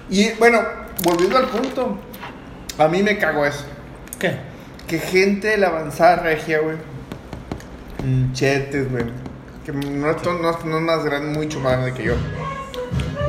[0.09, 0.59] Y bueno,
[1.03, 1.97] volviendo al punto,
[2.77, 3.65] a mí me cago eso.
[4.19, 4.35] ¿Qué?
[4.87, 6.75] Que gente de la avanzada regia, güey.
[8.03, 9.05] mm, Chetes, güey.
[9.65, 12.15] Que no, es no, no es más grande, mucho más grande que yo.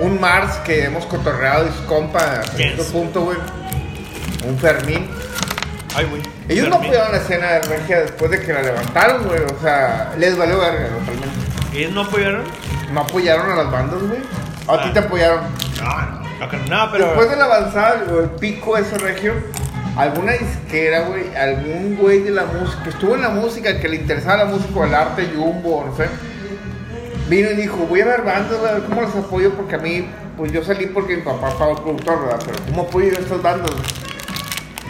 [0.01, 2.91] Un Mars que hemos cotorreado y su compa a cierto Yes.
[2.93, 3.39] punto, güey.
[4.47, 5.07] Un Fermín.
[5.95, 6.23] Ay, güey.
[6.49, 6.89] Ellos no Fermín.
[6.91, 9.41] apoyaron la escena de regia después de que la levantaron, güey.
[9.43, 11.29] O sea, les valió verga, totalmente.
[11.79, 12.43] ¿Ellos no apoyaron?
[12.93, 14.21] No apoyaron a las bandas, güey.
[14.67, 15.41] A ti te apoyaron.
[15.83, 17.07] No, no, no, pero.
[17.07, 19.35] Después de la avanzada o el pico de ese regio,
[19.97, 23.97] alguna disquera, güey, algún güey de la música, que estuvo en la música, que le
[23.97, 26.09] interesaba la música o el arte, Jumbo, no sé,
[27.29, 30.07] vino y dijo, voy a ver bandas, a ver cómo las apoyo, porque a mí,
[30.37, 32.43] pues yo salí porque mi papá pagó el productor, ¿verdad?
[32.45, 33.71] Pero ¿cómo apoyo yo a estas bandas?
[33.71, 34.05] güey?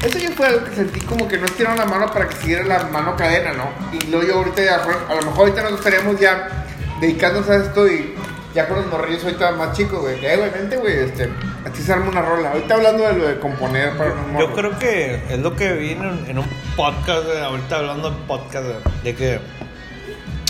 [0.05, 2.65] Eso yo fue algo que sentí como que no estiraron la mano para que siguiera
[2.65, 3.69] la mano cadena, ¿no?
[3.91, 6.64] Y luego yo ahorita ya, a lo mejor ahorita nos estaríamos ya
[7.01, 8.15] dedicándonos a esto y
[8.55, 10.21] ya con los morrillos ahorita más chicos, güey.
[10.21, 11.29] Que, eh, güey, vente, güey, este,
[11.67, 12.53] aquí se arma una rola.
[12.53, 14.51] Ahorita hablando de lo de componer para Yo morros.
[14.55, 18.65] creo que es lo que vi en, en un podcast, güey, ahorita hablando de podcast,
[18.67, 19.41] güey, de que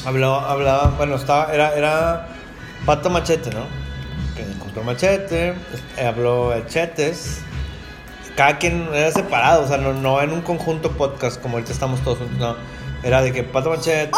[0.05, 2.29] hablaba, hablaba, bueno, estaba, era, era
[2.85, 3.65] Pato Machete, ¿no?
[4.37, 5.55] Que encontró Machete,
[5.97, 7.41] eh, habló de Chetes,
[8.37, 12.01] cada quien era separado, o sea, no, no en un conjunto podcast como ahorita estamos
[12.03, 12.57] todos juntos, no.
[13.03, 14.11] Era de que Pato Machete,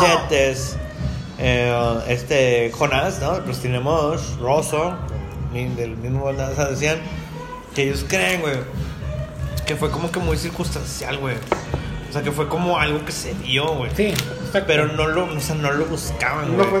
[0.00, 0.76] Chetes,
[1.40, 3.38] eh, este Jonás, ¿no?
[3.44, 4.94] Pues tenemos Rosso,
[5.52, 6.98] del mismo, o sea, decían
[7.74, 8.54] que ellos creen, güey,
[9.66, 11.36] que fue como que muy circunstancial, güey.
[12.08, 13.90] O sea, que fue como algo que se dio, güey.
[13.96, 14.64] Sí, exacto.
[14.66, 16.80] Pero no lo, o sea, no lo buscaban, No güey.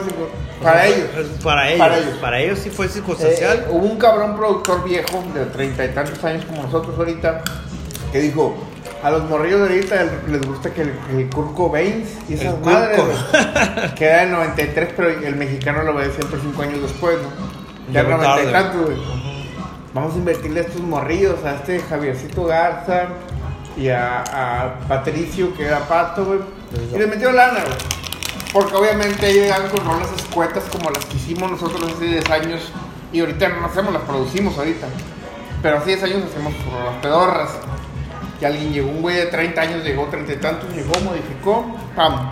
[0.60, 1.08] para ellos.
[1.42, 1.78] Para ellos.
[1.78, 2.18] Para ellos.
[2.20, 3.66] Para ellos sí fue Eh, circunstancial.
[3.70, 7.42] hubo un cabrón productor viejo de treinta y tantos años como nosotros ahorita
[8.10, 8.56] que dijo
[9.02, 12.60] a los morrillos de ahorita les gusta que el, el Kurt Cobain y esas El
[12.60, 16.82] madres Kurt güey, que era el 93 pero el mexicano lo ve siempre cinco años
[16.82, 17.92] después ¿no?
[17.92, 18.52] ya Llegó 90 y tarde.
[18.52, 18.98] tantos güey
[19.94, 23.08] vamos a invertirle a estos morrillos a este Javiercito Garza
[23.76, 26.40] y a, a Patricio que era Pato güey
[26.94, 28.00] y le metió lana güey
[28.52, 32.72] porque obviamente ellos llegan con rolas escuetas como las que hicimos nosotros hace 10 años
[33.12, 34.86] y ahorita no hacemos, las producimos ahorita.
[35.62, 37.50] Pero hace 10 años hacemos rolas pedorras.
[38.40, 42.30] Y alguien llegó, un güey de 30 años llegó, 30 y tantos, llegó, modificó, pam.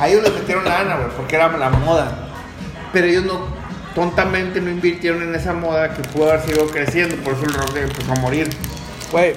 [0.00, 2.28] A ellos les metieron lana, güey, porque era la moda.
[2.92, 3.40] Pero ellos no,
[3.94, 7.76] tontamente no invirtieron en esa moda que pudo haber seguido creciendo, por eso el rock
[7.76, 8.48] empezó a morir.
[9.12, 9.34] Güey,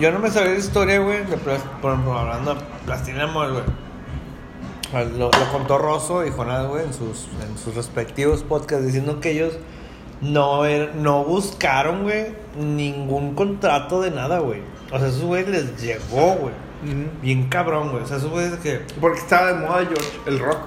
[0.00, 3.62] yo no me sabía la historia, güey, plas- por ejemplo, hablando de Plastilina güey.
[5.18, 9.30] Lo, lo contó Rosso y Jonás, güey, en sus, en sus respectivos podcasts, diciendo que
[9.32, 9.54] ellos
[10.20, 12.26] no, er- no buscaron, güey,
[12.58, 14.60] ningún contrato de nada, güey.
[14.94, 16.54] O sea, esos güeyes les llegó, güey.
[17.20, 18.04] Bien cabrón, güey.
[18.04, 18.80] O sea, esos güeyes de que...
[19.00, 20.58] Porque estaba de moda George, el rock.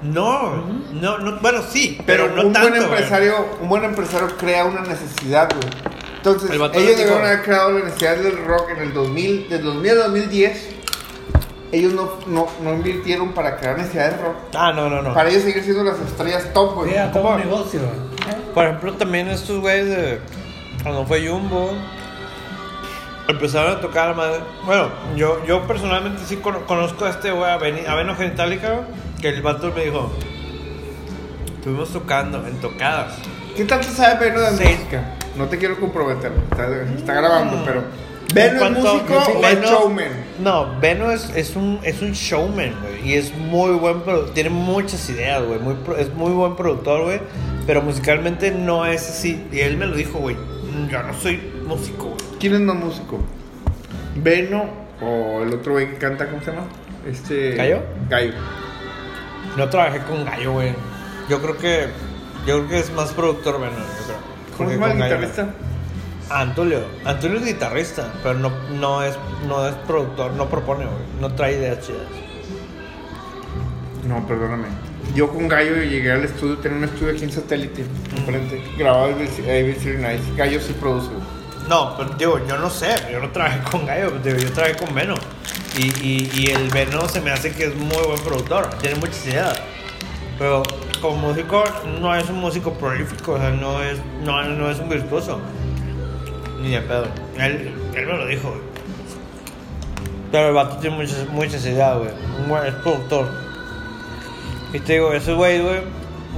[0.00, 0.64] No,
[0.94, 2.92] no, no, bueno, sí, pero, Pero, no un tanto, buen güey.
[2.94, 5.94] empresario, un buen empresario crea una necesidad, güey.
[6.16, 9.98] Entonces, ellos debieron haber creado la necesidad del rock en el 2000, del 2000 al
[9.98, 10.68] 2010.
[11.72, 14.36] Ellos no, no, no invirtieron para crear necesidad de rock.
[14.54, 15.12] Ah, no, no, no.
[15.12, 16.94] Para ellos seguir siendo las estrellas top, güey.
[16.94, 17.80] Era todo negocio.
[18.54, 20.20] Por ejemplo, también estos güeyes de.
[20.82, 21.72] Cuando fue Jumbo.
[23.28, 24.40] Empezaron a tocar madre.
[24.64, 28.82] Bueno, yo, yo personalmente sí cono- conozco a este güey, a, a Veno Genitalica,
[29.20, 30.12] que el vato me dijo.
[31.58, 33.14] Estuvimos tocando en tocadas.
[33.56, 34.62] ¿Qué tanto sabe Beno de Sí.
[34.64, 35.14] música?
[35.36, 36.66] No te quiero comprometer, está,
[36.96, 37.82] está grabando, pero.
[38.32, 40.08] ¿Beno es ¿Cuánto- músico o es Beno- showman?
[40.40, 43.08] No, Beno es, es, un, es un showman, güey.
[43.10, 45.58] Y es muy buen produ- Tiene muchas ideas, güey.
[45.58, 47.20] Muy, es muy buen productor, güey.
[47.66, 49.44] Pero musicalmente no es así.
[49.52, 50.36] Y él me lo dijo, güey.
[50.90, 52.38] Yo no soy músico, güey.
[52.38, 53.18] ¿Quién es más músico?
[54.16, 54.64] ¿Beno
[55.00, 56.66] o el otro güey que canta, ¿cómo se llama?
[57.06, 57.54] Este.
[57.54, 57.82] ¿Gallo?
[58.08, 58.32] Gallo.
[59.56, 60.74] No trabajé con Gallo, güey.
[61.28, 61.88] Yo creo que.
[62.46, 64.16] Yo creo que es más productor, yo creo.
[64.56, 65.48] ¿Cómo se llama el guitarrista?
[66.30, 66.80] Antulio.
[67.04, 69.16] Antulio es guitarrista, pero no, no, es,
[69.46, 70.98] no es productor, no propone, güey.
[71.20, 72.02] No trae ideas chidas.
[74.06, 74.68] No, perdóname.
[75.14, 77.84] Yo con Gallo llegué al estudio, tenía un estudio aquí en satélite,
[78.16, 80.34] enfrente, grababa David City.
[80.36, 81.10] Gallo sí produce.
[81.68, 84.94] No, pero digo, yo no sé, yo no trabajé con Gallo, digo, yo trabajé con
[84.94, 85.14] Veno.
[85.78, 89.60] Y, y, el Veno se me hace que es muy buen productor, tiene muchas ideas.
[90.38, 90.62] Pero
[91.00, 91.64] como músico,
[92.00, 95.40] no es un músico prolífico, o sea, no es, no, no es un virtuoso.
[96.62, 97.06] Ni de pedo.
[97.38, 98.54] Él, él me lo dijo.
[100.32, 102.10] Pero el vato tiene muchas, muchas ideas, güey.
[102.68, 103.45] Es productor.
[104.72, 105.80] Y te digo, ese güey, güey.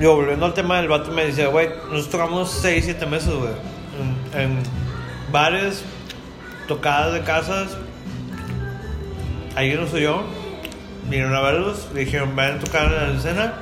[0.01, 3.51] Yo volviendo al tema del vato, me dice, güey, nosotros tocamos 6, 7 meses, güey.
[4.35, 4.59] En, en
[5.33, 5.83] bares,
[6.68, 7.76] tocadas de casas.
[9.57, 10.22] Ahí no soy yo.
[11.09, 13.55] Vinieron a verlos, le dijeron, vayan a tocar en la escena.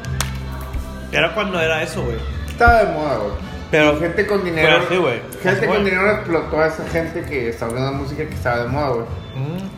[1.12, 2.16] Era cuando era eso, güey.
[2.48, 3.32] Estaba de moda, güey.
[3.70, 4.80] Pero Y gente con dinero.
[4.88, 5.84] Gente Así con fue.
[5.84, 9.06] dinero explotó a esa gente que estaba haciendo música que estaba de moda, güey.
[9.36, 9.75] Mm.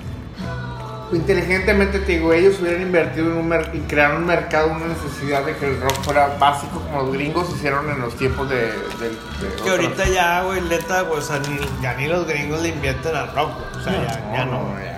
[1.13, 5.45] Inteligentemente te digo, ellos hubieran invertido en un mer- y crearon un mercado, una necesidad
[5.45, 8.57] de que el rock fuera básico como los gringos hicieron en los tiempos de.
[8.57, 12.61] de- de Que ahorita ya, güey, neta, güey, o sea, ni, ya ni los gringos
[12.63, 13.81] le invierten al rock, güey.
[13.81, 14.85] O sea, ya, ya no, güey.
[14.85, 14.95] ya.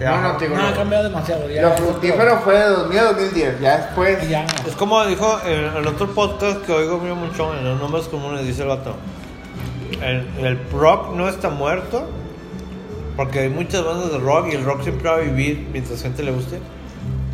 [0.00, 0.10] Ya.
[0.12, 0.56] No, no, te digo.
[0.56, 1.50] No, ha cambiado demasiado.
[1.50, 4.28] Ya Lo fructífero fue de 2000 a 2010, ya después.
[4.30, 4.46] Ya.
[4.66, 8.46] Es como dijo en el otro podcast que oigo mío mucho en los nombres comunes,
[8.46, 8.94] dice el vato.
[10.00, 12.08] El, el rock no está muerto,
[13.16, 16.22] porque hay muchas bandas de rock y el rock siempre va a vivir mientras gente
[16.22, 16.58] le guste,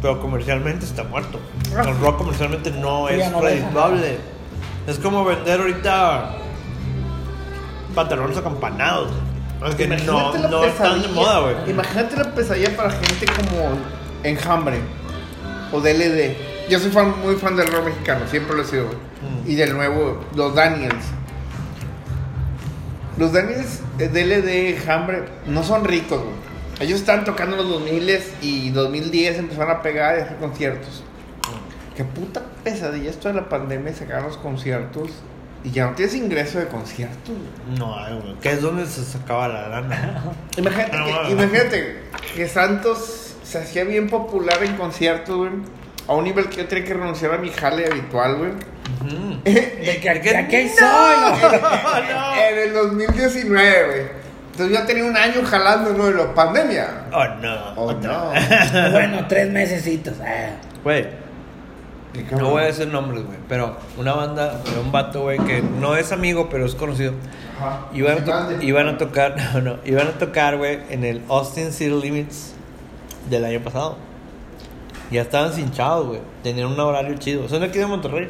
[0.02, 1.38] pero comercialmente está muerto.
[1.70, 4.18] El rock comercialmente no es no redituable.
[4.86, 6.36] Es como vender ahorita
[7.94, 9.10] pantalones acampanados.
[9.66, 11.70] Es que no, no están de moda, güey.
[11.70, 13.78] Imagínate la pesadilla para gente como
[14.22, 14.78] Enjambre
[15.72, 16.36] o DLD.
[16.68, 18.86] Yo soy fan, muy fan del rock mexicano, siempre lo he sido.
[18.86, 19.50] Mm.
[19.50, 21.04] Y del nuevo, los Daniels.
[23.18, 26.46] Los Daniels eh, DLD, Enjambre, no son ricos, güey.
[26.80, 31.02] Ellos están tocando en los 2000 y 2010 empezaron a pegar y hacer conciertos.
[31.96, 35.10] Qué puta pesadilla esto de la pandemia, sacar los conciertos
[35.64, 37.34] y ya no tienes ingreso de conciertos.
[37.34, 37.78] güey.
[37.78, 38.34] No, güey.
[38.40, 40.22] Que es donde se sacaba la lana.
[40.58, 42.02] Imagínate, que, imagínate
[42.34, 45.50] que Santos se hacía bien popular en conciertos, güey.
[46.08, 48.50] A un nivel que yo tenía que renunciar a mi jale habitual, güey.
[48.52, 49.40] Ujú.
[49.44, 50.86] De que aquí, aquí ¡No!
[50.86, 51.16] soy.
[52.12, 52.34] ¿no?
[52.36, 54.26] En el 2019, güey.
[54.52, 56.06] Entonces yo tenía un año jalando, ¿no?
[56.06, 57.06] De la pandemia.
[57.12, 57.72] Oh, no.
[57.76, 58.30] Oh, no.
[58.92, 60.14] Bueno, tres mesecitos.
[60.24, 60.50] ah.
[60.82, 61.06] Güey,
[62.30, 66.12] no voy a decir nombres, güey, pero una banda, un vato, güey, que no es
[66.12, 67.12] amigo, pero es conocido.
[67.60, 67.80] Ajá.
[67.92, 71.72] Iban a, to- iban a tocar, no, no, iban a tocar, güey, en el Austin
[71.72, 72.54] City Limits
[73.28, 73.98] del año pasado.
[75.10, 76.20] Ya estaban cinchados, güey.
[76.42, 77.48] Tenían un horario chido.
[77.48, 78.28] Son de aquí de Monterrey.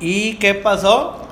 [0.00, 1.26] ¿Y qué pasó?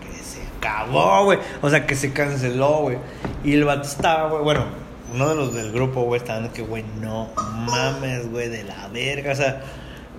[0.00, 1.38] Que se acabó, güey.
[1.62, 2.98] O sea, que se canceló, güey.
[3.44, 4.42] Y el vato estaba, güey.
[4.42, 4.64] Bueno,
[5.12, 7.28] uno de los del grupo, güey, estaban que, güey, no
[7.66, 9.32] mames, güey, de la verga.
[9.32, 9.62] O sea,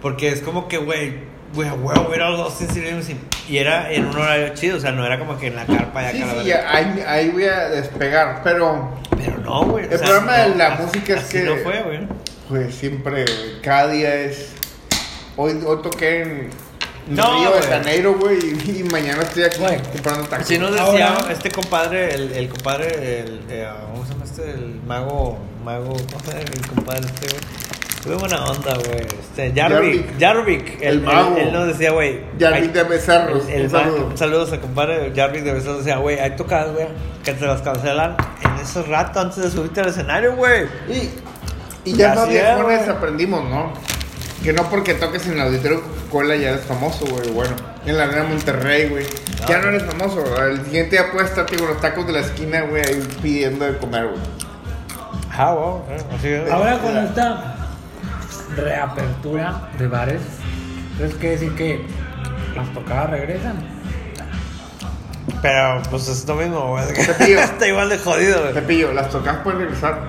[0.02, 1.16] porque es como que, güey,
[1.54, 3.10] güey, güey, voy a ir a los Limits.
[3.50, 4.78] y- era en un horario chido.
[4.78, 6.12] O sea, no era como que en la carpa acá.
[6.12, 8.90] Sí, sí, ahí voy a despegar, pero
[9.26, 9.86] Pero no, güey.
[9.86, 12.00] o El sea, problema de la así- música es así que- no fue, güey.
[12.50, 14.52] pues siempre, güey, cada día es...
[15.38, 16.50] Hoy, hoy toqué en
[17.08, 17.70] No, Río de güey.
[17.70, 19.60] Janeiro, güey, y, y mañana estoy aquí
[19.92, 20.48] comprando taxis.
[20.48, 24.50] Si nos decía Ahora- este compadre, el, el compadre, el, eh, ¿cómo se llama este?
[24.52, 27.42] El mago, mago, ¿cómo se llama el compadre este, güey?
[28.06, 29.02] Tuve buena onda, güey.
[29.02, 31.36] Este, Jarvik, Jarvik, El él, mago.
[31.38, 32.22] él, él nos decía, güey.
[32.40, 34.12] Jarvik de Becerros, El, el ma- saludo.
[34.18, 35.80] saludos a compadre Jarvik de Becerros.
[35.80, 36.88] Decía, güey, hay tocadas, güey,
[37.24, 40.66] que te las cancelan en esos ratos antes de subirte al escenario, güey.
[40.88, 43.74] Y, y ya es, viejones aprendimos, ¿no?
[44.44, 47.32] Que no porque toques en el auditorio Coca-Cola ya eres famoso, güey.
[47.32, 47.56] Bueno,
[47.88, 49.06] en la Arena Monterrey, güey.
[49.50, 50.24] Ya no eres famoso.
[50.46, 53.76] El siguiente día puedes estar, digo, los tacos de la esquina, güey, ahí pidiendo de
[53.80, 54.20] comer, güey.
[55.38, 56.52] Ah, wow, eh, así es.
[56.52, 57.55] Ahora con esta
[58.56, 60.22] reapertura de bares,
[60.98, 61.86] ¿crees que decir que
[62.56, 63.56] las tocadas regresan?
[65.42, 66.86] Pero, pues es lo mismo, güey.
[67.20, 68.54] Está igual de jodido, güey.
[68.54, 70.00] Cepillo, las tocadas pueden regresar.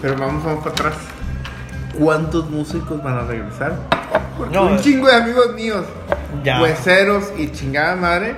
[0.00, 0.94] Pero vamos, vamos para atrás.
[1.98, 3.76] ¿Cuántos músicos van a regresar?
[4.38, 5.84] Porque No, un chingo de amigos míos,
[6.42, 6.60] Ya.
[6.62, 8.36] hueseros y chingada madre,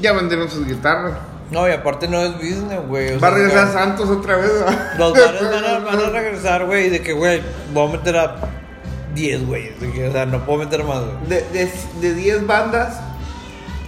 [0.00, 1.14] ya vendieron sus guitarras.
[1.50, 3.18] No, y aparte no es business, güey.
[3.18, 4.52] Va a regresar no- Santos otra vez.
[4.52, 4.94] ¿verdad?
[4.98, 7.40] Los bares van a, van a regresar, güey, de que, güey,
[7.72, 8.36] voy a meter a
[9.14, 9.70] 10, güey.
[9.80, 11.16] de que, O sea, no puedo meter más, güey.
[11.28, 13.00] De, de, de 10 bandas,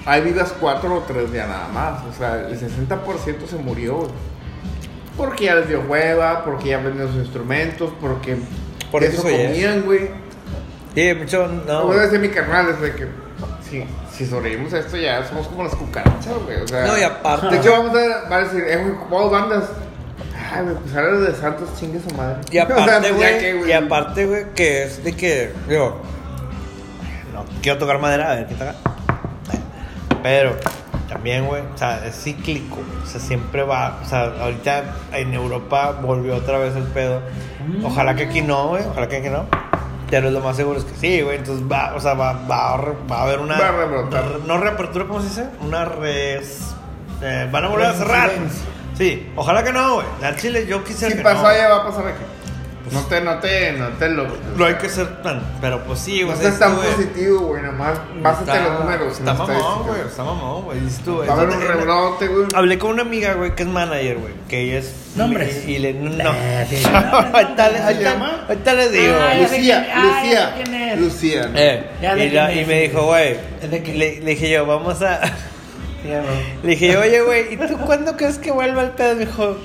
[0.06, 2.02] hay vivas 4 o 3 ya nada más.
[2.06, 4.10] O sea, el 60% se murió, güey.
[5.16, 8.38] Porque ya les dio hueva, porque ya vendieron sus instrumentos, porque
[8.90, 10.08] Por eso comían, güey.
[10.94, 11.84] Sí, mucho, no.
[11.86, 13.06] Voy a decir mi carnal, es de que
[13.68, 13.84] si,
[14.20, 16.60] si sobrevivimos a esto ya somos como las cucarachas, güey.
[16.60, 19.64] O sea, No, y aparte- De hecho, vamos a, va a decir, eh, ocupamos bandas.
[20.52, 22.36] Ay, güey, pues ahora los de Santos chingue su madre.
[22.50, 26.02] Y aparte, pues, güey, y aparte, güey, que es de que, digo,
[27.32, 28.74] no quiero tocar madera, a ver qué toca.
[30.22, 30.54] Pero
[31.08, 34.84] también, güey, o sea, es cíclico, o sea, siempre va, o sea, ahorita
[35.14, 37.22] en Europa volvió otra vez el pedo.
[37.82, 39.46] Ojalá que aquí no, güey, ojalá que aquí no.
[40.10, 42.76] Pero lo más seguro es que sí, güey, entonces va, o sea, va, va,
[43.10, 43.58] va a haber una...
[43.58, 44.24] Va a rebrotar.
[44.28, 45.44] re- no reapertura, ¿cómo se dice?
[45.60, 46.58] Una res...
[47.22, 48.30] eh, van a volver a cerrar.
[48.98, 50.06] Sí, ojalá que no, güey.
[50.22, 51.48] Al Chile yo quisiera Si que pasó no.
[51.48, 52.22] allá, va a pasar aquí.
[52.92, 54.26] No te, no te, no te lo.
[54.56, 55.40] No hay que ser tan.
[55.60, 56.38] Pero pues sí, No güey.
[56.38, 57.62] estés dices tan güey, positivo, güey.
[57.62, 59.18] Nomás básate los números.
[59.18, 60.00] Está mamón, güey.
[60.00, 60.80] Está mamón, güey.
[60.80, 61.28] Dices tú, güey.
[61.28, 62.46] Va a haber un te- rebrote, güey.
[62.54, 64.32] Hablé con una amiga, güey, que es manager, güey.
[64.48, 64.99] Que ella es.
[65.16, 65.64] ¿Nombres?
[65.66, 65.92] Y, y le.
[65.94, 66.30] No.
[67.32, 68.44] Ahorita, le- ¿Se ahorita- llama?
[68.48, 69.14] ahorita les digo.
[69.20, 70.52] Ah, sé Lucía, quién- ah, Lucía.
[70.56, 71.00] quién es.
[71.00, 71.46] Lucía.
[71.48, 71.58] ¿no?
[71.58, 73.36] Eh, y, me dijo, güey.
[73.70, 75.20] Le, le dije yo, vamos a.
[76.62, 79.16] Le dije, oye, güey, ¿y tú cuándo crees que vuelva el pedo?
[79.16, 79.58] Me dijo,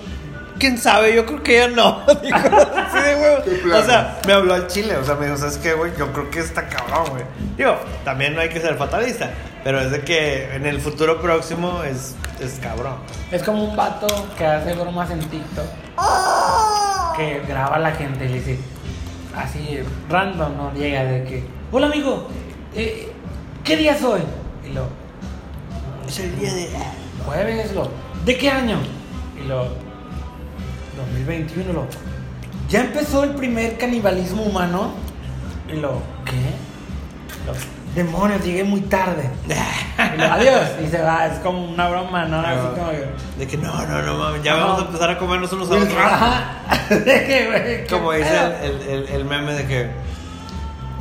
[0.59, 1.15] ¿quién sabe?
[1.15, 2.01] Yo creo que ya no.
[2.21, 3.77] Dijo, así de huevo.
[3.77, 4.95] O sea, me habló al chile.
[4.97, 5.91] O sea, me dijo, ¿sabes qué, güey?
[5.97, 7.23] Yo creo que está cabrón, güey.
[7.57, 9.31] Digo, también no hay que ser fatalista.
[9.63, 12.97] Pero es de que en el futuro próximo es, es cabrón.
[13.31, 14.07] Es como un vato
[14.37, 15.65] que hace bromas en TikTok.
[17.17, 18.59] Que graba a la gente y le dice,
[19.35, 19.79] así
[20.09, 20.73] random, ¿no?
[20.73, 22.27] Llega de que, hola amigo,
[22.75, 23.11] eh,
[23.63, 24.21] ¿qué día es hoy?
[24.69, 24.87] Y lo,
[26.07, 26.69] Es el día de.
[27.25, 27.89] jueves, lo,
[28.25, 28.77] ¿de qué año?
[29.41, 29.69] Y lo,
[30.95, 31.87] 2021, lo,
[32.69, 34.93] ¿ya empezó el primer canibalismo humano?
[35.71, 36.33] Y lo, ¿qué?
[37.47, 37.53] Lo,
[37.95, 39.29] demonios, llegué muy tarde.
[39.47, 40.61] Y lo, adiós.
[40.85, 42.39] Y se va, es como una broma, ¿no?
[42.41, 43.05] Así como que...
[43.39, 44.43] De que no, no, no mames.
[44.43, 44.65] Ya No.
[44.67, 45.93] vamos a empezar a comernos unos a otros.
[45.97, 46.57] Ajá.
[46.89, 49.89] De que, güey, Como dice el, el, el, el meme de que.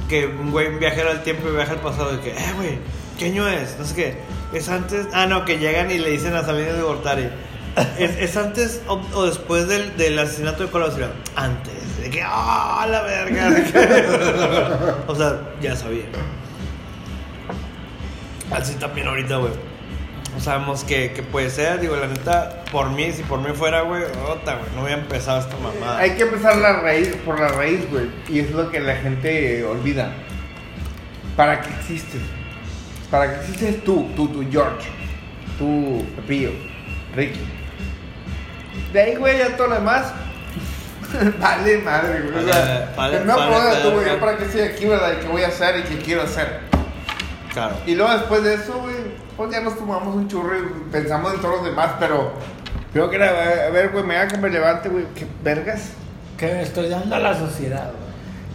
[0.09, 2.13] Que un güey viajera al tiempo y viaja al pasado.
[2.13, 2.79] De que, eh, güey,
[3.19, 3.77] ¿qué año es?
[3.79, 4.19] No sé qué.
[4.53, 5.07] Es antes.
[5.13, 7.29] Ah, no, que llegan y le dicen a Salinas de Gortari.
[7.99, 11.09] ¿Es, es antes o, después del, del asesinato de Colosio?
[11.35, 11.75] Antes.
[12.01, 14.97] De que, ¡ah, la verga!
[15.07, 16.05] O sea, ya sabía.
[18.53, 19.53] Así también ahorita, güey.
[20.35, 21.81] no sabemos qué, qué puede ser.
[21.81, 25.41] Digo, la neta, por mí, si por mí fuera, güey, otra, güey, no hubiera empezado
[25.41, 25.99] esta mamada.
[25.99, 28.09] Hay que empezar la raíz, por la raíz, güey.
[28.29, 30.13] Y es lo que la gente olvida.
[31.37, 32.21] ¿Para qué existes?
[33.11, 34.89] ¿Para qué existes tú, tú, tú, George?
[35.59, 36.51] Tú, Pepillo,
[37.17, 37.41] Ricky.
[38.93, 40.13] De ahí, güey, ya todo lo demás.
[41.41, 42.45] vale, madre, güey.
[42.45, 44.07] O sea, Vale, vale, tú, güey.
[44.07, 45.13] yo ¿Para qué estoy aquí, verdad?
[45.13, 46.61] ¿Y qué voy a hacer y qué quiero hacer?
[47.53, 47.77] Claro.
[47.87, 48.95] Y luego después de eso, güey,
[49.37, 52.33] pues ya nos tomamos un churro y pensamos en todos los demás, pero
[52.93, 53.29] creo que era,
[53.67, 55.91] a ver, güey, me haga que me levante, güey, qué vergas.
[56.37, 58.05] Que me estoy dando a la sociedad, güey.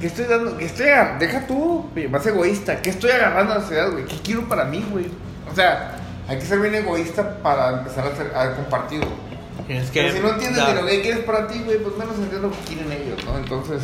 [0.02, 0.58] ¿Qué estoy dando?
[0.58, 1.26] ¿Qué estoy agarrando?
[1.26, 2.82] Deja tú, güey, más egoísta.
[2.82, 4.06] ¿Qué estoy agarrando a la sociedad, güey?
[4.06, 5.08] ¿Qué quiero para mí, güey?
[5.52, 5.96] O sea,
[6.28, 9.29] hay que ser bien egoísta para empezar a, hacer, a compartir, güey.
[9.70, 12.16] Tienes que Pero si no entiendes de lo que quieres para ti, güey, pues menos
[12.16, 13.38] entiendes lo que quieren ellos, ¿no?
[13.38, 13.84] Entonces,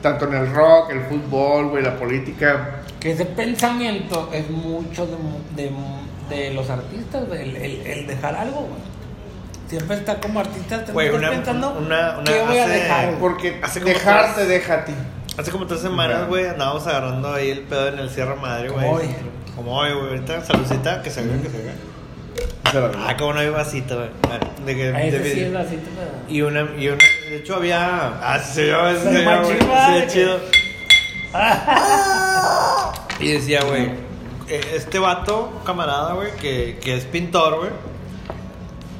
[0.00, 5.16] tanto en el rock, el fútbol, güey, la política, Que ese pensamiento es mucho de,
[5.62, 5.70] de,
[6.34, 8.80] de los artistas, güey, el, el, el dejar algo, güey.
[9.68, 13.14] Siempre está como artista te estás una- pensando una- una- qué voy a dejar.
[13.18, 14.94] porque Hace como dejar tres- te deja a ti.
[15.36, 18.84] Hace como tres semanas, güey, andábamos agarrando ahí el pedo en el Sierra Madre, güey.
[18.86, 19.04] Como hoy.
[19.54, 20.08] Como hoy, güey.
[20.08, 21.74] Ahorita, saludcita, que se vea, que se vea.
[22.98, 24.08] Ah, como no hay vasito, güey.
[24.66, 26.10] De que, Ah, ese de- sí es así, te pedo.
[26.28, 26.98] Y una, y una,
[27.30, 30.40] de hecho había, ah, sí, se llama, Pero se güey, chido.
[33.20, 33.84] Y decía, güey,
[34.48, 37.70] eh, este vato, camarada, güey, que, que es pintor, güey,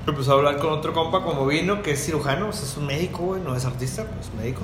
[0.07, 2.87] empezó a hablar con otro compa como vino, que es cirujano, o sea, es un
[2.87, 4.63] médico, güey, no es artista, pues es médico.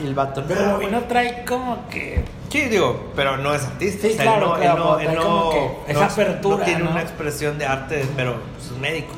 [0.00, 2.24] Y el vato, Pero no, trae como que.
[2.48, 4.06] Sí, digo, pero no es artista.
[4.06, 5.50] Sí, o sea, claro, él no, claro, él no, él no-
[5.86, 9.12] que esa apertura, no tiene una expresión de arte, pero pues, es médico.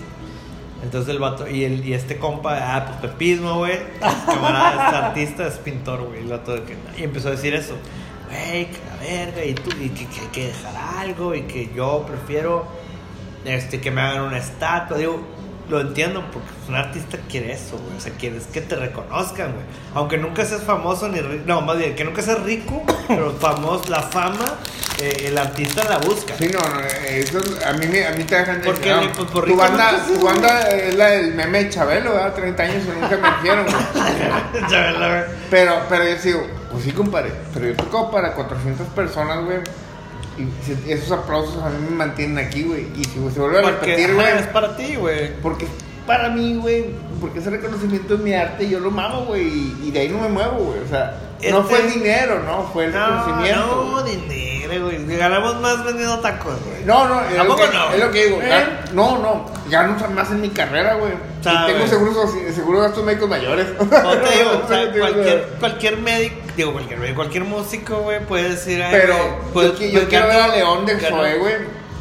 [0.83, 3.79] Entonces el vato, y, el, y este compa, ah, pues pepismo, güey,
[4.27, 7.75] camarada, es artista, es pintor, güey, el vato de que, y empezó a decir eso,
[8.29, 11.71] güey, que la verga, y tú, y que, que hay que dejar algo, y que
[11.75, 12.67] yo prefiero,
[13.47, 15.23] este, que me hagan una estatua, digo,
[15.69, 19.53] lo entiendo, porque pues, un artista quiere eso, güey, o sea, quieres que te reconozcan,
[19.53, 19.65] güey,
[19.95, 23.91] aunque nunca seas famoso ni rico, no, más bien, que nunca seas rico, pero famoso,
[23.91, 24.45] la fama,
[25.01, 26.35] eh, el artista la busca.
[26.39, 29.13] Sí, no, no, eh, eso a mí, a mí te dejan de ¿Por qué, no?
[29.13, 32.35] Pues por tu banda, tu banda es la del meme de Chabelo, ¿verdad?
[32.35, 34.67] 30 años y nunca me dijeron, güey.
[34.71, 35.37] Chabela, güey.
[35.51, 39.59] Pero, pero yo sigo, pues sí, compadre, pero yo toco para 400 personas, güey.
[40.39, 42.87] Y si- esos aplausos a mí me mantienen aquí, güey.
[42.97, 44.39] Y si se vuelve a repetir, güey.
[44.39, 45.31] es para ti, güey.
[45.41, 45.67] Porque
[46.07, 46.87] para mí, güey,
[47.21, 49.47] porque ese reconocimiento es mi arte yo lo mamo, güey.
[49.83, 50.81] Y, de ahí no me muevo, güey.
[50.81, 51.17] O sea,
[51.51, 52.65] no Este- fue el dinero, ¿no?
[52.73, 53.89] Fue el No, reconocimiento.
[53.91, 55.17] no, dinero, güey.
[55.17, 56.85] Ganamos más vendiendo tacos, güey.
[56.85, 57.93] No, no, es ¿A lo, que, no?
[57.93, 58.39] es lo que digo.
[58.43, 58.65] ¿Eh?
[58.93, 61.13] No, no, gano más en mi carrera, güey.
[61.13, 63.67] Y tengo seguros, seguro de gastos médicos mayores.
[63.79, 63.97] O te
[64.39, 69.15] digo, o sea, cualquier, cualquier médico, digo, cualquier cualquier músico, güey, puede decir, Pero
[69.53, 71.55] güey, yo, pues, yo quiero ver a León de ganó- Zoe, güey.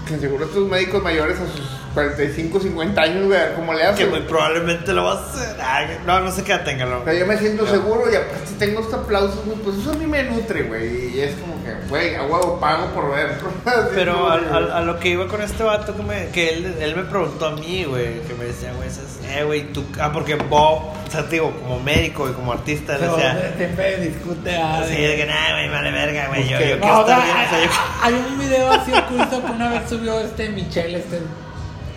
[0.08, 1.62] Que seguro estos médicos mayores a sus
[1.94, 4.10] 45, 50 años, güey, a ver cómo le Que hacen.
[4.10, 5.56] muy probablemente lo vas a hacer.
[5.62, 8.82] Ay, no, no sé qué tenga, O sea, yo me siento seguro y aparte tengo
[8.82, 11.16] este aplauso, güey, pues eso a mí me nutre, güey.
[11.16, 13.38] Y es como que, güey, a huevo pago por ver.
[13.96, 16.76] Pero a, que- a- a lo que iba con este vato, que, me, que él,
[16.80, 18.90] él me preguntó a mí, güey, que me decía, güey,
[19.30, 19.84] eh, güey, tú.
[20.00, 23.54] Ah, porque Bob, o sea, te digo, como médico y como artista, él Pero decía,
[23.56, 24.84] siempre discute a.
[24.88, 27.24] sí, de que nada, güey, vale verga, güey, yo, yo que- quiero No, estar no,
[27.24, 27.72] bien, o sea, yo.
[28.02, 31.20] hay un video así oculto que una vez subió este Michelle, este.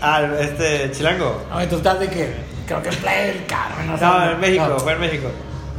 [0.01, 1.43] Ah, este, chilango.
[1.51, 2.35] No, y tú estás de que.
[2.66, 3.86] Creo que Playa del Carmen.
[3.86, 4.78] No, sé, en México, no.
[4.81, 5.31] fue en México.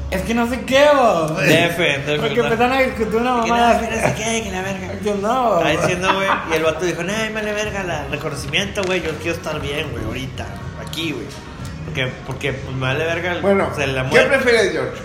[0.10, 1.36] Es que no sé qué, vos.
[1.36, 2.44] DF, DF, Porque no.
[2.46, 4.88] empezaron a discutir una nada, que no sé qué, que la verga.
[5.04, 5.60] Yo no.
[5.60, 9.12] Está diciendo, güey, y el vato dijo, nah, vale verga, la, el reconocimiento, güey, yo
[9.22, 10.46] quiero estar bien, güey, ahorita,
[10.82, 11.26] aquí, güey.
[11.86, 15.02] Porque, porque, pues, me vale verga el, Bueno, o sea, la ¿qué prefieres, George?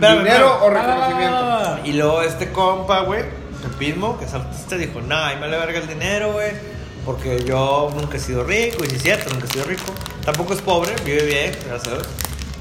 [0.00, 1.36] ¿Dinero o reconocimiento?
[1.36, 5.42] Ah, Y luego este compa, güey, el mismo, que es artista, dijo, nah, ahí me
[5.42, 6.75] vale verga el dinero, güey.
[7.06, 9.94] Porque yo nunca he sido rico, y sí es cierto, nunca he sido rico.
[10.24, 12.08] Tampoco es pobre, vive bien, gracias a Dios.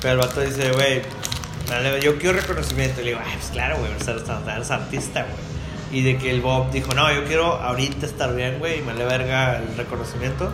[0.02, 1.02] Pero el vato dice, güey,
[2.00, 3.02] yo quiero reconocimiento.
[3.02, 6.00] Y le digo, ay, pues claro, güey, eres, artista, güey.
[6.00, 8.94] Y de que el Bob dijo, no, yo quiero ahorita estar bien, güey, y me
[8.94, 10.52] vale verga el reconocimiento.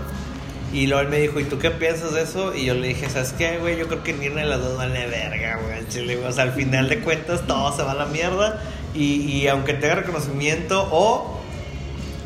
[0.71, 2.55] Y luego él me dijo, ¿y tú qué piensas de eso?
[2.55, 3.77] Y yo le dije, ¿sabes qué, güey?
[3.77, 6.15] Yo creo que ni una de las dos vale verga, güey.
[6.23, 8.63] O sea, al final de cuentas todo se va a la mierda.
[8.93, 11.40] Y, y aunque tenga reconocimiento o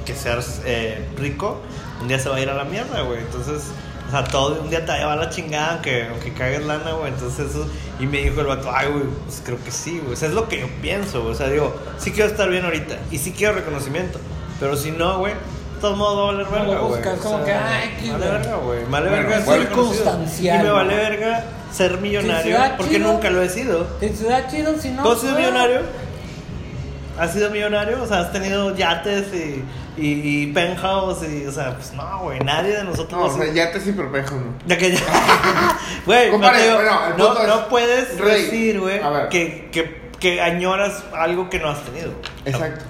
[0.05, 1.61] que seas eh, rico,
[2.01, 3.19] un día se va a ir a la mierda, güey.
[3.19, 3.63] Entonces,
[4.07, 7.11] o sea, todo un día te va a la chingada, aunque, aunque cagues lana, güey.
[7.11, 7.67] Entonces, eso.
[7.99, 10.13] Y me dijo el vato, ay, güey, pues creo que sí, güey.
[10.13, 11.33] O sea, es lo que yo pienso, güey.
[11.33, 14.19] O sea, digo, sí quiero estar bien ahorita y sí quiero reconocimiento.
[14.59, 16.89] Pero si no, güey, de todos modos va a valer No verga, güey.
[16.97, 18.79] buscas, O como sea, que, ay, Vale verga, güey.
[18.89, 21.01] Vale Bueno, verga ser circunstancial, Y me vale ¿no?
[21.01, 23.11] verga ser millonario porque chido.
[23.11, 23.87] nunca lo he sido.
[23.99, 25.03] Si se da chido, si no.
[25.03, 25.81] ¿Tú pues, millonario?
[27.17, 28.01] ¿Has sido millonario?
[28.03, 29.63] O sea, ¿has tenido yates y,
[29.97, 31.23] y, y penthouse?
[31.29, 33.19] Y, o sea, pues no, güey, nadie de nosotros...
[33.19, 34.53] No, o sea, sido- ya te sin perfejo, ¿no?
[34.67, 34.99] Ya que ya.
[36.05, 36.57] Güey, no, bueno,
[37.17, 42.11] no, puedes Rey, decir, güey, que, que, que añoras algo que no has tenido.
[42.45, 42.83] Exacto.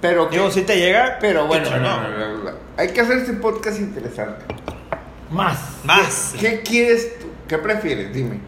[0.00, 4.44] Pero que- Digo, si te llega, Pero bueno, no, hay que hacer este podcast interesante.
[5.30, 5.58] Más.
[5.84, 6.34] Más.
[6.38, 7.26] ¿Qué quieres tú?
[7.48, 8.12] ¿Qué prefieres?
[8.14, 8.38] Dime.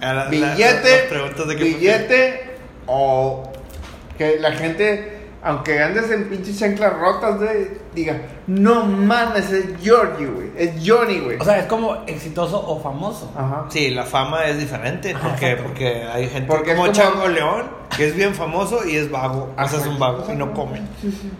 [0.00, 1.06] La- la- ¿Billete?
[1.46, 2.50] de qué ¿Billete?
[2.86, 3.47] O
[4.18, 10.26] que la gente, aunque andes en pinches chanclas rotas, de, diga, no mames, es Georgie,
[10.26, 10.48] güey.
[10.56, 11.36] Es Johnny, güey.
[11.38, 13.32] O sea, es como exitoso o famoso.
[13.36, 13.66] Ajá.
[13.68, 15.62] Sí, la fama es diferente porque, exacto.
[15.68, 19.10] porque hay gente Porque es como como- Chango León que es bien famoso y es
[19.10, 20.82] vago, o sea, es un vago y no come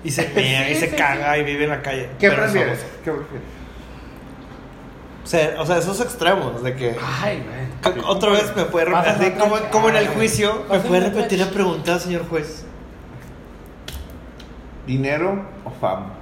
[0.02, 2.08] y se mea y se caga y vive en la calle.
[2.18, 2.78] ¿Qué pero es prefieres?
[3.04, 3.48] ¿Qué prefieres?
[5.24, 7.44] O sea, o sea, esos extremos de que Ay,
[7.84, 8.00] güey.
[8.06, 11.98] otra vez me puede repetir como, como en el juicio me puede repetir la pregunta,
[11.98, 12.64] señor juez.
[14.88, 16.14] ¿Dinero o fama?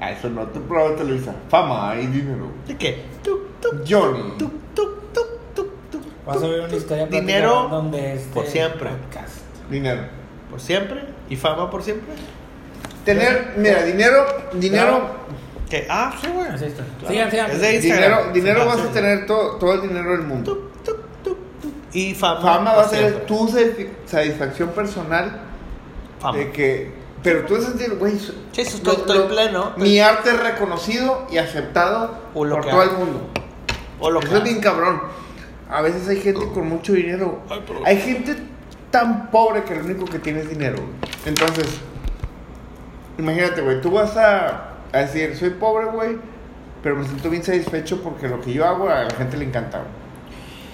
[0.00, 1.34] Ah, eso no, tú pruébate, Luisa.
[1.50, 2.50] Fama y dinero.
[2.66, 3.04] ¿De qué?
[3.86, 4.32] Johnny.
[6.24, 8.88] Vas a ver una historia dinero donde este por siempre.
[8.88, 9.38] podcast.
[9.70, 10.02] Dinero.
[10.50, 12.14] por siempre y fama por siempre.
[13.04, 14.24] Tener, mira, dinero,
[14.54, 15.10] dinero,
[15.68, 15.86] ¿Qué?
[15.90, 16.46] Ah, sí, güey.
[16.46, 17.30] Claro.
[17.30, 17.50] Sigan.
[17.50, 18.32] Es de Instagram.
[18.32, 18.86] dinero, dinero Sí, vas sí.
[18.88, 20.70] a tener todo, todo el dinero del mundo.
[21.92, 22.40] Y fama.
[22.40, 23.26] Fama va a ser siempre.
[23.26, 23.48] tu
[24.06, 25.45] satisfacción personal
[26.26, 26.38] Fama.
[26.38, 26.90] de que,
[27.22, 29.72] pero tú vas a sentir, güey, Sí, eso estoy- estoy pleno.
[29.76, 33.20] Mi arte es reconocido y aceptado O lo por que todo el mundo.
[34.00, 35.00] O lo que Eso es bien cabrón.
[35.70, 37.40] A veces hay gente con mucho dinero.
[37.50, 37.62] Ay.
[37.84, 38.36] Hay gente
[38.90, 40.78] tan pobre que lo único que tiene es dinero.
[41.24, 41.66] Entonces,
[43.18, 46.18] imagínate, güey, tú vas a, a decir, soy pobre, güey,
[46.82, 49.78] pero me siento bien satisfecho porque lo que yo hago a la gente le encanta.
[49.78, 49.90] güey.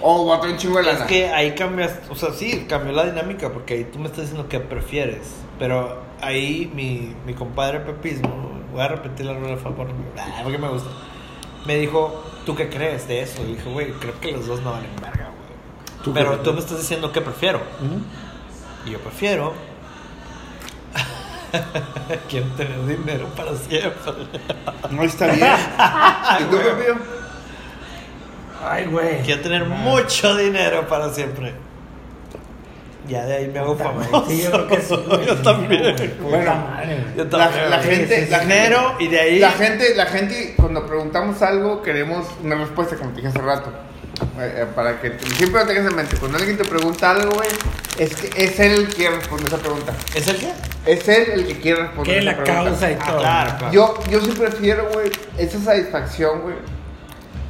[0.05, 2.91] O voy a tener un chingo de Es que ahí cambias, o sea, sí, cambió
[2.91, 7.79] la dinámica porque ahí tú me estás diciendo que prefieres, pero ahí mi, mi compadre
[7.79, 10.89] Pepismo, voy a repetir la rueda por, ah, porque me gusta,
[11.65, 13.41] me dijo, ¿tú qué crees de eso?
[13.43, 15.29] Y dije, güey, creo que los dos no valen verga,
[16.03, 16.21] ¿Tú güey.
[16.21, 17.61] Pero tú me estás diciendo que prefiero,
[18.85, 19.53] y yo prefiero...
[22.29, 24.11] Quiero tener dinero para siempre.
[24.89, 25.47] No está bien.
[26.39, 26.57] ¿Y tú?
[28.65, 29.21] Ay, güey.
[29.21, 31.53] Quiero tener mucho dinero para siempre.
[33.07, 34.25] Ya de ahí me hago famoso.
[34.29, 35.25] Sí, yo creo que sí, güey.
[35.25, 36.17] Yo también.
[36.21, 36.53] Bueno.
[37.17, 37.69] Yo La, también.
[37.69, 37.89] la güey.
[37.97, 39.39] gente, Sí, la dinero gente- y de ahí.
[39.39, 43.71] La gente, la gente, cuando preguntamos algo, queremos una respuesta, como te dije hace rato.
[44.39, 46.15] Eh, eh, para que siempre lo tengas en mente.
[46.17, 47.49] Cuando alguien te pregunta algo, güey,
[47.97, 49.93] es que es él el que quiere responder esa pregunta.
[50.15, 50.53] ¿Es el qué?
[50.85, 52.69] Es él el que quiere responder Que esa la pregunta.
[52.69, 53.19] causa y Ah, todo.
[53.19, 53.73] claro, claro.
[53.73, 56.55] Yo, yo sí prefiero, güey, esa satisfacción, güey,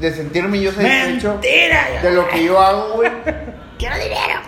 [0.10, 2.02] de sentirme yo satisfecho Mentira.
[2.02, 3.10] de lo que yo hago, güey.
[3.78, 4.42] Quiero dinero.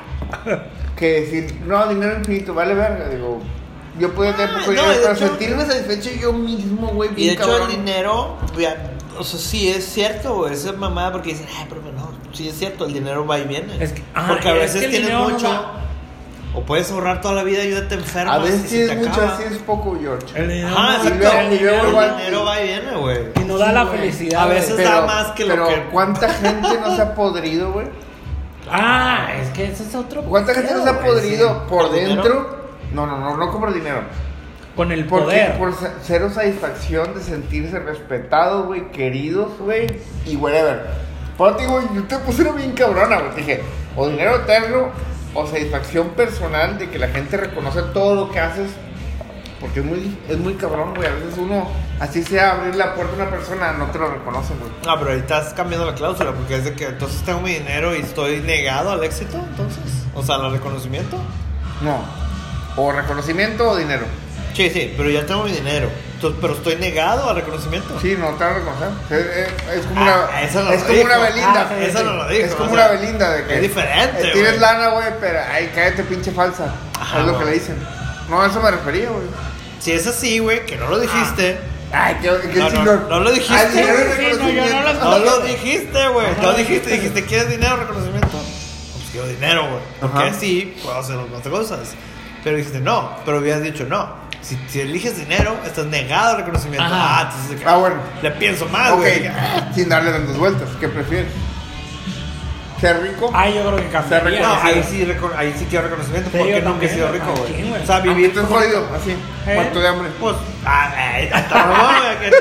[0.95, 3.10] Que decir, no, dinero infinito, vale verga.
[3.10, 3.41] Digo,
[3.99, 7.14] yo puedo tener Ah, poco no, dinero, pero hecho- sentirme satisfecho yo mismo, güey, Y
[7.14, 7.69] de bien hecho, cabrón.
[7.72, 8.38] el dinero.
[8.57, 10.53] ya, o sea, sí es cierto, güey.
[10.53, 12.11] Esa mamada porque dicen, ay, pero no.
[12.34, 13.82] Sí es cierto, el dinero va y viene.
[13.84, 15.48] Es que- ah, porque a es veces que el tienes no mucho.
[15.48, 15.82] va.
[16.56, 18.36] O puedes ahorrar toda la vida y te enfermas.
[18.36, 20.26] A veces tienes te mucho, así es poco, George.
[20.40, 21.18] El dinero Ajá, exacto.
[21.19, 23.18] Luego- el igual- dinero va y viene, güey.
[23.36, 24.41] Y no da la Sí, felicidad.
[24.41, 27.88] A veces- da más que lo pero que- ¿cuánta gente no se ha podrido, güey?
[28.72, 30.22] Ah, es que ese es otro.
[30.23, 31.56] ¿Cuánta gente no se ha podrido sí.
[31.69, 32.23] por ¿Por dinero?
[32.23, 32.65] dentro?
[32.94, 34.02] No, no, no, no como el dinero.
[34.76, 35.57] Con el Porque poder.
[35.57, 39.88] por ce- cero satisfacción de sentirse respetados, güey, queridos, güey,
[40.26, 40.86] y whatever.
[41.38, 43.36] Por ti, güey, yo te puse una bien cabrona, güey.
[43.36, 43.61] Dije,
[43.95, 44.90] o dinero eterno,
[45.35, 48.71] o satisfacción personal de que la gente reconoce todo lo que haces.
[49.59, 51.07] Porque es muy, es muy cabrón, güey.
[51.07, 51.67] A veces uno,
[51.99, 54.71] así sea abrir la puerta a una persona, no te lo reconoce, güey.
[54.85, 57.95] No, pero ahí estás cambiando la cláusula porque es de que entonces tengo mi dinero
[57.95, 59.83] y estoy negado al éxito, entonces.
[60.13, 61.17] O sea, al reconocimiento.
[61.81, 61.99] No.
[62.75, 64.05] O reconocimiento o dinero.
[64.53, 65.89] Sí, sí, pero ya tengo mi dinero.
[66.27, 67.99] Entonces, pero estoy negado al reconocimiento.
[68.02, 68.89] Sí, no te van a reconocer.
[69.10, 71.07] Es, es- es como Ah, una, eso no es lo como dijo.
[71.07, 71.69] una Belinda.
[71.72, 72.45] Ah, Eso no lo dijo.
[72.45, 74.34] Es como o una Belinda de que Es diferente, eh, güey.
[74.34, 76.73] Tienes lana, güey, pero ay, cállate pinche falsa.
[76.99, 77.77] Ajá, es lo que le dicen.
[78.30, 79.26] No, a eso me refería, güey.
[79.80, 81.60] Si es así, güey, que no lo dijiste.
[81.91, 83.06] Ay, qué, qué No, no, chingón.
[83.10, 84.18] no lo dijiste, Ay, dinero y güey.
[84.34, 86.27] Sí, no, yo no lo- No lo dijiste, güey.
[86.41, 88.27] No dijiste, dijiste, ¿quieres dinero o reconocimiento?
[88.31, 89.81] Pues quiero dinero, güey.
[90.02, 90.27] Porque Ajá.
[90.35, 91.80] así puedo hacer otras cosas.
[92.43, 94.24] Pero dijiste no, pero hubieras dicho no.
[94.41, 96.85] Si, si eliges dinero, estás negado al reconocimiento.
[96.85, 97.19] Ajá.
[97.19, 97.95] Ah, entonces Ah, bueno.
[98.21, 99.29] le pienso más, güey.
[99.73, 100.69] sin darle tantas vueltas.
[100.79, 101.31] ¿Qué prefieres?
[102.79, 103.31] ¿Ser rico?
[103.33, 104.41] Ah, yo creo que cambiaría.
[104.41, 105.07] No, ahí sí,
[105.37, 107.69] ahí sí quiero reconocimiento Sí, porque nunca he sido rico, ¿Quién, güey.
[107.69, 107.83] güey?
[107.83, 109.11] O sea, vivir Estoy jodido, así,
[109.47, 109.55] ¿Eh?
[109.55, 110.09] muerto de hambre.
[110.19, 110.35] Pues,
[110.65, 112.35] ah, eh, hasta güey, que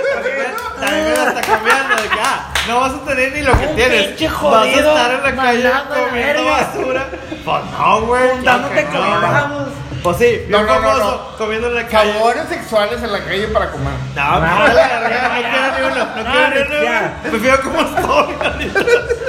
[0.75, 4.07] también, está cambiando de que, ah, no vas a tener ni lo que Un tienes.
[4.09, 7.07] pinche vas a jodido, estar en la calle comiendo basura.
[7.45, 8.31] Pues no, güey.
[8.31, 9.21] Juntándote con no.
[9.21, 9.69] vamos.
[10.05, 11.39] Pues sí, No, bien no, no, famoso, no.
[11.39, 12.13] comiendo en la calle.
[12.13, 13.95] Favores sexuales en la calle para comer.
[14.15, 17.11] No, no, no, quiero ni uno, no quiero ni uno.
[17.23, 18.35] Prefiero como estoy.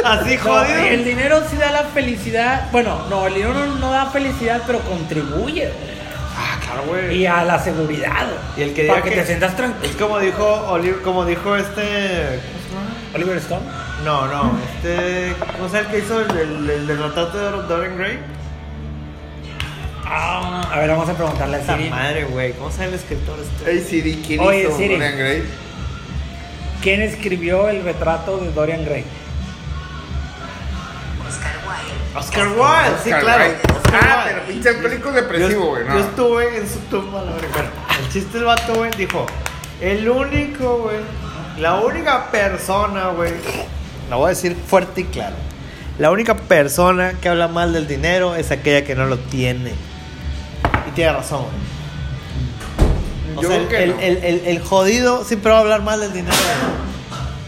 [0.03, 0.79] Así No, jodido.
[0.79, 2.67] el dinero sí da la felicidad.
[2.73, 5.71] Bueno, no, el dinero no, no da felicidad, pero contribuye.
[6.37, 7.15] Ah, claro, güey.
[7.19, 8.27] y a la seguridad.
[8.57, 9.89] Y el que para diga que, que- te sientas tranquilo.
[9.89, 12.41] Es como dijo Oliver, como dijo este.
[13.15, 13.61] Oliver Stone.
[14.03, 15.33] No, no, este.
[15.55, 18.19] ¿Cómo se el que hizo el, el, el del retrato de Dorian Gray?
[20.07, 21.89] Ah, a ver, vamos a preguntarle a Esa Siri.
[21.89, 22.53] madre, güey.
[22.53, 23.71] ¿Cómo llama el escritor este?
[23.71, 24.93] Hey Siri, ¿quién Oye, hizo Siri.
[24.95, 25.43] Dorian Gray?
[26.81, 29.03] ¿Quién escribió el retrato de Dorian Gray?
[31.27, 32.19] Oscar Wilde.
[32.19, 33.43] Oscar Wilde, sí, Oscar claro.
[33.45, 33.57] Wilde.
[33.75, 34.33] Oscar Ah, Wilde.
[34.35, 35.83] pero pinche alcohólico depresivo, güey.
[35.83, 35.99] Yo, no.
[35.99, 37.65] yo estuve en su tumba, la verdad.
[37.99, 39.25] El chiste del vato, güey, dijo:
[39.81, 40.97] El único, güey,
[41.59, 43.31] la única persona, güey,
[44.09, 45.35] la voy a decir fuerte y claro.
[45.97, 49.71] La única persona que habla mal del dinero es aquella que no lo tiene.
[50.95, 51.45] Tiene razón.
[53.35, 53.99] O Yo sea, creo que el, no.
[53.99, 56.35] el, el, el jodido siempre va a hablar mal del dinero.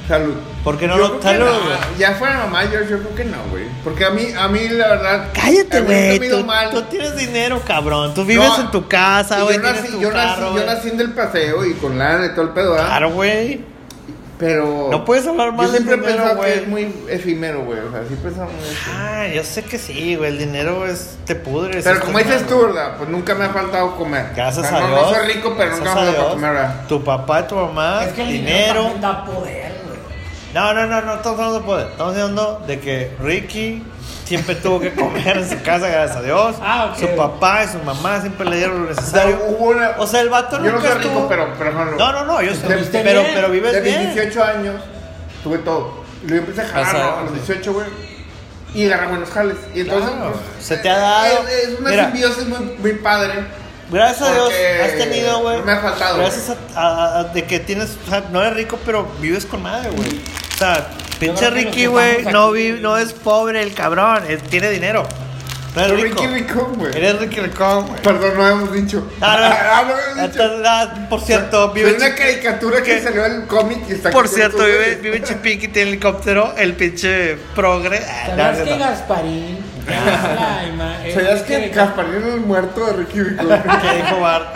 [0.07, 0.35] Salud.
[0.63, 1.65] Porque no Yo lo creo que salud, no.
[1.65, 1.77] güey.
[1.97, 3.63] Ya fuera mamá, yo, yo creo que no, güey.
[3.85, 5.27] Porque a mí, a mí la verdad.
[5.33, 6.19] Cállate, a mí nunca güey.
[6.19, 6.69] me ha ido Tú, mal.
[6.71, 8.13] tú tienes dinero, cabrón.
[8.13, 9.55] Tú vives No, en tu casa, y güey.
[9.55, 10.65] Yo Tienes nací, tu yo, nací, carro, yo güey.
[10.65, 12.87] nací en el paseo y con lana y todo el pedo, ¿verdad?
[12.87, 13.61] Claro, güey.
[14.39, 14.89] Pero.
[14.91, 16.59] No puedes hablar mal Yo del siempre he dinero, pensado que güey.
[16.63, 17.79] es muy efímero, güey.
[17.79, 18.99] O sea, sí pensaba muy efímero.
[18.99, 20.31] Ah, yo sé que sí, güey.
[20.31, 21.17] El dinero es.
[21.25, 21.81] Te pudre.
[21.81, 22.97] Pero como dices tú, ¿verdad?
[22.97, 24.27] Pues nunca me ha faltado comer.
[24.35, 25.01] Gracias O sea, a no, Dios.
[25.11, 26.87] No soy rico, pero gracias nunca a me ha faltado Dios, comer, ¿verdad?
[26.87, 28.99] Tu papá y tu mamá, Es que el dinero, dinero.
[29.01, 29.76] da poder.
[30.57, 31.87] No, no, no, no estamos hablando de poder.
[31.91, 33.83] Estamos hablando de que Ricky
[34.25, 36.55] siempre tuvo que comer en su casa, gracias a Dios.
[36.63, 36.99] Ah, ok.
[36.99, 39.39] Su papá y su mamá siempre le dieron lo necesario.
[39.49, 42.11] hubo una- O sea, el vato Yo no soy rico, estuvo- pero, pero ejemplo, No,
[42.11, 42.49] no, no, yo.
[42.51, 43.31] Estuviste Pero, bien.
[43.35, 44.01] pero vives de bien.
[44.13, 44.81] 18 años
[45.43, 46.03] tuve todo.
[46.23, 47.17] Y luego empecé a jalar ¿no?
[47.19, 47.85] a los 18, güey.
[48.73, 49.57] Y agarré buenos jales.
[49.75, 50.09] Y entonces.
[50.09, 51.47] Claro, pues, se te ha dado.
[51.47, 52.03] Es, es una Mira.
[52.05, 53.33] simbiosis muy, muy padre.
[53.91, 54.51] Gracias a Dios
[54.83, 55.59] has tenido, güey.
[55.59, 58.55] no me ha faltado, Gracias a, a- a- de que tienes, o sea, no eres
[58.55, 60.19] rico, pero vives con madre, güey.
[60.57, 60.87] O sea,
[61.19, 65.07] pinche que Ricky, que güey, no, vi- no es pobre el cabrón, es- tiene dinero.
[65.75, 66.21] No es rico.
[66.23, 66.97] Ricky Rico, güey.
[66.97, 68.01] Eres Ricky Ricón, güey.
[68.01, 69.07] Perdón, no hemos dicho.
[69.21, 69.45] Ah, no.
[69.71, 70.43] Ah, no hemos dicho.
[70.43, 73.03] Entonces, ah, por cierto, vive una Chi- caricatura que ¿Qué?
[73.03, 75.23] salió en el cómic y está por aquí cierto, vive, vive en
[75.67, 77.99] tiene helicóptero, el pinche progre.
[78.03, 78.79] Ah, no, ¿Sabías no, que no.
[78.79, 79.57] Gasparín
[79.87, 83.43] es es ¿Sabías el que Gasparín es el muerto de Ricky Rico?
[83.81, 84.55] ¿Qué dijo Bart?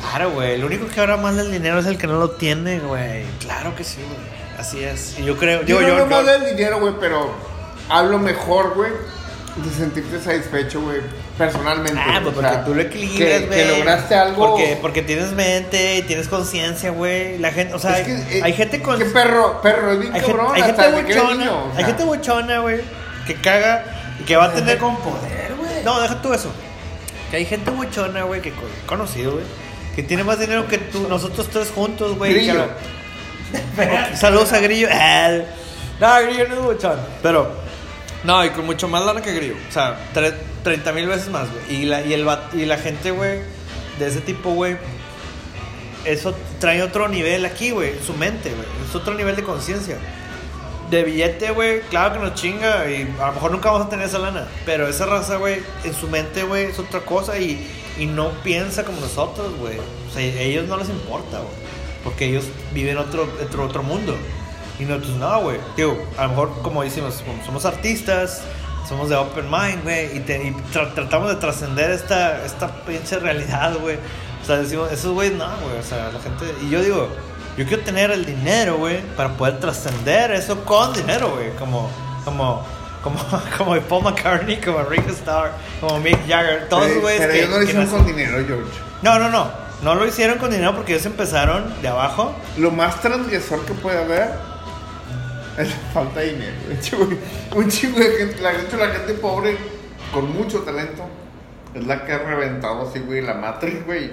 [0.00, 0.52] Claro, güey.
[0.54, 3.24] El único que habla mal del dinero es el que no lo tiene, güey.
[3.40, 4.39] Claro que sí, güey.
[4.60, 5.16] Así es.
[5.18, 5.60] Y yo creo.
[5.62, 6.02] Yo Digo, no yo.
[6.04, 7.32] hablo yo- del dinero, güey, pero
[7.88, 8.92] hablo mejor, güey,
[9.56, 11.00] de sentirte satisfecho, güey,
[11.38, 11.98] personalmente.
[12.00, 13.58] Ah, pues O porque sea, tú lo equilibras, que, güey.
[13.58, 14.48] que lograste algo.
[14.50, 17.38] Porque, porque tienes mente y tienes conciencia, güey.
[17.38, 18.98] La gente, o sea, Es que, hay, eh, hay gente con.
[18.98, 19.60] ¿Qué perro?
[19.62, 20.54] Perro, es bien hay gente, cabrón.
[20.54, 21.36] hay gente hasta que eres buchona.
[21.36, 21.86] niño, o hay sea.
[21.86, 22.80] gente buchona, güey.
[23.26, 23.84] Que caga
[24.20, 24.78] y que va a tener.
[24.78, 25.84] con poder, güey.
[25.84, 26.50] No, deja tú eso.
[27.30, 29.44] Que hay gente buchona, güey, que co- conocido, güey.
[29.96, 32.32] Que tiene más dinero que tú, nosotros tres juntos, güey.
[34.16, 34.88] Saludos a Grillo.
[36.00, 36.98] No, Grillo no es buchón.
[37.22, 37.52] Pero,
[38.24, 39.56] no, y con mucho más lana que Grillo.
[39.68, 40.32] O sea, tre-
[40.64, 41.82] 30 mil veces más, güey.
[41.82, 43.40] Y la, y, el, y la gente, güey,
[43.98, 44.78] de ese tipo, güey,
[46.06, 48.66] eso trae otro nivel aquí, güey, en su mente, güey.
[48.88, 49.98] Es otro nivel de conciencia.
[50.88, 54.06] De billete, güey, claro que nos chinga y a lo mejor nunca vamos a tener
[54.06, 54.48] esa lana.
[54.64, 58.84] Pero esa raza, güey, en su mente, güey, es otra cosa y, y no piensa
[58.84, 59.78] como nosotros, güey.
[59.78, 61.69] O sea, a ellos no les importa, güey.
[62.04, 64.16] Porque ellos viven otro, otro, otro mundo.
[64.78, 65.58] Y nosotros no, güey.
[65.76, 68.42] Digo, a lo mejor, como decimos, como somos artistas,
[68.88, 73.18] somos de open mind, güey, y, te- y tra- tratamos de trascender esta, esta pinche
[73.18, 73.96] realidad, güey.
[74.42, 75.78] O sea, decimos, esos güeyes no, güey.
[75.78, 76.46] O sea, la gente.
[76.64, 77.08] Y yo digo,
[77.58, 81.50] yo quiero tener el dinero, güey, para poder trascender eso con dinero, güey.
[81.56, 81.90] Como,
[82.24, 82.64] como,
[83.02, 83.18] como,
[83.58, 87.38] como Paul McCartney, como Ringo Starr, como Mick Jagger, todos esos Pero, pero que.
[87.38, 88.70] ellos no lo hicieron con dinero, George.
[89.02, 89.69] No, no, no.
[89.82, 92.34] No lo hicieron con dinero porque ellos empezaron de abajo.
[92.58, 94.30] Lo más transgresor que puede haber
[95.58, 96.52] es la falta de dinero.
[96.70, 97.08] Un chingo,
[97.56, 99.56] un chingo de gente, la gente, la gente pobre
[100.12, 101.04] con mucho talento
[101.74, 104.10] es la que ha reventado así, güey, la Matrix, güey.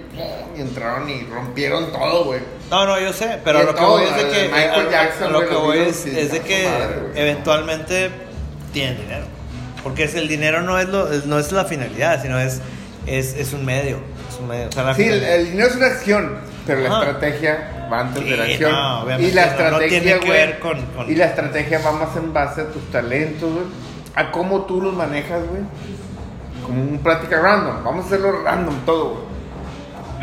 [0.56, 2.40] Y entraron y rompieron todo, güey.
[2.70, 4.50] No, no, yo sé, pero lo que voy es de que.
[4.50, 6.70] Michael Jackson, lo voy es, de que
[7.16, 8.12] eventualmente
[8.74, 9.26] tienen dinero.
[9.84, 12.62] Porque es, el dinero no es, lo, no es la finalidad, sino es,
[13.08, 14.00] es, es un medio.
[14.48, 14.70] Medio.
[14.70, 18.24] O sea, la Sí, el, el dinero es una acción, pero la estrategia va antes
[18.26, 18.72] de la Sí, acción.
[18.72, 21.80] no, obviamente y la no, no estrategia, tiene que ver con- con- Y la estrategia
[21.86, 23.66] va más en base a tus talentos, güey.
[24.16, 25.62] A cómo tú los manejas, güey.
[26.66, 27.84] Como un práctica random.
[27.84, 29.28] Vamos a hacerlo random todo, güey.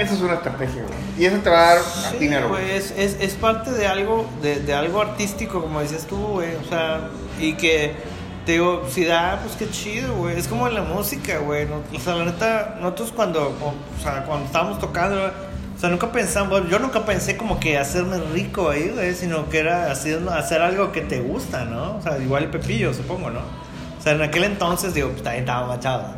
[0.04, 0.94] Eso es una estrategia, güey.
[1.16, 2.76] Y eso te va a dar Sí, dinero, güey, güey.
[2.76, 6.56] es, es, es parte de algo, de, de algo artístico, como decías tú, güey.
[6.56, 7.94] O sea, y que,
[8.44, 10.38] te digo, si da, pues qué chido, güey.
[10.38, 11.66] Es como en la música, güey.
[11.94, 15.16] O sea, la neta, nosotros cuando, o sea, cuando estábamos tocando,
[15.76, 19.58] o sea, nunca pensamos, yo nunca pensé como que hacerme rico ahí, güey, sino que
[19.58, 21.96] era hacer, hacer algo que te gusta, ¿no?
[21.96, 23.40] O sea, igual el Pepillo, supongo, ¿no?
[23.98, 26.14] O sea, en aquel entonces, digo, pues también estaba machado.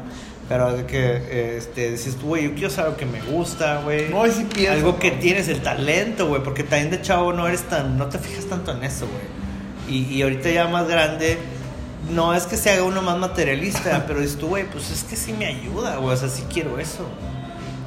[0.49, 4.09] Pero de que, este, decís tú, güey, yo quiero hacer algo que me gusta, güey.
[4.11, 7.63] No, sí pienso, Algo que tienes el talento, güey, porque también de chavo no eres
[7.63, 9.97] tan, no te fijas tanto en eso, güey.
[9.97, 11.39] Y, y ahorita ya más grande,
[12.11, 15.17] no es que se haga uno más materialista, pero dices tú, güey, pues es que
[15.17, 17.07] sí me ayuda, güey, o sea, sí quiero eso.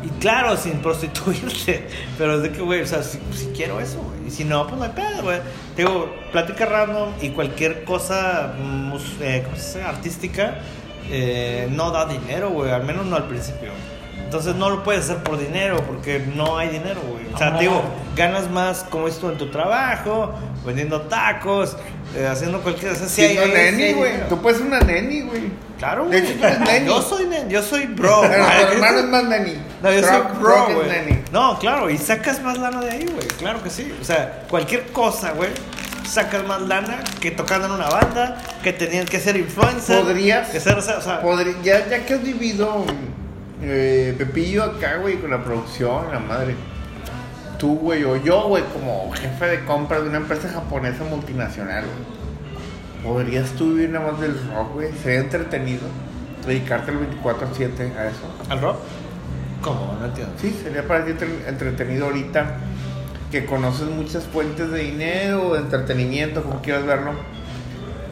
[0.04, 1.88] Y claro, sin prostituirte,
[2.18, 4.28] pero es de que, güey, o sea, sí, sí quiero eso, güey.
[4.28, 5.40] Y si no, pues no hay pedo, güey.
[5.76, 8.54] Digo, plática random y cualquier cosa,
[9.22, 9.46] eh.
[9.86, 10.60] Artística,
[11.10, 13.72] eh, no da dinero, güey, al menos no al principio.
[14.30, 17.26] Entonces no lo puedes hacer por dinero porque no hay dinero, güey.
[17.34, 17.81] O sea, te digo,
[18.15, 21.76] ganas más como esto en tu trabajo, vendiendo tacos,
[22.15, 24.11] eh, haciendo cualquier Siendo hay- sí neni, hay güey.
[24.11, 24.27] dinero.
[24.30, 25.49] Tú puedes ser una neni, güey.
[25.80, 26.31] Claro, De güey.
[26.31, 26.85] hecho, tú eres neni.
[26.85, 28.22] Yo soy nen, yo soy bro.
[28.22, 28.65] Pero güey.
[28.68, 29.53] tu hermano es más neni.
[29.81, 30.89] No, yo soy Truck- bro, Truck es güey.
[30.89, 31.23] neni.
[31.31, 33.27] No, claro, y sacas más lana de ahí, güey.
[33.39, 33.91] Claro que sí.
[33.99, 35.49] O sea, cualquier cosa, güey.
[36.07, 40.01] Sacas más lana que tocando en una banda, que tenían que ser influencer.
[40.03, 41.19] Podrías- Que ser, o sea, o sea,
[41.64, 42.85] ya, ya que has vivido
[43.61, 46.56] eh, Pepillo acá, güey, con la producción, la madre.
[47.57, 52.19] Tú, güey, o yo, güey, como jefe de compras de una empresa japonesa multinacional, güey.
[53.14, 54.91] ¿Podrías tú vivir nada más del rock, güey?
[55.03, 55.81] Sería entretenido.
[56.45, 58.34] Dedicarte el 24-7 a eso.
[58.49, 58.77] ¿Al rock?
[59.61, 59.98] ¿Cómo?
[59.99, 60.34] No entiendo.
[60.40, 62.57] Sí, sería para ti entre- entretenido ahorita
[63.31, 67.11] que conoces muchas fuentes de dinero, de entretenimiento, como quieras verlo.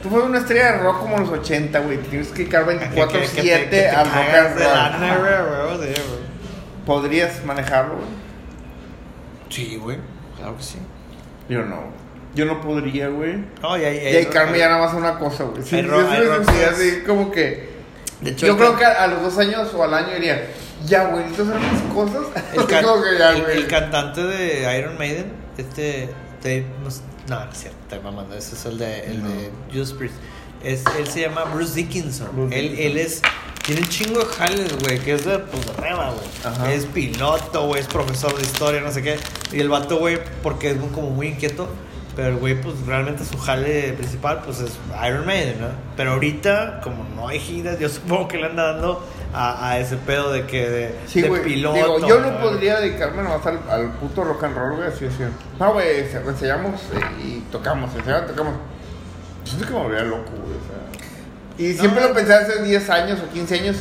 [0.01, 1.97] Tú fueras una estrella de rock como en los 80, güey.
[1.99, 5.85] Tienes que dedicar Que- que- que te- que 24-7 te al rock and roll.
[5.95, 6.01] sí.
[6.85, 8.07] ¿Podrías manejarlo, güey?
[9.49, 9.97] Sí, güey.
[10.37, 10.77] Claro que sí.
[11.49, 11.83] Yo no.
[12.35, 13.43] Yo no podría, güey.
[13.61, 15.63] No, y dedicarme ya nada más a una cosa, güey.
[15.63, 17.75] Sí, yo así como que...
[18.21, 20.47] De hecho, yo creo que a los dos años o al año diría,
[20.85, 22.23] ya, güey, necesito hacer mis cosas.
[22.53, 26.09] El, can- que ya, el- el cantante de Iron Maiden, este
[26.43, 26.65] Dave,
[27.27, 30.15] no, no, no es cierto, estoy mamando, ese es el de, el de Judas Priest.
[30.63, 32.29] Es, él se llama Bruce Dickinson.
[32.33, 33.21] Bruce él, él es,
[33.63, 36.25] tiene un chingo de jales, güey, que es de, pues, de reba, güey.
[36.43, 36.73] Ajá.
[36.73, 39.17] Es piloto, güey, es profesor de historia, no sé qué.
[39.51, 41.69] Y el vato, güey, porque es como muy inquieto,
[42.15, 44.71] pero el güey, pues realmente su jale principal, pues es
[45.07, 45.67] Iron Maiden, ¿no?
[45.95, 49.97] Pero ahorita, como no hay giras, yo supongo que le anda dando a, a ese
[49.97, 51.75] pedo de que de, Sí, de piloto.
[51.75, 55.23] Digo, yo no podría dedicarme nomás al, al puto rock and roll, güey, así, así.
[55.59, 58.53] No, güey, ensayamos eh, y tocamos, ensayamos, tocamos.
[59.43, 61.65] Siento que me volvería loco, güey, o sea.
[61.65, 62.09] Y siempre No.
[62.09, 63.77] lo pensé hace 10 años o 15 años,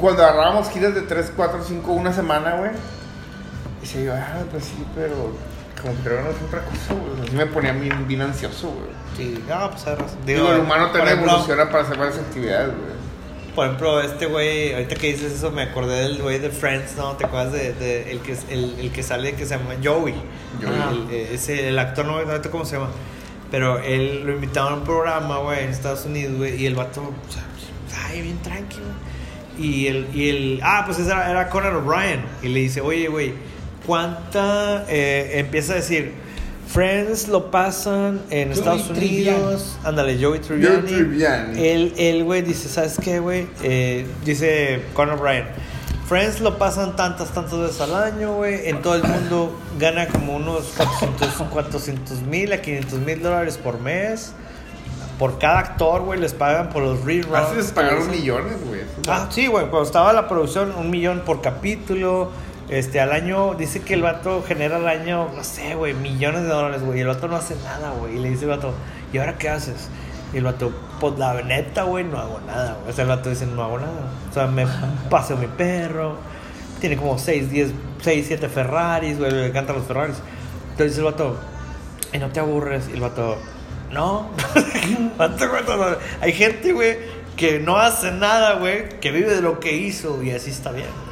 [0.00, 2.70] cuando agarrábamos giras de 3, 4, 5, una semana, güey.
[3.82, 5.14] Y se yo, ah, pues sí, pero
[5.80, 7.26] como que no es otra cosa, güey.
[7.26, 8.90] Así me ponía bien, bien ansioso, güey.
[9.16, 10.18] Sí, no, pues hay razón.
[10.26, 12.97] Digo, el humano también evoluciona para hacer varias actividades, güey.
[13.58, 17.16] Por ejemplo, este güey, ahorita que dices eso, me acordé del güey de Friends, ¿no?
[17.16, 20.14] ¿Te acuerdas de, de el, que, el, el que sale que se llama Joey?
[20.62, 21.08] Joey.
[21.08, 22.90] El, eh, ese, el actor, no sé cómo se llama.
[23.50, 27.00] Pero él lo invitaron a un programa, güey, en Estados Unidos, güey, y el vato,
[27.00, 27.42] o sea,
[28.06, 28.86] ay, bien tranquilo.
[29.58, 32.22] Y el, y el, ah, pues ese era, era Conan O'Brien.
[32.44, 33.34] Y le dice, oye, güey,
[33.84, 36.12] ¿cuánta, eh, empieza a decir,
[36.68, 38.90] Friends lo pasan en Joey Estados.
[38.90, 40.82] Unidos, ándale, Joey Tribbiani.
[40.82, 41.66] Tribbiani.
[41.66, 43.46] Él, él, güey, dice, ¿sabes qué, güey?
[43.62, 45.46] Eh, dice Conor Bryan.
[46.06, 48.68] Friends lo pasan tantas, tantas veces al año, güey.
[48.68, 50.74] En todo el mundo gana como unos
[51.50, 54.32] 400 mil a 500 mil dólares por mes.
[55.18, 57.34] Por cada actor, güey, les pagan por los reruns.
[57.34, 58.82] Así es pagaron millones, güey.
[59.08, 62.30] Ah, sí, güey, cuando estaba la producción, un millón por capítulo.
[62.68, 66.48] Este, al año, dice que el vato genera al año, no sé, güey, millones de
[66.48, 66.98] dólares, güey.
[66.98, 68.16] Y el vato no hace nada, güey.
[68.16, 68.74] Y le dice el vato,
[69.12, 69.88] ¿y ahora qué haces?
[70.34, 70.70] Y el vato,
[71.00, 72.90] pues la neta, güey, no hago nada, güey.
[72.90, 74.10] O sea, el vato dice, no hago nada.
[74.30, 74.66] O sea, me
[75.10, 76.16] paseo mi perro.
[76.80, 77.70] Tiene como 6, 10,
[78.02, 79.30] 6, 7 Ferraris, güey.
[79.30, 80.16] Le encantan los Ferraris.
[80.72, 81.38] Entonces dice el vato,
[82.12, 82.88] ¿y no te aburres?
[82.90, 83.38] Y el vato,
[83.90, 84.30] no.
[85.16, 85.96] Vato, vato, no.
[86.20, 86.98] Hay gente, güey,
[87.36, 91.07] que no hace nada, güey, que vive de lo que hizo y así está bien.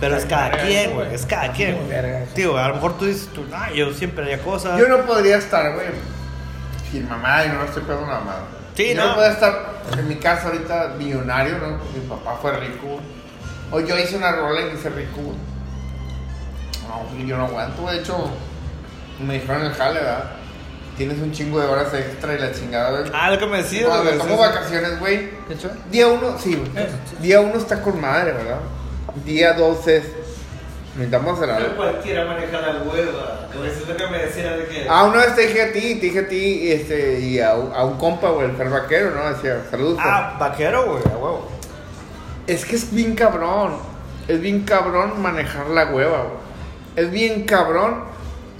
[0.00, 1.76] Pero es cada verga quien, güey, es cada quien.
[1.76, 1.88] güey.
[1.88, 2.24] verga.
[2.34, 4.78] Tío, a lo mejor tú dices, tú, ah, yo siempre haría cosas.
[4.78, 5.86] Yo no podría estar, güey,
[6.90, 8.36] sin mamá y no estoy pegando nada más.
[8.76, 9.08] Sí, yo no.
[9.08, 11.78] no podría estar en mi casa ahorita millonario, ¿no?
[11.78, 13.04] Porque mi papá fue rico, güey.
[13.70, 15.36] O yo hice una rola y me hice rico, güey.
[16.88, 17.96] No, güey, yo no aguanto, güey.
[17.96, 18.30] De hecho,
[19.24, 20.24] me dijeron en el jale, ¿verdad?
[20.96, 23.10] Tienes un chingo de horas extra y la chingada, güey.
[23.14, 25.30] Ah, lo que me decías, Cuando me tomo vacaciones, güey.
[25.48, 25.70] ¿Qué hecho?
[25.90, 26.70] Día uno, sí, güey.
[26.76, 26.88] Eh,
[27.20, 28.58] Día uno está con madre, ¿verdad?
[29.24, 30.04] Día dos es
[30.96, 31.76] Necesitamos hacer algo.
[31.76, 33.48] cualquiera maneja la hueva.
[33.66, 34.86] Eso es lo que me decía de que.
[34.88, 37.72] Ah, una vez te dije a ti, te dije a ti este, y a, un-
[37.72, 39.28] a un compa, güey, el Fer Vaquero, ¿no?
[39.34, 39.96] Decía, saludos.
[40.00, 40.06] Fer".
[40.06, 41.48] Ah, vaquero, güey, a huevo.
[42.46, 43.76] Es que es bien cabrón.
[44.28, 46.34] Es bien cabrón manejar la hueva, güey.
[46.96, 48.04] Es bien cabrón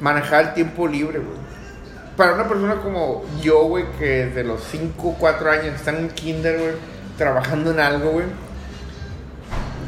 [0.01, 1.39] manejar el tiempo libre, güey.
[2.17, 6.09] Para una persona como yo, güey, que desde los 5, 4 años está en un
[6.11, 6.73] kinder, güey,
[7.17, 8.27] trabajando en algo, güey,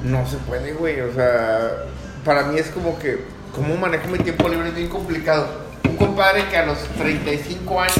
[0.06, 1.00] no se puede, güey.
[1.00, 1.70] O sea,
[2.24, 3.18] para mí es como que,
[3.54, 4.68] ¿cómo manejo mi tiempo libre?
[4.68, 5.46] Es bien complicado.
[5.88, 7.96] Un compadre que a los 35 años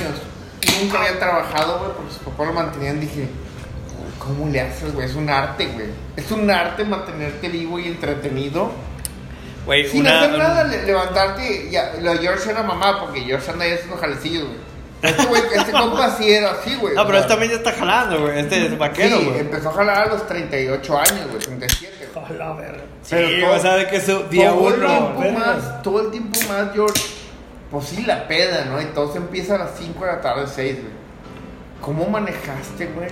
[0.83, 3.29] nunca había trabajado, güey, porque sus papás lo mantenían, dije,
[4.19, 5.07] ¿cómo le haces, güey?
[5.07, 5.87] Es un arte, güey.
[6.17, 8.71] Es un arte mantenerte vivo y entretenido.
[9.65, 10.21] Güey, Sin una.
[10.21, 11.69] hacer nada, le- levantarte.
[11.71, 14.67] Ya, lo de George era mamá, porque George anda ahí haciendo jalecillos, güey.
[15.03, 16.95] Este güey, este compa sí era así, güey.
[16.95, 18.39] No, pero él también ya está jalando, güey.
[18.41, 21.96] Este es vaquero, sí, empezó a jalar a los 38 años, güey, 37.
[22.21, 22.33] Güey.
[22.41, 22.83] Hola, verga.
[23.03, 24.87] Sí, Pero todo- o sea, de que su día todo el uno.
[24.89, 25.39] tiempo verga.
[25.39, 27.03] más, todo el tiempo más, George.
[27.71, 28.79] Pues sí, la peda, ¿no?
[29.13, 30.93] Se empieza a las 5 de la tarde, 6, güey.
[31.81, 33.09] ¿Cómo manejaste, güey?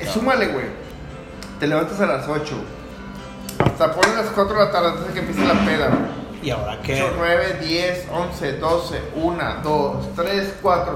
[0.00, 0.66] Eh, Súmale, güey.
[1.60, 2.54] Te levantas a las 8.
[3.58, 6.18] Hasta pones las 4 de la tarde antes de que empiece la peda, güey.
[6.42, 7.02] ¿Y ahora qué?
[7.02, 10.92] 8, 9, 10, 11, 12, 1, 2, 3, 4.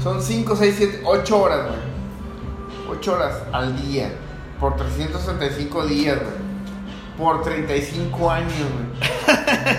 [0.00, 1.78] Son 5, 6, 7, 8 horas, güey.
[2.98, 4.12] 8 horas al día.
[4.60, 6.50] Por 365 días, güey.
[7.16, 9.08] Por 35 años, güey.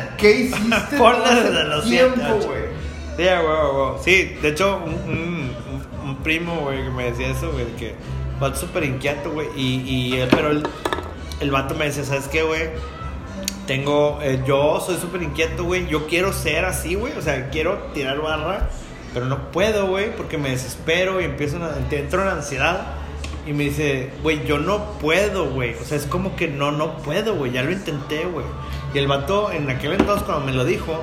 [0.18, 2.64] ¿Qué hiciste Por desde los tiempo, güey?
[3.18, 4.00] Sí, a huevo.
[4.04, 5.56] Sí, de hecho, un, un,
[6.10, 7.96] un- primo, güey, que me decía eso, güey, que
[8.42, 9.48] va súper inquieto, güey.
[9.56, 10.64] Y, y él, pero el,
[11.40, 12.70] el vato me decía, ¿sabes qué, güey?
[13.66, 15.88] Tengo, eh, yo soy súper inquieto, güey.
[15.88, 17.14] Yo quiero ser así, güey.
[17.18, 18.70] O sea, quiero tirar barra,
[19.14, 22.82] pero no puedo, güey, porque me desespero y empiezo a, entro en ansiedad.
[23.48, 25.74] Y me dice, güey, yo no puedo, güey.
[25.76, 27.52] O sea, es como que no, no puedo, güey.
[27.52, 28.46] Ya lo intenté, güey.
[28.94, 31.02] Y el vato, en aquel entonces, cuando me lo dijo,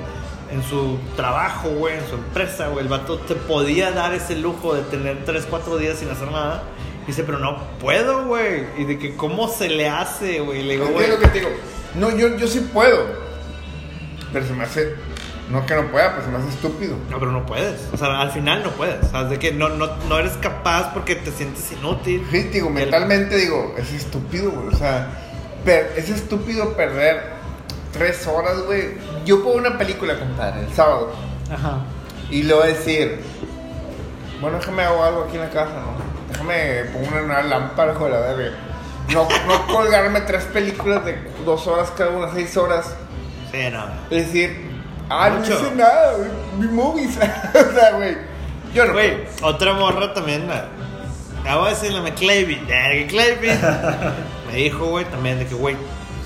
[0.53, 4.75] en su trabajo, güey, en su empresa, güey, el vato te podía dar ese lujo
[4.75, 6.63] de tener 3, 4 días sin hacer nada.
[7.07, 8.67] Dice, pero no puedo, güey.
[8.77, 10.63] Y de que, ¿cómo se le hace, güey?
[10.63, 11.09] Le digo, güey.
[11.95, 13.07] No, yo, yo sí puedo.
[14.33, 14.95] Pero se me hace.
[15.51, 16.97] No que no pueda, pero se me hace estúpido.
[17.09, 17.89] No, pero no puedes.
[17.93, 19.03] O sea, al final no puedes.
[19.07, 22.27] O sea, de que no, no, no eres capaz porque te sientes inútil.
[22.31, 24.69] Sí, digo, mentalmente digo, es estúpido, güey.
[24.75, 25.09] O sea,
[25.65, 27.23] per- es estúpido perder
[27.93, 28.99] tres horas, güey.
[29.25, 31.13] Yo pongo una película, compadre, el sábado.
[31.51, 31.79] Ajá.
[32.31, 33.19] Y le voy a decir,
[34.43, 35.97] bueno, déjame hago algo aquí en la casa, ¿no?
[36.31, 38.57] Déjame pongo una, una lámpara, hijo de la verga.
[39.15, 41.17] No, no colgarme tres películas de
[41.47, 42.95] dos horas cada una, seis horas.
[43.51, 43.87] Sí, no.
[44.11, 44.68] Es decir,
[45.11, 45.51] ah, Mucho.
[45.55, 46.31] no hice nada, güey.
[46.59, 47.17] Mi movies.
[47.19, 48.17] o sea, güey.
[48.75, 48.93] Yo no.
[48.93, 50.47] Güey, otra morra también.
[50.49, 50.67] La,
[51.45, 52.57] la voy a McClavy.
[52.57, 53.49] McClavy.
[54.49, 55.77] me dijo, güey, también de que, güey,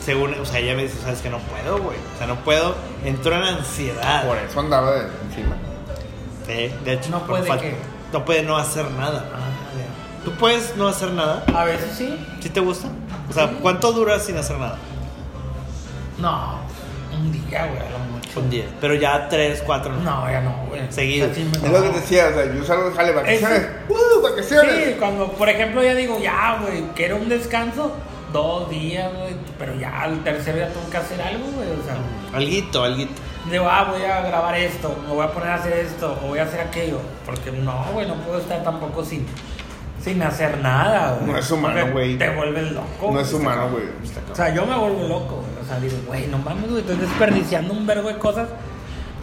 [0.04, 0.34] según.
[0.34, 1.96] O sea, ella me dice, ¿sabes que No puedo, güey.
[2.14, 2.74] O sea, no puedo.
[3.04, 4.26] Entró en ansiedad.
[4.26, 5.56] Por eso andaba de encima.
[6.46, 7.76] Sí, de hecho, No puede falta- qué?
[8.12, 9.24] No puede no hacer nada.
[10.24, 11.44] ¿Tú puedes no hacer nada?
[11.54, 12.16] A veces sí.
[12.40, 12.88] ¿Sí te gusta?
[13.28, 13.58] O sea, Sí.
[13.60, 14.76] ¿cuánto duras sin hacer nada?
[16.18, 16.58] No,
[17.22, 18.40] un día, güey, a lo mucho.
[18.40, 18.64] Un día.
[18.80, 19.92] Pero ya tres, cuatro.
[19.92, 20.80] No, ya no, güey.
[20.90, 21.30] Seguido.
[21.30, 23.12] O sea, sí me- Es lo que te decía, o sea, yo salgo de jale
[23.12, 23.66] vacaciones.
[23.88, 24.84] ¡Uh, vacaciones!
[24.86, 27.92] Sí, cuando, por ejemplo, ya digo, ya, güey, quiero un descanso,
[28.32, 31.96] dos días, güey, pero ya al tercer día tengo que hacer algo, güey, o sea,
[32.34, 33.12] Alguito, alguito.
[33.50, 36.38] digo, ah, voy a grabar esto, me voy a poner a hacer esto, o voy
[36.38, 39.26] a hacer aquello, porque no, güey, no puedo estar tampoco sin,
[40.02, 41.30] sin hacer nada, güey.
[41.32, 42.16] No es humano, Porque güey.
[42.18, 43.12] Te vuelves loco.
[43.12, 43.42] No es güey.
[43.42, 43.84] humano, güey.
[44.32, 45.51] O sea, yo me vuelvo loco, güey.
[45.62, 48.48] O sea, digo, güey, no mames, güey, estoy desperdiciando un verbo de cosas.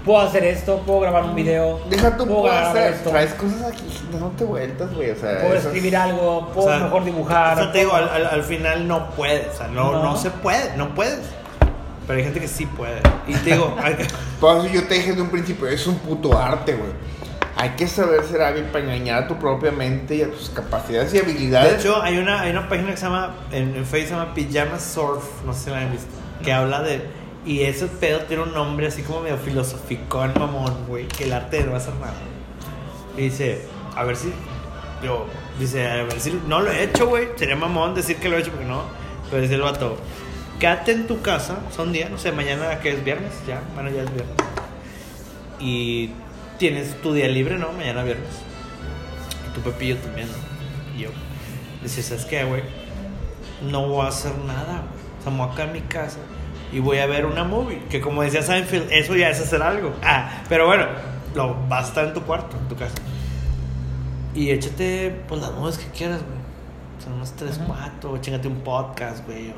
[0.05, 1.81] Puedo hacer esto, puedo grabar un video.
[1.89, 2.93] Deja tú, puedo hacer.
[2.93, 3.09] esto.
[3.09, 5.11] Traes cosas aquí, dándote vueltas, güey.
[5.11, 7.57] O sea, Puedo esas- escribir algo, puedo O sea, mejor dibujar.
[7.59, 9.47] O sea, te digo, al, al- al final no puedes.
[9.53, 10.03] O sea, no, no.
[10.03, 10.17] No.
[10.17, 11.19] se puede, no puedes.
[12.07, 13.01] Pero hay gente que sí puede.
[13.27, 13.75] Y te digo,
[14.39, 16.89] Por eso yo te dije desde un principio, es un puto arte, güey.
[17.57, 21.13] Hay que saber ser hábil para engañar a tu propia mente y a tus capacidades
[21.13, 21.79] y de habilidades.
[21.81, 24.79] hecho, hay una, hay una página que se llama, en, en Facebook se llama Pijama
[24.79, 26.07] Surf, no sé si la han visto,
[26.43, 27.01] que habla de.
[27.45, 31.59] Y ese pedo tiene un nombre así como medio filosoficón, mamón, güey, que el arte
[31.59, 32.13] de no hacer nada.
[33.17, 34.31] Y dice, a ver si.
[35.03, 35.25] Yo,
[35.59, 36.39] dice, a ver si.
[36.47, 37.29] No lo he hecho, güey.
[37.37, 38.83] Sería mamón decir que lo he hecho porque no.
[39.29, 39.97] Pero dice el vato,
[40.59, 44.03] quédate en tu casa, son días, no sé, mañana que es viernes, ya, bueno, ya
[44.03, 44.35] es viernes.
[45.59, 46.11] Y
[46.57, 47.71] tienes tu día libre, ¿no?
[47.71, 48.29] Mañana viernes.
[49.47, 50.97] Y tu Pepillo también, ¿no?
[50.97, 51.09] Y yo,
[51.81, 52.63] dice, ¿sabes qué, güey?
[53.69, 54.98] No voy a hacer nada, güey.
[55.19, 56.17] O sea, me voy en mi casa
[56.71, 57.79] y voy a ver una movie.
[57.89, 59.93] Que como decía Seinfeld, eso ya es hacer algo.
[60.03, 60.85] Ah, pero bueno,
[61.35, 62.95] lo vas a estar en tu cuarto, en tu casa.
[64.33, 66.39] Y échate, pues, las movies que quieras, güey.
[67.03, 67.65] Son unas 3, Ujú.
[67.73, 69.51] 4, chingate un podcast, güey.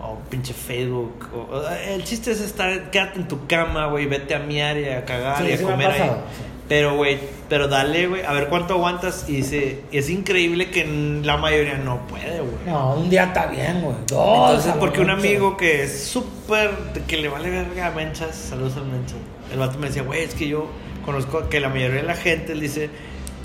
[0.00, 1.28] O, o pinche Facebook.
[1.34, 5.04] o- el chiste es estar, quédate en tu cama, güey, vete a miar y a
[5.04, 6.00] cagar Sí, y a comer ahí.
[6.00, 6.42] sí.
[6.72, 7.18] Pero, güey,
[7.50, 9.28] pero dale, güey, a ver cuánto aguantas.
[9.28, 10.86] Y se, es increíble que
[11.22, 12.54] la mayoría no puede, güey.
[12.64, 13.94] No, un día está bien, güey.
[14.06, 14.48] Dos.
[14.48, 16.70] Entonces, porque un amigo que es súper,
[17.06, 19.18] que le vale verga a Menchas, saludos al Menchas.
[19.52, 20.66] El vato me decía, güey, es que yo
[21.04, 22.88] conozco que la mayoría de la gente le dice,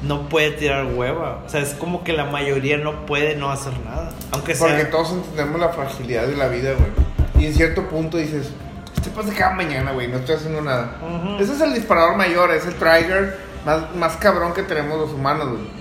[0.04, 1.44] no puede tirar hueva.
[1.46, 4.14] O sea, es como que la mayoría no puede no hacer nada.
[4.32, 4.70] Aunque sea.
[4.70, 7.44] Porque todos entendemos la fragilidad de la vida, güey.
[7.44, 8.54] Y en cierto punto dices,
[8.98, 10.92] este pasa cada mañana, güey, no estoy haciendo nada.
[11.02, 11.42] Ujú.
[11.42, 15.50] Ese es el disparador mayor, es el trigger más, más cabrón que tenemos los humanos,
[15.50, 15.78] güey.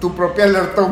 [0.00, 0.82] Tu propia alerta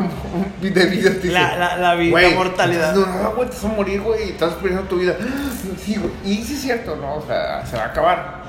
[0.61, 2.95] de vida te dice, La- la- la vida, "Güey, mortalidad".
[2.95, 5.15] No, no, güey, te vas a morir, güey, y estás perdiendo tu vida.
[5.79, 7.15] Sí, güey, y sí es cierto, ¿no?
[7.17, 8.43] O sea, se va a acabar.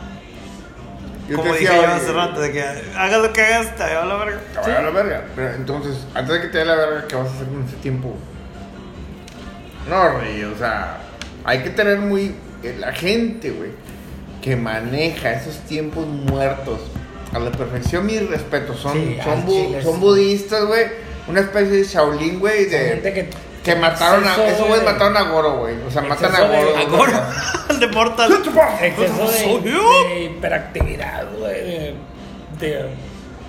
[1.28, 3.74] Yo como te dije decía, yo oye, hace rato, de que hagas lo que hagas,
[3.77, 4.40] te va a la verga.
[4.55, 5.24] te vaya a la verga.
[5.35, 7.77] Pero entonces, antes de que te dé la verga, ¿qué vas a hacer con ese
[7.77, 8.16] tiempo?
[9.90, 10.98] No, rey, o sea,
[11.44, 12.35] hay que tener muy.
[12.75, 13.71] La gente, güey,
[14.43, 16.81] que maneja esos tiempos muertos
[17.33, 18.75] a la perfección, mi respeto.
[18.75, 20.85] Son, Sí, son, bu- budistas, güey.
[21.29, 22.79] Una especie de Shaolin, güey, de.
[22.79, 23.31] gente que.
[23.65, 24.47] Que mataron a.
[24.47, 25.75] Esos güeyes mataron a Goro, güey.
[25.87, 26.77] O sea, matan a Exceso de- Goro.
[26.79, 27.23] A Goro.
[28.81, 31.55] Exceso de, de hiperactividad, güey.
[31.65, 31.95] De,
[32.61, 32.85] de-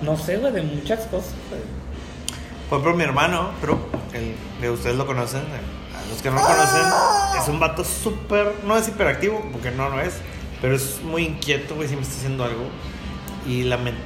[0.02, 2.82] No sé, güey, de muchas cosas, güey.
[2.82, 3.78] Por mi hermano, pero
[4.12, 5.42] el, que ustedes lo conocen,
[6.08, 6.82] los que no lo conocen,
[7.42, 10.14] es un vato súper, no es hiperactivo, porque no lo es,
[10.60, 12.64] pero es muy inquieto, güey, siempre está haciendo algo.
[13.46, 14.00] Y la mente.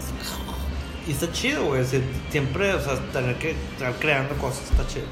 [1.07, 1.85] Y está chido, güey,
[2.31, 5.07] siempre, o sea, tener que estar creando cosas está chido.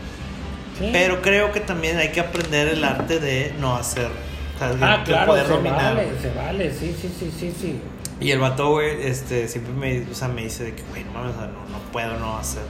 [0.78, 0.88] Sí.
[0.92, 4.06] Pero creo que también hay que aprender el arte de no hacer.
[4.54, 5.96] O sea, Ah, claro, poder se dominar.
[5.96, 7.80] vale, se vale, sí, sí, sí, sí, sí.
[8.20, 11.12] Y el vato, güey, este, siempre me, o sea, me dice de que, güey, no
[11.12, 12.62] mames, o sea, no, no puedo no hacer,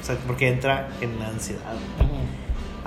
[0.00, 1.62] o sea, porque entra en ansiedad.
[1.96, 2.10] güey.
[2.10, 2.18] Ujú.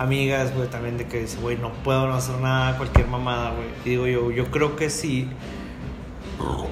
[0.01, 3.67] Amigas, güey, también de que dice, güey, no puedo no hacer nada, cualquier mamada, güey.
[3.85, 5.29] Y digo yo, yo creo que sí.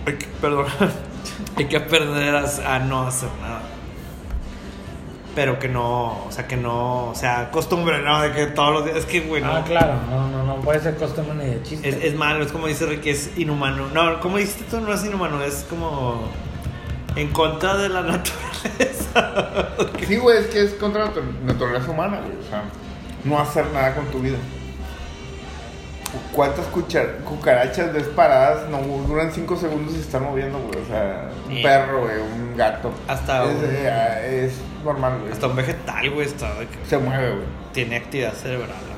[0.05, 0.65] Hay que, perdón,
[1.55, 3.61] hay que aprender a, a no hacer nada.
[5.35, 8.19] Pero que no, o sea, que no, o sea, costumbre, ¿no?
[8.21, 9.51] De que todos los días, es que, güey, no.
[9.53, 11.87] Ah, claro, no, no, no puede ser costumbre ni de chiste.
[11.87, 13.87] Es, es malo, es como dice Ricky, es inhumano.
[13.93, 16.27] No, como dijiste tú, no es inhumano, es como
[17.15, 18.01] en contra de la
[18.73, 19.69] naturaleza.
[20.07, 22.35] Sí, güey, es que es contra la natu- naturaleza humana, güey.
[22.45, 22.63] O sea,
[23.23, 24.37] no hacer nada con tu vida.
[26.33, 28.67] ¿Cuántas cuchar- cucarachas ves paradas?
[28.69, 30.83] No duran 5 segundos y se están moviendo, güey.
[30.83, 31.61] O sea, un Sí.
[31.61, 32.91] perro, güey, un gato.
[33.07, 35.31] Hasta es, un- eh, es normal, güey.
[35.31, 37.45] Hasta un vegetal, güey, está de que Se mueve, güey.
[37.73, 38.69] tiene actividad cerebral.
[38.69, 38.89] la verdad.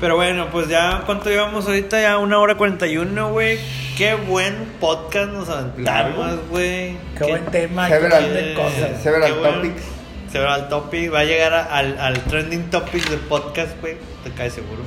[0.00, 1.98] Pero bueno, pues ya, ¿cuánto llevamos ahorita?
[1.98, 3.58] Ya una hora 41, güey.
[3.96, 6.98] Qué buen podcast nos aventamos, güey.
[7.16, 9.02] Qué buen tema, Several- qué de cosas.
[9.02, 9.74] Several Qué buen-
[10.26, 10.32] topics.
[10.32, 11.12] Several topics.
[11.12, 13.96] Va a llegar a- al, al trending topics del podcast, güey.
[14.24, 14.82] Te cae seguro.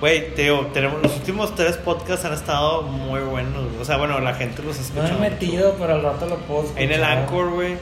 [0.00, 3.62] Güey, te digo, tenemos, los últimos tres podcasts han estado muy buenos.
[3.80, 5.16] O sea, bueno, la gente los No escucha.
[5.16, 6.82] he metido, pero al rato lo puedo escuchar.
[6.82, 7.76] En el Anchor, güey.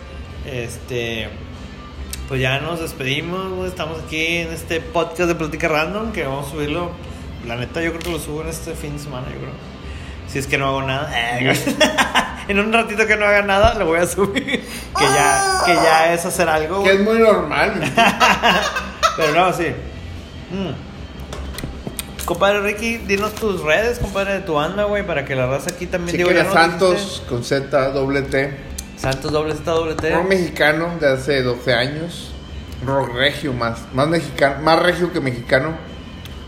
[0.47, 1.29] Este.
[2.29, 3.69] Pues ya nos despedimos, güey.
[3.69, 6.12] Estamos aquí en este podcast de Plática Random.
[6.12, 6.91] Que vamos a subirlo.
[7.49, 9.51] La neta, yo creo que lo subo en este fin de semana, yo creo.
[10.29, 11.11] Si es que no hago nada.
[12.49, 14.45] en un ratito que no haga nada, lo voy a subir.
[14.45, 16.83] que, ya, que ya es hacer algo.
[16.83, 17.75] Que es muy normal.
[19.16, 19.66] Pero no, sí.
[20.51, 20.95] Mm.
[22.25, 25.87] Compadre Ricky, dinos tus redes, compadre, de tu banda, güey, para que la raza aquí
[25.87, 28.57] también Chequen ya a nos Santos con Z, doble T.
[28.97, 30.11] Santos doble Z doble T.
[30.11, 32.33] Rock mexicano de hace 12 años.
[32.87, 33.81] Rock regio más.
[33.93, 35.77] Más mexicano, más regio que mexicano.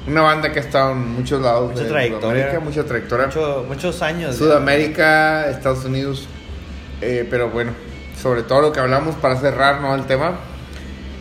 [0.07, 2.21] Una banda que ha estado en muchos lados Mucha de trayectoria.
[2.45, 3.27] Sudamérica, mucha trayectoria.
[3.27, 4.33] Mucho- muchos años.
[4.33, 4.39] ya.
[4.39, 6.29] Sudamérica, Estados Unidos.
[7.01, 7.73] Eh, pero bueno,
[8.23, 9.95] sobre todo lo que hablamos para cerrar, ¿no?
[9.95, 10.37] El tema.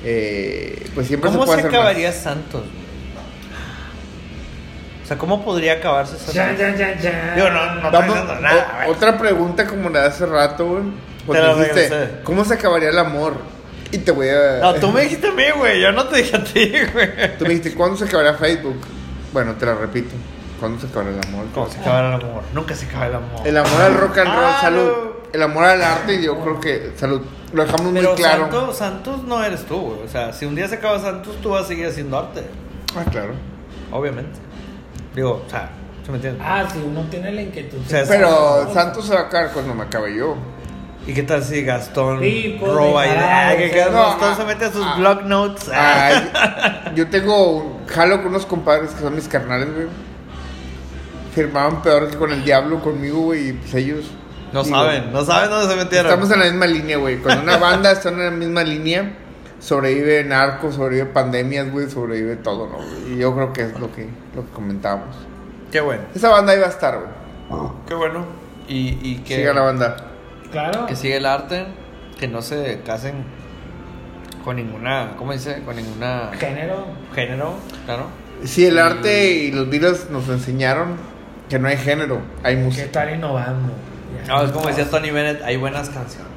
[0.07, 2.17] eh, pues siempre ¿Cómo se puede se hacer acabaría más.
[2.17, 2.61] Santos?
[5.03, 6.33] O sea, ¿cómo podría acabarse Santos?
[6.35, 7.33] Ya, ya, ya, ya.
[7.35, 10.83] Digo, no, no Vamos, nada, o- otra pregunta como la de hace rato, güey.
[11.25, 12.09] Porque Te la dijiste.
[12.23, 13.33] ¿cómo se acabaría el amor?
[13.91, 14.59] Y te voy a...
[14.61, 15.81] No, tú me dijiste a mí, güey.
[15.81, 17.37] Yo no te dije a ti, güey.
[17.37, 18.77] Tú me dijiste, ¿cuándo se acabará Facebook?
[19.31, 20.15] Bueno, te la repito.
[20.59, 21.45] ¿Cuándo se acabará el amor?
[21.53, 22.43] ¿Cómo se acaba el amor?
[22.53, 23.47] Nunca se acaba el amor.
[23.47, 24.87] El amor al rock and roll, Ah, salud.
[24.87, 25.15] no.
[25.33, 27.21] El amor al arte, yo creo que, salud.
[27.53, 28.43] Lo dejamos muy claro.
[28.43, 30.03] Santos, Santos no eres tú, güey.
[30.03, 32.43] O sea, si un día se acaba Santos, tú vas a seguir haciendo arte.
[32.97, 33.33] Ah, claro.
[33.91, 34.39] Obviamente.
[35.13, 35.69] Digo, o sea,
[36.05, 36.41] ¿se me entiende?
[36.43, 37.79] Ah, si uno tiene la inquietud.
[37.85, 40.35] O sea, Pero Santos se va a acabar cuando me acabe yo.
[41.07, 43.55] ¿Y qué tal si Gastón Sí, pues, roba ideas?
[43.55, 43.93] ¿Qué o sea, tal?
[43.93, 45.69] no, Gastón ah, se mete a sus ah, blog notes.
[46.95, 49.87] Yo tengo un jalo con unos compadres que son mis carnales, güey.
[51.33, 54.05] Firmaban peor que con el diablo conmigo, güey, y pues ellos.
[54.51, 56.07] no digo, saben, no saben dónde se metieron.
[56.07, 57.17] Estamos en la misma línea, güey.
[57.17, 59.13] Cuando una banda está en la misma línea,
[59.59, 63.13] sobrevive narco, sobrevive pandemias, güey, sobrevive todo, ¿no?
[63.13, 65.15] Y yo creo que es lo que, lo que comentábamos.
[65.71, 66.03] Qué bueno.
[66.15, 67.69] Esa banda iba a estar, güey.
[67.87, 68.25] Qué bueno.
[68.67, 70.14] Y, y que, Siga la banda.
[70.55, 70.85] Claro.
[70.85, 71.65] que sigue el arte,
[72.17, 73.25] que no se casen
[74.45, 75.61] con ninguna, ¿cómo dice?
[75.65, 76.85] Con ninguna Género.
[77.13, 77.55] género,
[77.85, 78.05] claro.
[78.45, 80.95] Sí, el arte y los Beatles nos enseñaron
[81.49, 82.85] que no hay género, hay Que música.
[82.85, 83.73] estar innovando.
[84.25, 84.33] Ya.
[84.33, 86.31] No, es como decía Tony Bennett, hay buenas canciones.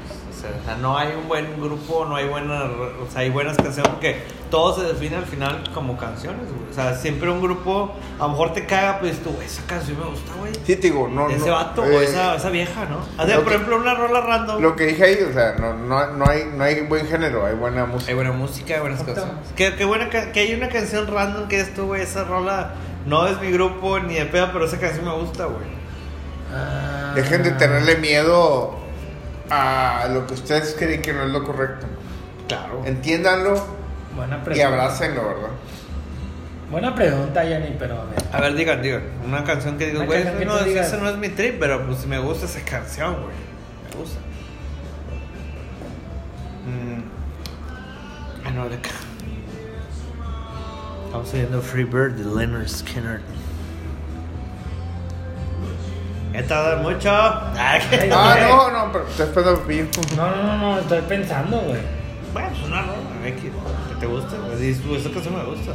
[0.68, 3.90] O sea, no hay un buen grupo, no hay buenas, o sea, hay buenas canciones
[3.90, 6.70] porque todo se define al final como canciones, güey.
[6.70, 10.04] O sea, siempre un grupo, a lo mejor te caga, pues tú, esa canción me
[10.04, 10.52] gusta, güey.
[10.66, 11.30] Sí, te digo, no.
[11.30, 12.98] Ese no, vato eh, o esa, esa vieja, ¿no?
[12.98, 14.60] O sea, por que- ejemplo, una rola random.
[14.60, 17.54] Lo que dije ahí, o sea, no, no, no, hay, no hay buen género, hay
[17.54, 18.10] buena música.
[18.10, 19.34] Hay buena música, hay buenas canciones.
[19.56, 22.74] Que, que, buena, que hay una canción random que esto, güey, esa rola
[23.06, 25.78] no es mi grupo ni de pedo, pero esa canción me gusta, güey.
[26.54, 27.12] Ah.
[27.14, 28.86] Dejen de tenerle miedo
[29.50, 31.86] a lo que ustedes creen que no es lo correcto.
[32.48, 32.82] Claro.
[32.84, 33.62] Entiéndanlo
[34.16, 35.48] Buena y abrácenlo, ¿verdad?
[36.70, 38.22] Buena pregunta, Jenny, pero a ver.
[38.32, 39.02] A ver, digan, digan.
[39.24, 40.86] Una canción que digo, güey, no, tú es- digas.
[40.88, 43.34] eso no es mi trip, pero pues me gusta esa canción, güey.
[43.90, 44.18] Me gusta.
[46.66, 47.02] Mm.
[48.46, 48.90] Ah, no, de acá.
[51.06, 53.20] Estamos oyendo Free Bird de Leonard Skinner.
[56.34, 57.10] ¿He tardado mucho?
[57.10, 59.86] Ah, que- Ah, no, no, pero estoy esperando pillo.
[60.16, 61.80] No, no, no, no, estoy pensando, güey.
[62.32, 62.94] Bueno, pues una rola,
[63.26, 64.70] X, que te guste, güey.
[65.00, 65.72] Esa canción me gusta.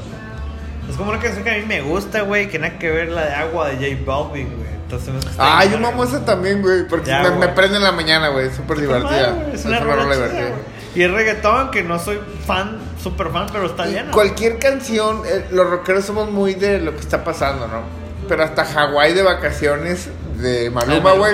[0.89, 3.25] Es como una canción que a mí me gusta, güey, que nada que ver la
[3.25, 4.73] de agua de J Balvin, güey.
[4.83, 7.91] Entonces, está Ah, bien yo mamo esa también, güey, porque Ya, me, prende en la
[7.93, 9.31] mañana, güey, es súper divertida.
[9.31, 10.49] güey, Es una rola chida, divertida.
[10.49, 10.61] güey.
[10.95, 14.11] Y el reggaetón, que no soy fan, súper fan, pero está lleno.
[14.11, 17.81] cualquier canción, eh, los rockeros somos muy de lo que está pasando, ¿no?
[18.27, 21.33] Pero hasta Hawái de vacaciones de Maluma, güey.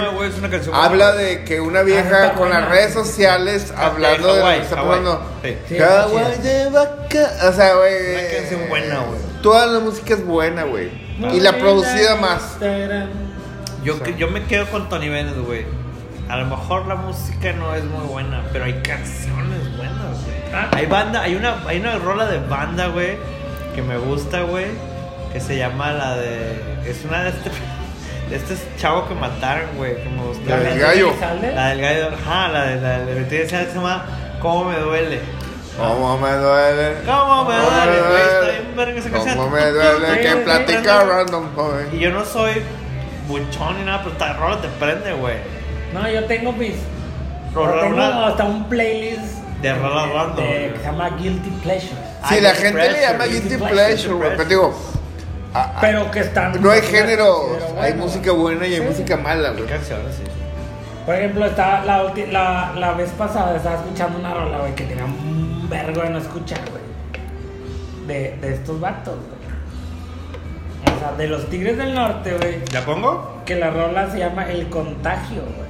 [0.73, 4.49] Habla de que una Ah, vieja con las redes sociales Ah, hablando de de, lo
[4.49, 5.21] que está pasando.
[5.41, 7.49] De vaca.
[7.49, 8.13] O sea, güey.
[8.13, 9.19] Una canción buena, güey.
[9.41, 10.89] Toda la música es buena, güey.
[11.33, 12.57] Y la producida más.
[13.83, 15.65] Yo, yo me quedo con Tony Bennett, güey.
[16.27, 20.37] A lo mejor la música no es muy buena, pero hay canciones buenas, güey.
[20.53, 20.69] Ah.
[20.75, 23.17] Hay banda, hay una, hay una rola de banda, güey,
[23.73, 24.67] que me gusta, güey,
[25.33, 26.61] que se llama la de.
[26.85, 27.49] Es una de este,
[28.31, 30.49] este chavo que mataron, güey, que me gusta.
[30.49, 31.13] La del de gallo.
[31.55, 34.05] La del gallo, ajá, la de la de Betty Elizalde se llama
[34.41, 35.19] ¿Cómo me duele?
[35.77, 36.95] ¿Cómo me duele?
[37.05, 38.21] ¿Cómo me ¿Cómo duele, güey?
[38.21, 39.35] Está bien verga esa canción.
[39.37, 41.99] ¿Cómo me duele que platica random, Y joven?
[41.99, 42.61] yo no soy
[43.27, 45.35] buchón ni nada, pero esta rola te prende, güey.
[45.93, 46.75] No, yo tengo mis.
[47.53, 49.39] Rola- tengo una- hasta un playlist.
[49.61, 51.91] De rolas random, que se llama Guilty Pleasures.
[52.29, 54.29] Sí, la gente le Pleasure, llama Guilty Pleasure, Pleasure, güey.
[54.37, 54.79] Pero digo,
[55.53, 56.61] a- a- Pero que están.
[56.61, 57.47] no hay género.
[57.49, 58.85] bueno, Hay música buena y hay Sí.
[58.87, 59.65] música mala, güey.
[59.65, 60.23] Canciones, sí.
[61.05, 64.83] Por ejemplo, estaba la, ulti- la, la vez pasada estaba escuchando una rola, güey, que
[64.83, 66.83] tenía un vergo de no escuchar, güey.
[68.07, 70.95] De, de estos vatos, güey.
[70.95, 72.59] O sea, de los Tigres del Norte, güey.
[72.73, 73.41] ¿La pongo?
[73.45, 75.68] Que la rola se llama El Contagio, güey.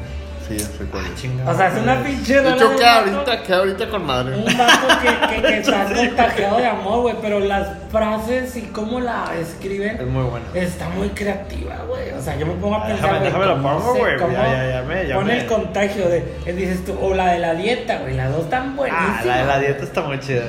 [0.49, 1.15] Sí, ya sé cuál es.
[1.21, 1.51] Chingada.
[1.51, 2.55] O sea, es una pinche De rola.
[2.55, 4.35] hecho, de un queda vato- ahorita, queda ahorita con madre.
[4.35, 7.15] Un vato que, que, que está contagiado de amor, güey.
[7.21, 10.45] Pero las frases y cómo la Es escriben muy buena.
[10.55, 12.11] está muy creativa, güey.
[12.13, 13.09] O sea, yo me pongo a Ah, pensar.
[13.09, 15.34] déjame- güey, déjame la ¿cómo pongo, se- güey, cómo ya, ya, ya me- ya Pone
[15.34, 16.17] me- el contagio de.
[16.45, 18.15] eh, Dices tú, o la de la dieta, güey.
[18.15, 19.17] Las dos están buenísimas.
[19.21, 20.43] Ah, la de la dieta está muy chida.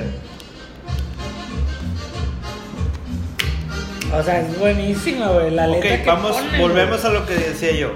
[4.13, 5.51] O sea, es buenísima, güey.
[5.51, 7.15] La letra Ok, que vamos, ponen, volvemos güey.
[7.15, 7.91] a lo que decía yo.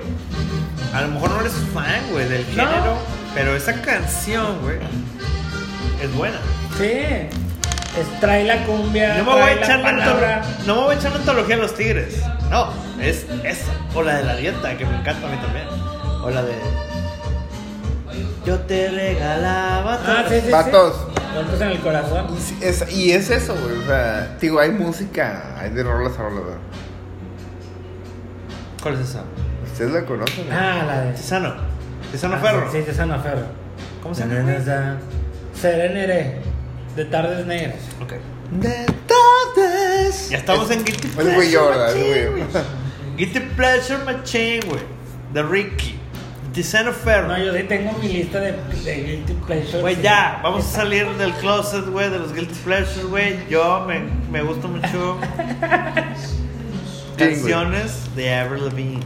[0.96, 2.64] A lo mejor no eres fan, güey, del No.
[2.66, 2.98] género,
[3.34, 4.78] pero esa canción, güey,
[6.02, 6.38] es buena.
[6.78, 6.94] Sí.
[8.00, 9.16] Es, trae la cumbia.
[9.18, 9.92] No me voy a echar la
[10.66, 12.22] no me voy a echar la antología a los tigres.
[12.50, 12.70] No,
[13.02, 13.72] es esa.
[13.94, 15.68] O la de la dieta, que me encanta a mí también.
[16.24, 16.54] O la de.
[18.46, 20.00] Yo te regalaba.
[20.06, 20.52] Ah, sí, sí.
[20.52, 22.28] Golpes en el corazón.
[22.62, 23.78] Y es, y es eso, güey.
[23.80, 26.42] O sea, digo, hay música, hay de rolas a rolas.
[28.82, 29.24] ¿Cuál es esa?
[29.76, 30.56] Ustedes la conocen, ¿no?
[30.56, 31.12] Ah, la de.
[31.16, 31.54] Tisano.
[32.10, 32.72] Tisano Ah, Ferro.
[32.72, 33.46] Sí, Tisano Ferro.
[34.02, 34.98] ¿Cómo se llama?
[35.54, 36.40] Serenere.
[36.96, 37.76] De tardes negras.
[38.02, 38.14] Ok.
[38.52, 40.30] De tardes.
[40.30, 41.94] Ya estamos en Guilty Es güey yo, ¿verdad?
[41.94, 42.44] Es güey.
[42.44, 42.64] güey.
[43.18, 44.82] Guilty Pleasure Machine, güey.
[45.34, 46.00] De Ricky.
[46.54, 47.28] Tisano Ferro.
[47.28, 48.54] No, yo sí tengo mi lista de,
[48.86, 49.82] de Guilty Pleasures.
[49.82, 53.36] Güey, ya, vamos a salir del closet, güey, de los guilty pleasures, güey.
[53.50, 55.18] Yo me, me gusta mucho
[57.18, 59.04] canciones de Avril Lavigne.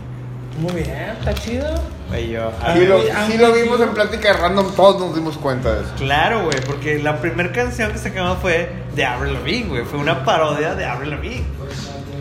[0.60, 1.68] Muy bien, está chido.
[2.12, 5.92] Ah, Sí lo, sí lo vimos en plática random, todos nos dimos cuenta de eso.
[5.98, 9.86] Claro, güey, porque la primera canción que sacamos fue de Avril Lavigne, güey.
[9.86, 11.46] Fue una parodia de Avril Lavigne.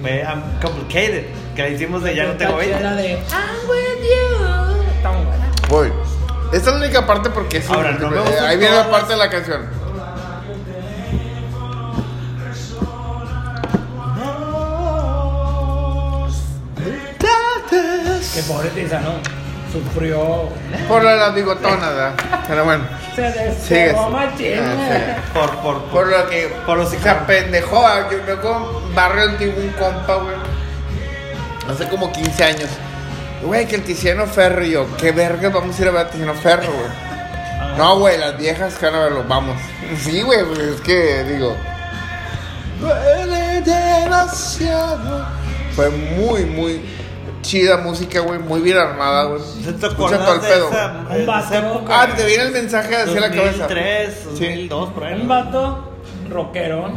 [0.02, 1.24] Fue I'm Complicated,
[1.56, 2.84] que la hicimos de Ya no tengo Está chida 20.
[2.84, 4.92] La de I'm with you.
[4.96, 5.50] Está muy buena.
[5.68, 5.92] Voy.
[6.52, 9.12] Esta es la única parte porque es Ahora, no me gustan Ahí viene la parte
[9.12, 9.77] de la canción.
[18.38, 19.14] Que pobre Tizano
[19.72, 20.48] sufrió.
[20.86, 22.12] Por lo de las bigotonas, ¿verdad?
[22.46, 22.84] Pero bueno.
[23.16, 24.60] Se descerró machín.
[24.60, 25.30] Ah, sí.
[25.34, 26.46] Por, por, Por lo que.
[26.64, 27.82] Por los se apendejó.
[28.12, 30.36] Yo me con barrio antiguo un compa, güey.
[31.68, 32.68] Hace como 15 años.
[33.42, 36.10] Güey, que el Tiziano Ferro y yo, qué verga, vamos a ir a ver a
[36.10, 37.76] Tiziano Ferro, güey.
[37.76, 39.56] No, güey, las viejas que van a verlo, vamos.
[40.00, 41.56] Sí, güey, pues, es que digo.
[42.80, 45.26] Duele demasiado.
[45.74, 46.80] Fue muy, muy
[47.42, 49.40] chida música, güey, muy bien armada, güey.
[49.42, 50.68] ¿Se te Escucha todo el pedo.
[50.68, 51.84] Un vato.
[51.88, 53.64] Ah, te viene el mensaje hacia la cabeza.
[53.68, 54.44] 2003, Sí.
[54.68, 55.20] 2002, por ahí.
[55.20, 55.92] Un vato
[56.30, 56.90] rockero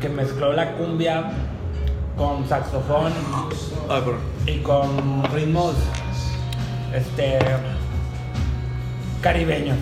[0.00, 1.30] que mezcló la cumbia
[2.16, 3.12] con saxofón
[3.88, 4.18] perdón.
[4.46, 5.74] y con ritmos
[6.94, 7.38] este
[9.20, 9.76] caribeños.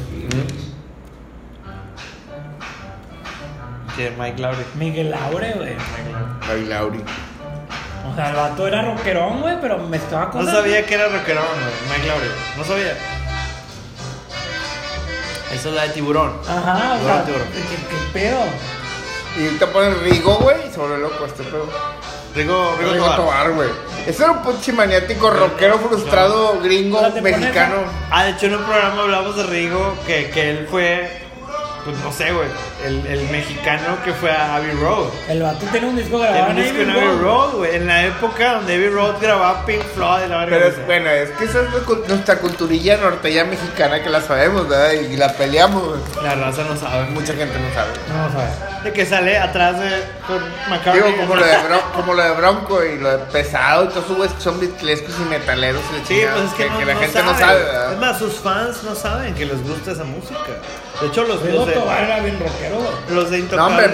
[3.96, 4.64] Que Mike Lowry.
[4.76, 5.72] Miguel Laure, güey.
[6.48, 7.00] Ay, Lauri.
[8.10, 10.54] O sea, el vato era rockerón, güey, pero mezclaba No cosas.
[10.54, 11.98] sabía que era rockerón, güey.
[11.98, 12.28] Mike Lowry.
[12.56, 12.96] No sabía.
[15.52, 16.32] Esa es la de tiburón.
[16.46, 17.46] Ajá, o sea, tiburón.
[17.52, 18.38] ¿qué, qué pedo?
[19.36, 21.66] Y te pones Rigo, güey, y sobre loco este pedo.
[22.34, 23.50] Rigo, Rigo, Rigo Tobar.
[23.52, 23.68] Güey.
[24.06, 27.76] Ese era un pinche maniático rockero frustrado, gringo, pones mexicano.
[28.10, 31.22] Ah, de hecho en un programa hablamos de Rigo, que, que él fue,
[31.84, 32.48] pues no sé, güey,
[32.84, 35.08] el, el mexicano que fue a Abbey Road.
[35.28, 37.20] El vato tiene un disco Tiene grabado un en disco en Abbey Road.
[37.20, 37.76] Road, güey.
[37.76, 40.46] En la época donde Abbey Road grababa Pink Floyd y la.
[40.46, 44.92] Pero es, bueno, es que esa es nuestra culturilla norteña mexicana que la sabemos, ¿verdad?
[44.92, 46.00] Y la peleamos, güey.
[46.24, 47.04] La raza no sabe.
[47.10, 47.90] Mucha gente no sabe.
[48.14, 48.68] A ver.
[48.84, 49.90] De que sale atrás de
[50.26, 50.38] con
[50.70, 51.02] McCartney.
[51.12, 54.04] Digo, como lo, de Bron- como lo de Bronco y lo de pesado y todos
[54.04, 55.82] esos güeyes que son bitlescos y metaleros.
[56.00, 57.32] y Sí, pues es que, no, la no gente sabe.
[57.32, 57.96] no sabe, Es ¿verdad?
[57.98, 60.38] más, sus fans no saben que les gusta esa música.
[61.00, 63.14] De hecho, los, de, bien rockero, güey.
[63.16, 63.88] los de No, hombre,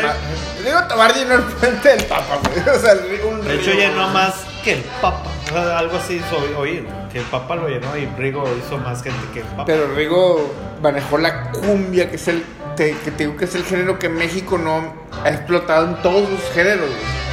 [0.88, 2.76] Tobar llenó el puente del Papa, güey.
[2.76, 4.14] O sea, el- un de hecho, llenó güey.
[4.14, 5.22] más que el Papa.
[5.50, 6.86] O sea, algo así hizo oír.
[7.12, 9.64] Que el Papa lo llenó y Rigo hizo más gente que el Papa.
[9.66, 10.52] Pero Rigo
[10.82, 12.44] manejó la cumbia, que es el
[12.76, 16.28] te- que te digo que es el género que México no ha explotado en todos
[16.28, 16.88] sus géneros.
[16.88, 17.24] güey.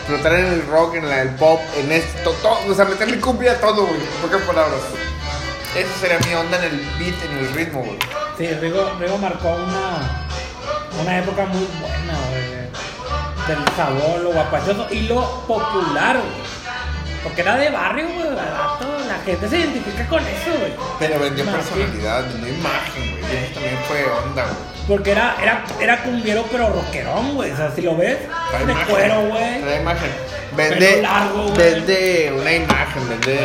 [0.00, 3.52] Explotar en el rock, en la, el pop, en esto, todo, o sea, meterle cumbia
[3.52, 4.00] a todo, güey.
[4.00, 4.80] En pocas palabras.
[5.76, 7.96] Eso sería mi onda en el beat, en el ritmo, güey.
[8.36, 10.26] Sí, Rigo, Rigo marcó una,
[11.00, 12.60] una época muy buena, güey.
[13.48, 16.50] Del sabor, lo guapachoso y lo popular, güey.
[17.22, 20.72] Porque era de barrio, güey, el vato, La gente se identifica con eso, güey.
[20.98, 23.32] Pero vendió Más personalidad, vendió imagen, güey.
[23.32, 24.56] Y eso también fue onda, güey.
[24.88, 27.50] Porque era, era, era cumbiero, pero rockerón, güey.
[27.50, 28.18] O sea, si lo ves,
[28.50, 29.60] Trae de imagen, cuero, güey.
[29.60, 30.10] Trae imagen.
[30.56, 31.56] Vende, largo, güey.
[31.56, 33.38] vende una imagen, vende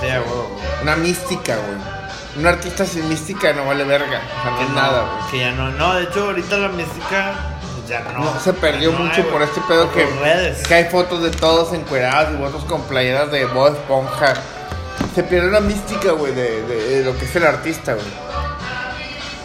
[0.00, 0.56] Sí, a huevo.
[0.82, 1.97] una mística, güey.
[2.38, 4.20] Un artista sin mística no vale verga.
[4.38, 5.30] O sea, no Que es no, nada, güey.
[5.30, 5.70] Que ya no.
[5.72, 7.34] No, de hecho, ahorita la música
[7.76, 8.24] pues, ya no.
[8.24, 10.66] No, se perdió no mucho hay, por este pedo que, redes.
[10.66, 14.34] que hay fotos de todos encuerados y fotos con playeras de Bob Esponja.
[15.14, 18.06] Se pierde la mística, güey, de, de- de lo que es el artista, güey.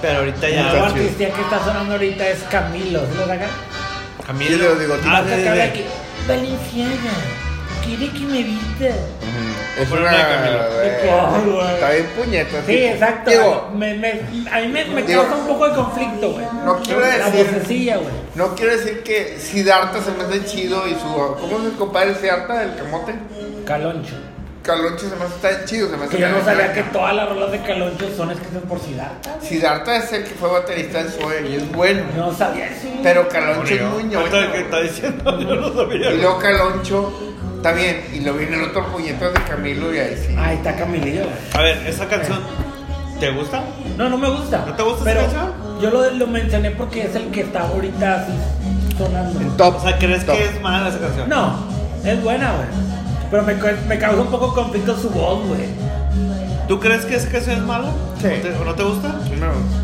[0.02, 0.70] Pero ahorita ya.
[0.72, 0.86] chido.
[0.86, 3.00] artista que está sonando ahorita es Camilo.
[3.00, 3.50] ¿Sí lo sacan?
[4.28, 4.58] Camilo.
[4.58, 5.12] Sí, los bigotitos.
[5.12, 5.48] Ah, Vas sí, sí.
[5.62, 5.86] aquí.
[7.86, 8.86] Quiere que me vista.
[9.80, 10.02] Es una.
[10.02, 11.74] una de Ay, güey.
[11.74, 12.58] Está bien puñeta.
[12.66, 13.32] Sí, exacto.
[13.32, 14.12] Digo, me, me,
[14.52, 16.46] a mí me, me Digo, causa un poco de conflicto, güey.
[16.66, 18.10] no quiero La decir- vocecilla, güey.
[18.36, 21.08] no quiero decir que Siddhartha se me hace chido y su.
[21.42, 23.16] ¿Cómo es el compadre Siddhartha del camote?
[23.66, 24.14] Caloncho.
[24.62, 25.90] Caloncho se me hace tan chido.
[25.90, 28.62] Se me hace Que yo no sabía que todas las rolas de Caloncho son escritas
[28.70, 29.36] por Siddhartha.
[29.38, 29.50] güey.
[29.50, 32.04] Siddhartha es el que fue baterista en Zoe y es bueno.
[32.16, 32.88] Yo no sabía eso.
[33.02, 33.90] Pero Caloncho es Murió.
[33.90, 34.52] muy Ahorita ñoño.
[34.54, 36.12] que está diciendo, yo no sabía.
[36.12, 37.33] Y luego Caloncho
[37.64, 38.06] también.
[38.14, 40.36] Y lo viene el otro puñetazo de Camilo y ahí sí.
[40.38, 41.36] Ahí está Camilillo, güey.
[41.54, 42.40] A ver, esa canción,
[43.20, 43.64] ¿te gusta?
[43.98, 44.64] No, no me gusta.
[44.68, 45.82] ¿No te gusta Pero esa canción?
[45.82, 48.34] yo lo, lo mencioné porque es el que está ahorita así
[48.98, 49.40] sonando.
[49.42, 49.78] En top.
[49.78, 50.36] O sea, ¿crees top.
[50.36, 51.28] que es mala esa canción?
[51.30, 51.56] No,
[52.04, 52.68] es buena, güey.
[53.32, 53.54] Pero me,
[53.88, 55.62] me causa un poco conflicto su voz, güey.
[56.68, 57.90] ¿Tú crees que esa canción es mala?
[58.22, 58.28] Sí.
[58.28, 59.08] ¿O te- ¿O no te gusta?
[59.40, 59.84] No.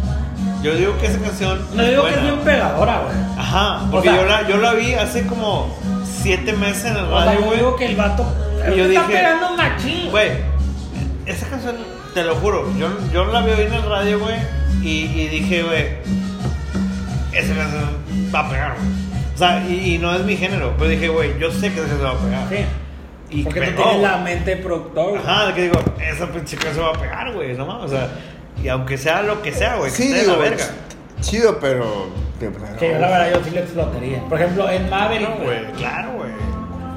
[0.64, 1.60] Yo digo que esa canción.
[1.74, 3.16] No digo que es bien pegadora, güey.
[3.38, 5.74] Ajá, porque O sea- yo, la, yo la vi hace como
[6.22, 7.58] siete meses en el O radio, güey.
[7.58, 8.26] digo que el vato
[8.74, 10.12] Y yo está dije, pegando machín.
[10.12, 10.32] Güey,
[11.26, 11.76] esa canción,
[12.14, 14.36] te lo juro, yo, yo la vi hoy en el radio, güey,
[14.82, 15.86] y, y dije, güey,
[17.34, 17.90] esa canción
[18.34, 18.90] va a pegar, güey.
[19.36, 21.88] O sea, y, y no es mi género, pero dije, güey, yo sé que esa
[21.90, 22.50] canción va a pegar.
[22.50, 22.66] Sí.
[23.32, 24.12] Y Porque tú pegó, tienes güey.
[24.12, 25.10] la mente de productor.
[25.12, 25.22] güey.
[25.26, 28.10] Ajá, que digo, esa pinche canción va a pegar, güey, no mames, o sea,
[28.62, 30.66] y aunque sea lo que sea, güey, que Sí, esté digo, la verga.
[31.22, 32.08] chido, pero.
[32.48, 34.20] Pero- Que yo la verdad yo sí lo explotaría.
[34.30, 35.66] Por ejemplo, en Maverick, No, güey.
[35.78, 36.30] claro, güey.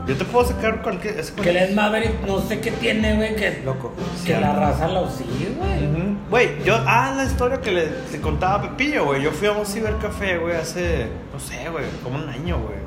[0.06, 1.18] Yo te puedo sacar cualquier.
[1.18, 3.92] Es Que el Ed Maverick no sé qué tiene, güey, que, Loco.
[4.26, 6.16] que la raza lo sigue, güey.
[6.28, 9.22] Güey, yo, ah, la historia que le, le contaba a Pepillo, güey.
[9.22, 12.78] Yo fui a un cibercafé, güey, hace, no sé, güey, como un año, güey.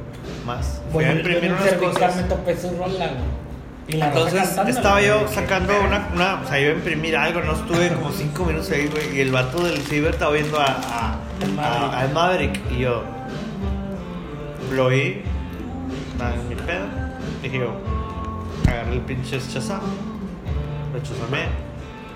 [0.46, 0.82] Más.
[0.92, 2.16] Fui Bueno, a yo imprimir en unas cosas.
[2.18, 3.46] me topé su rola, güey.
[3.88, 7.54] Y la Entonces estaba yo sacando una, una, o sea, iba a imprimir algo, no
[7.54, 11.20] estuve como cinco minutos ahí, güey, y el vato del ciber estaba viendo a.
[11.60, 13.04] a- al Maverick, y yo
[14.72, 15.22] lo oí,
[16.12, 16.86] estaba en mi pedo,
[17.42, 17.74] dije yo,
[18.68, 19.82] agarré el pinche Shazam,
[20.94, 21.46] lo chazamé,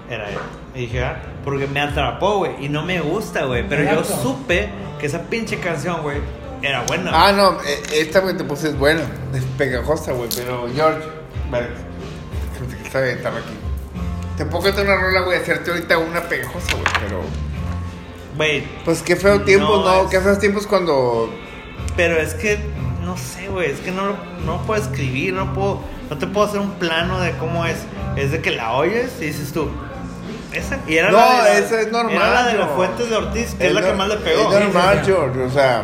[0.09, 0.37] era él.
[0.75, 4.23] Y dije, ah, porque me atrapó, güey, y no me gusta, güey, pero yo Exacto.
[4.23, 4.69] supe
[4.99, 6.17] que esa pinche canción, güey,
[6.61, 7.11] era buena.
[7.13, 9.01] Ah, no, eh, esta güey te puse es buena,
[9.33, 11.07] es pegajosa, güey, pero George,
[11.51, 11.67] vale,
[12.81, 13.53] que está bien, estaba aquí.
[14.37, 17.21] Te puedo cantar una rola, güey, hacerte ahorita una pegajosa, güey, pero.
[18.39, 20.03] Güey, Pues qué feo tiempos, No, ¿no?
[20.05, 21.29] es- Qué feos tiempos cuando.
[21.97, 22.57] Pero es que,
[23.03, 26.47] no sé, güey, es que no, lo- no puedo escribir, no puedo, no te puedo
[26.47, 27.75] hacer un plano de cómo es.
[28.15, 29.69] Es de que la oyes y dices tú,
[30.53, 30.79] esa.
[30.87, 32.75] Y era No, la de la- esa es normal, Era la de los George.
[32.77, 34.53] Fuentes de Ortiz, que es, la que más le pegó.
[34.53, 35.01] Es normal.
[35.05, 35.83] George, o sea.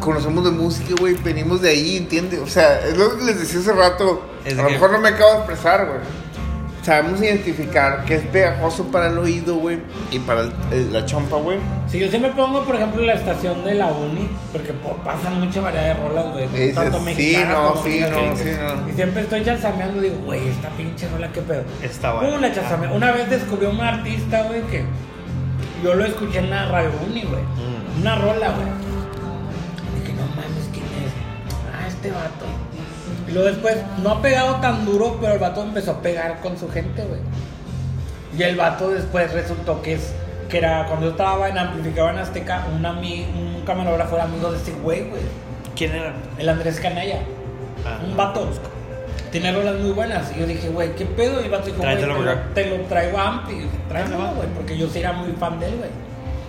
[0.00, 2.40] Conocemos de música, güey, venimos de ahí, ¿entiendes?
[2.40, 4.22] O sea, es lo que les decía hace rato.
[4.46, 5.98] Es a lo mejor no me acabo de expresar, güey.
[6.82, 9.78] Sabemos identificar qué es pegajoso para el oído, güey,
[10.10, 11.58] y para el- el- la chompa, güey.
[11.86, 15.60] Si yo siempre pongo, por ejemplo, la estación de la uni, porque po- pasan mucha
[15.60, 16.72] variedad de rolas, güey.
[16.74, 18.88] Tanto sí, mexicanas no, como sí, no, sí, no.
[18.90, 21.62] Y siempre estoy chasameando, digo, güey, esta pinche rola, qué pedo.
[21.82, 22.30] Está buena.
[22.32, 22.94] Pum, la chasameo.
[22.94, 24.84] Una vez descubrí a un artista, güey, que
[25.84, 27.42] yo lo escuché en la radio uni, güey.
[27.42, 28.00] Mm.
[28.00, 28.66] Una rola, güey.
[30.00, 31.12] Dije, no mames, ¿quién es?
[31.72, 32.46] Ah, este vato.
[33.32, 36.58] Y luego después, no ha pegado tan duro, pero el vato empezó a pegar con
[36.58, 37.20] su gente, güey.
[38.38, 40.12] Y el vato después resultó que es
[40.50, 44.50] que era cuando yo estaba en Amplificador en Azteca, un, ami- un camarógrafo era amigo
[44.52, 45.22] de este güey, güey.
[45.74, 46.12] ¿Quién era?
[46.36, 47.20] El Andrés Canalla.
[47.86, 48.00] Ah.
[48.06, 48.50] Un vato.
[49.30, 50.30] Tiene rolas muy buenas.
[50.36, 51.40] Y yo dije, güey, ¿qué pedo?
[51.40, 52.14] Y el vato dijo, güey, te, lo-
[52.54, 53.54] te traigo a Ampli.
[53.54, 55.90] Y dije, tráemelo, güey, porque yo sí era muy fan de él, güey.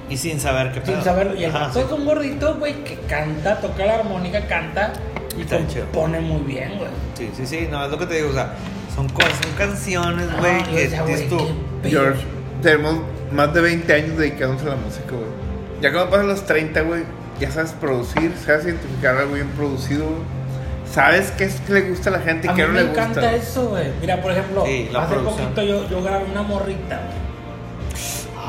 [0.10, 0.95] Y sin saber qué pedo.
[0.95, 1.35] Sin saberlo.
[1.35, 4.91] Y el vato es un gordito, güey, que canta, toca la armónica, canta
[5.38, 5.85] y Está chido.
[5.85, 6.89] compone muy bien, güey.
[7.18, 8.53] Sí, sí, sí, no, es lo que te digo, o sea,
[8.95, 9.18] son son
[9.57, 11.39] canciones, Ah, güey, yo que dices tú.
[11.84, 12.22] George,
[12.61, 13.01] tenemos
[13.31, 15.81] más de 20 años dedicándonos a la música, güey.
[15.81, 17.03] Ya cuando pasan los 30, güey,
[17.39, 20.43] ya sabes producir, sabes identificar algo bien producido, güey.
[20.91, 22.81] Sabes qué es que le gusta a la gente y A qué mí no me
[22.81, 23.01] le gusta.
[23.03, 23.88] encanta eso, güey.
[23.99, 25.43] Mira, por ejemplo, Sí, hace producción.
[25.49, 27.22] poquito yo, yo grabé una morrita, güey.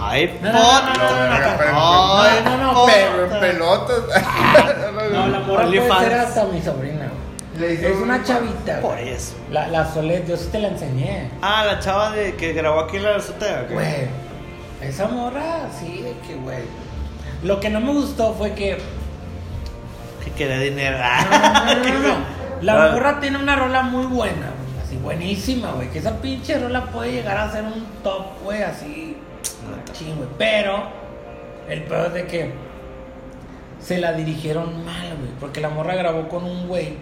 [0.06, 2.86] Ay, No, no, no, no.
[2.86, 3.98] Pero en pelotas.
[5.12, 7.08] No, la morra puede ser hasta mi sobrina,
[7.60, 9.34] Es una un- chavita, Por eso.
[9.50, 11.30] La, la Solet, yo sí te la enseñé.
[11.42, 13.66] Ah, la chava de que grabó aquí en la azotea.
[13.70, 14.08] Güey,
[14.82, 16.58] esa morra, sí, de que, güey.
[17.42, 18.78] Lo que no me gustó fue que.
[20.24, 20.98] Que quería dinero.
[20.98, 22.16] No, no, no, no, no.
[22.62, 22.90] La Ah.
[22.92, 25.90] morra tiene una rola muy buena, güey, así buenísima, güey.
[25.90, 29.03] Que esa pinche rola puede llegar a ser un top, güey, así.
[30.00, 30.28] Güey.
[30.38, 30.82] Pero,
[31.68, 32.52] el peor es de que
[33.80, 35.30] se la dirigieron mal, güey.
[35.40, 36.94] Porque la morra grabó con un güey.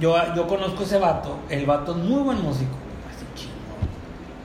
[0.00, 1.38] Yo, yo conozco ese vato.
[1.48, 2.74] El vato es muy buen músico,
[3.08, 3.54] así chingo.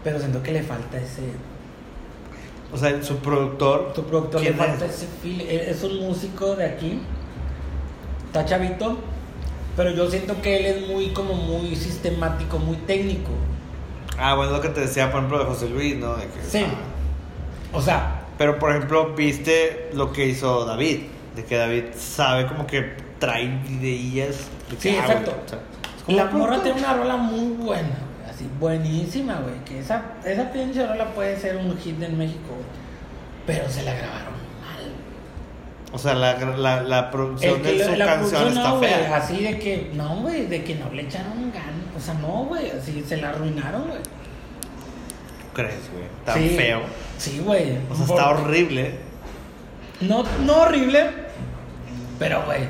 [0.04, 1.24] Pero siento que le falta ese.
[2.72, 3.94] O sea, su productor.
[3.94, 4.94] Tu productor le ¿quién falta es?
[4.96, 5.42] ese feel.
[5.42, 7.00] Él Es un músico de aquí.
[8.28, 8.98] Está chavito.
[9.76, 13.32] Pero yo siento que él es muy como muy sistemático, muy técnico.
[14.20, 16.16] Ah, bueno, lo que te decía, por ejemplo, de José Luis, ¿no?
[16.18, 16.64] De que- Sí.
[16.66, 16.74] ah.
[17.74, 21.02] O sea, Pero, por ejemplo, viste lo que hizo David.
[21.36, 24.38] De que David sabe como que trae ideas.
[24.70, 25.36] de que, Sí, ah, exacto.
[25.46, 25.60] o sea,
[26.08, 29.64] la morra tiene una rola muy buena, güey, así buenísima, güey.
[29.66, 32.66] Que esa, esa pinche rola puede ser un hit en México, güey,
[33.46, 34.92] Pero se la grabaron mal.
[35.92, 39.16] O sea, la, la, la producción de su la canción está no, güey, fea.
[39.18, 41.96] así de que, no, güey, de que no le echaron ganas.
[41.96, 44.00] O sea, no, güey, así se la arruinaron, güey.
[45.50, 46.06] ¿Tú crees, güey?
[46.26, 46.50] Tan Sí.
[46.56, 46.82] feo.
[47.18, 47.78] Sí, güey.
[47.90, 48.96] O sea, está horrible.
[50.02, 51.10] No, no horrible,
[52.18, 52.64] pero, güey.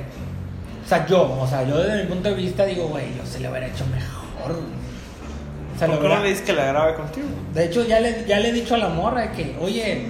[0.83, 3.39] O sea, yo, o sea, yo desde mi punto de vista digo, güey, yo se
[3.39, 4.59] le hubiera hecho mejor.
[5.75, 7.27] O sea, ¿Por qué no le dices que la grabe contigo?
[7.53, 10.07] De hecho, ya le, ya le he dicho a la morra que, oye,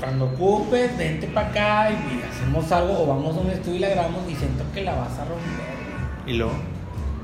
[0.00, 3.88] cuando ocupes, vente para acá y hacemos algo o vamos a un estudio y la
[3.90, 6.26] grabamos y siento que la vas a romper.
[6.26, 6.52] Y luego.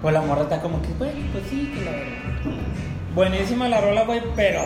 [0.00, 2.61] Pues la morra está como que, güey, pues sí, que la verdad.
[3.14, 4.62] Buenísima la rola, güey, pero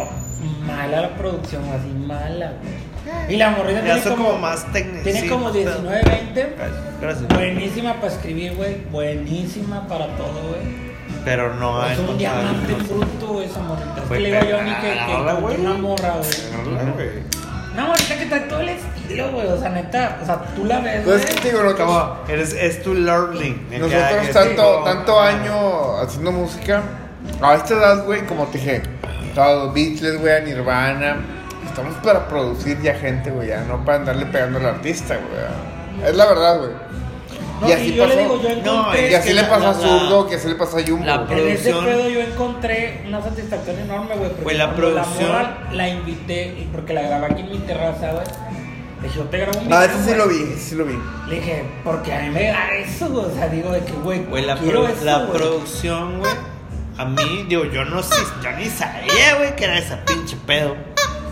[0.67, 2.87] mala la producción, así mala, güey.
[3.29, 5.03] Y la morrita Ya tiene son como, como más técnicas.
[5.05, 6.57] tiene sí, como pero- 19, 20.
[7.01, 7.29] Gracias.
[7.29, 8.77] Buenísima para escribir, güey.
[8.91, 10.87] Buenísima para todo, güey.
[11.25, 11.93] Pero no hay.
[11.93, 14.03] es un no diamante bruto, güey, esa morrita.
[14.03, 17.09] Es que le digo yo a Johnny que, que una morra, güey.
[17.75, 19.47] Una morrita que trae todo el estilo, güey.
[19.49, 21.31] O sea, neta, o sea, tú la ves, Entonces.
[21.33, 23.67] Pues, digo, nosotros, Como, eres, es tu learning.
[23.71, 26.83] que- nosotros que tanto, sí, tanto año haciendo música,
[27.43, 28.83] a esta edad, güey, como te dije,
[29.35, 31.17] los Beatles, güey, a Nirvana,
[31.67, 36.09] estamos para producir ya gente, güey, ya no para andarle pegando al artista, güey.
[36.09, 36.71] Es la verdad, güey.
[37.61, 38.15] No, y así y yo pasó.
[38.17, 39.11] le digo, yo encontré.
[39.11, 41.07] y así le pasó a Zurdo, que así le pasó a Jumbo.
[41.07, 41.27] la.
[41.31, 44.31] En ese pedo yo encontré una satisfacción enorme, güey.
[44.31, 48.27] porque la producción- la invité, porque la grabé aquí en mi terraza, güey.
[49.01, 49.79] Le dije, yo te grabo un video.
[49.79, 50.99] Ah, ese sí lo vi, ese sí lo vi.
[51.29, 53.25] Le dije, porque a mí me da eso, güey.
[53.27, 56.33] O sea, digo de que, güey, la, eso, la producción, güey.
[56.99, 60.75] A mí, digo, yo no sé, yo ni sabía, güey, que era esa pinche pedo.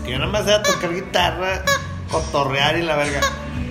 [0.03, 1.63] Que yo nada más era tocar guitarra,
[2.11, 3.19] cotorrear y la verga.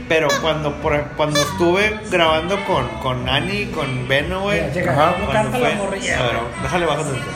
[0.09, 4.59] Pero cuando, por, cuando estuve grabando con, con Ani y con Beno, güey.
[4.61, 5.15] Ajá.
[5.33, 6.21] canta la morrilla.
[6.21, 7.27] Ver, déjale bajar tantito.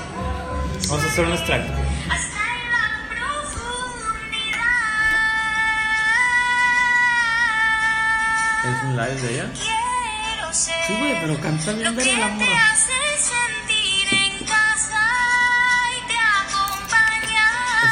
[0.89, 1.73] Vamos a hacer un extracto.
[2.11, 4.59] hasta en la profundidad.
[8.65, 9.47] ¿Es un live de ella?
[10.51, 12.37] Sí, güey, pero canta bien lo que verga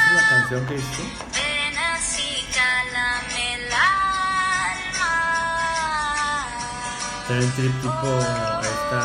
[0.06, 1.02] es la canción que hizo?
[1.34, 5.12] Ven así, cálame el alma.
[7.28, 8.18] También trip tipo
[8.62, 9.00] esta.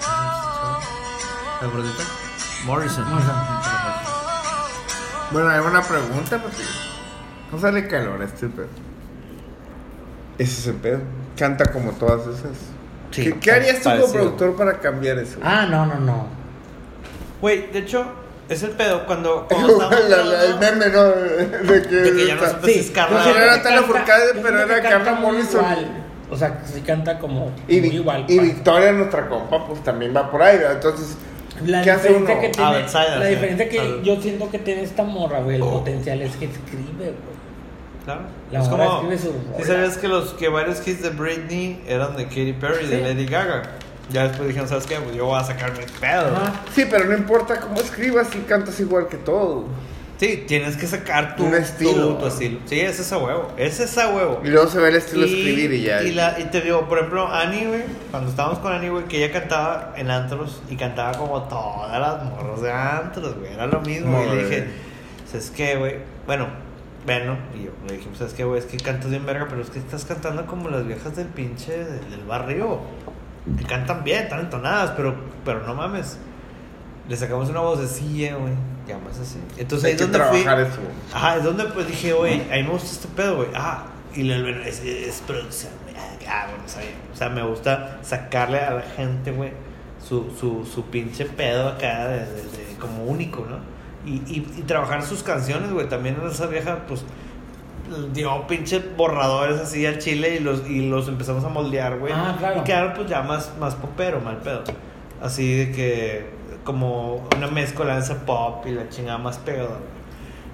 [0.00, 0.06] se
[0.56, 0.80] llama?
[1.60, 2.04] ¿La gordita?
[2.64, 3.04] Morrison.
[5.32, 6.62] Bueno, hay una pregunta, porque
[7.52, 8.66] no sale calor este pedo.
[10.38, 11.00] Ese es el pedo.
[11.38, 12.56] Canta como todas esas.
[13.10, 15.38] Sí, ¿Qué, qué harías tú como productor para cambiar eso?
[15.42, 16.26] Ah, no, no, no.
[17.40, 18.06] Güey, de hecho,
[18.50, 21.04] es el pedo cuando, cuando La- la- el meme, ¿no?
[21.08, 23.82] De que, De que ya no supe si es Carla yo o- siento- era canta-
[23.84, 25.60] Furcade, pero era que Carla Morrison.
[25.64, 25.86] igual.
[26.30, 28.24] O sea, sí canta como Y, muy igual.
[28.28, 28.38] y.
[28.38, 30.74] Victoria, nuestra compa, pues también va por ahí, ¿verdad?
[30.74, 31.16] Entonces,
[31.66, 32.40] La ¿qué hace diferencia uno?
[32.42, 33.30] que tiene, Outsider, la sí.
[33.30, 34.02] diferencia que Salud.
[34.02, 35.70] yo siento que tiene esta morra, güey, el Oh.
[35.72, 37.14] potencial es que escribe, güey.
[38.04, 38.20] Claro.
[38.52, 39.12] La es morra como.
[39.12, 39.66] escribe sus rolas.
[39.66, 43.02] sabías que los que varios hits de Britney eran de Katy Perry, de Sí.
[43.02, 43.62] Lady Gaga.
[44.12, 44.96] Ya después dijeron, ¿sabes qué?
[44.96, 46.36] Pues yo voy a sacar mi pedo.
[46.74, 49.66] Sí, pero no importa cómo escribas, si cantas igual que todo.
[50.18, 51.92] Sí, tienes que sacar tu Un estilo.
[52.08, 52.58] Tu, tu estilo.
[52.66, 53.52] Sí, es esa huevo.
[53.56, 54.42] Es esa huevo.
[54.44, 56.02] Y luego se ve el estilo de escribir y ya.
[56.02, 59.24] Y, la- y te digo, por ejemplo, Annie, güey, cuando estábamos con Annie, güey, que
[59.24, 63.80] ella cantaba en antros y cantaba como todas las morros de antros, güey, era lo
[63.80, 64.22] mismo.
[64.22, 64.66] Y le dije,
[65.26, 65.94] ¿sabes qué, güey?
[66.26, 66.48] Bueno,
[67.06, 68.58] bueno, y yo le dije, ¿sabes qué, güey?
[68.58, 71.72] Es que cantas bien verga, pero es que estás cantando como las viejas del pinche
[71.82, 72.80] del, del barrio.
[73.58, 75.14] Que cantan bien, están entonadas, pero,
[75.44, 76.18] pero no mames.
[77.08, 78.52] Le sacamos una vocecilla, güey.
[78.86, 79.38] Ya más así.
[79.56, 80.42] Entonces Hay ahí que es donde fui.
[80.42, 80.80] trabajar eso.
[81.14, 83.48] Ajá, es donde pues dije, güey, a mí me gusta este pedo, güey.
[83.54, 83.84] Ah,
[84.14, 85.94] y le bueno, es, es producción, güey.
[85.96, 86.94] Ah, Ah, bueno, está bien.
[87.12, 89.52] O sea, me gusta sacarle a la gente, güey,
[90.06, 93.58] su, su, su pinche pedo acá de, de- de- como único, ¿no?
[94.08, 95.88] Y, y, y trabajar sus canciones, güey.
[95.88, 97.04] También esa vieja, pues,
[98.12, 102.12] dio pinches borradores así al chile y los, y los empezamos a moldear, güey.
[102.14, 102.60] Ah, claro.
[102.60, 104.62] Y quedaron pues ya más, más popero, mal pedo.
[105.22, 106.26] Así de que,
[106.64, 109.78] como una mezcolanza pop y la chingada más pegada.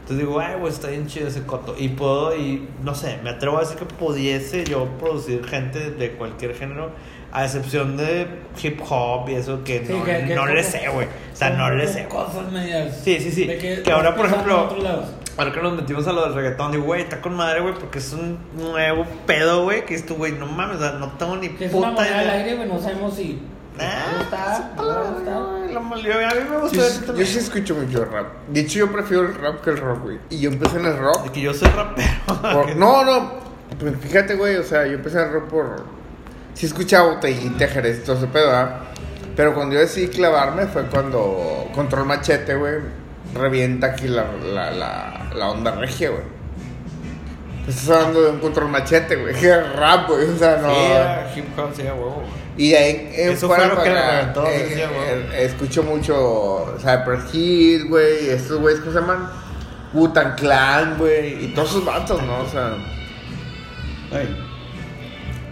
[0.01, 1.75] Entonces digo, ay, güey, está bien chido ese coto.
[1.77, 6.13] Y puedo, y no sé, me atrevo a decir que pudiese yo producir gente de
[6.13, 6.91] cualquier género,
[7.33, 8.27] a excepción de
[8.63, 11.07] hip hop y eso que Sí, no, que- que no le sé, güey.
[11.33, 12.07] O sea, no le sé.
[12.07, 13.01] Cosas medias.
[13.03, 13.45] Sí, sí, sí.
[13.47, 14.69] de Que ahora, por ejemplo.
[15.39, 17.99] Ahora que nos metimos a lo del reggaetón, digo, güey, está con madre, güey, porque
[17.99, 21.47] es un nuevo pedo, güey, que esto, güey, no mames, o sea, no tengo ni
[21.61, 22.33] es una puta al idea.
[22.33, 23.43] aire, güey, no sabemos si.
[23.79, 24.25] Ah,
[24.81, 28.27] a mí me gustó Yo, yo sí escucho mucho rap.
[28.49, 30.19] De hecho, yo prefiero el rap que el rock, güey.
[30.31, 31.31] Y yo empecé en el De rock.
[31.31, 32.09] que yo soy rapero.
[32.43, 33.33] por- no, no.
[33.79, 34.57] Pues fíjate, güey.
[34.57, 35.85] O sea, yo empecé en el rock por.
[36.55, 38.81] Sí escuchaba Botellita, Jerez y todo ese pedo, ¿verdad?
[39.37, 42.77] Pero cuando yo decidí clavarme fue cuando Control Machete, güey,
[43.37, 46.23] revienta aquí la, la, la, la onda regia, güey.
[47.69, 49.35] Estás hablando de un Control Machete, güey.
[49.41, 50.29] Que rap, güey.
[50.29, 50.71] O sea, no.
[50.71, 52.23] Sí, era hip hop, sí, huevo.
[52.57, 57.89] Y de ahí en Eso fuera fue lo que eh, eh, escucho mucho Cypress Hill,
[57.89, 59.29] güey, estos güeyes que se llaman
[59.93, 62.41] Wu-Tang Clan, güey, y todos esos vatos, ¿no?
[62.41, 62.77] O sea,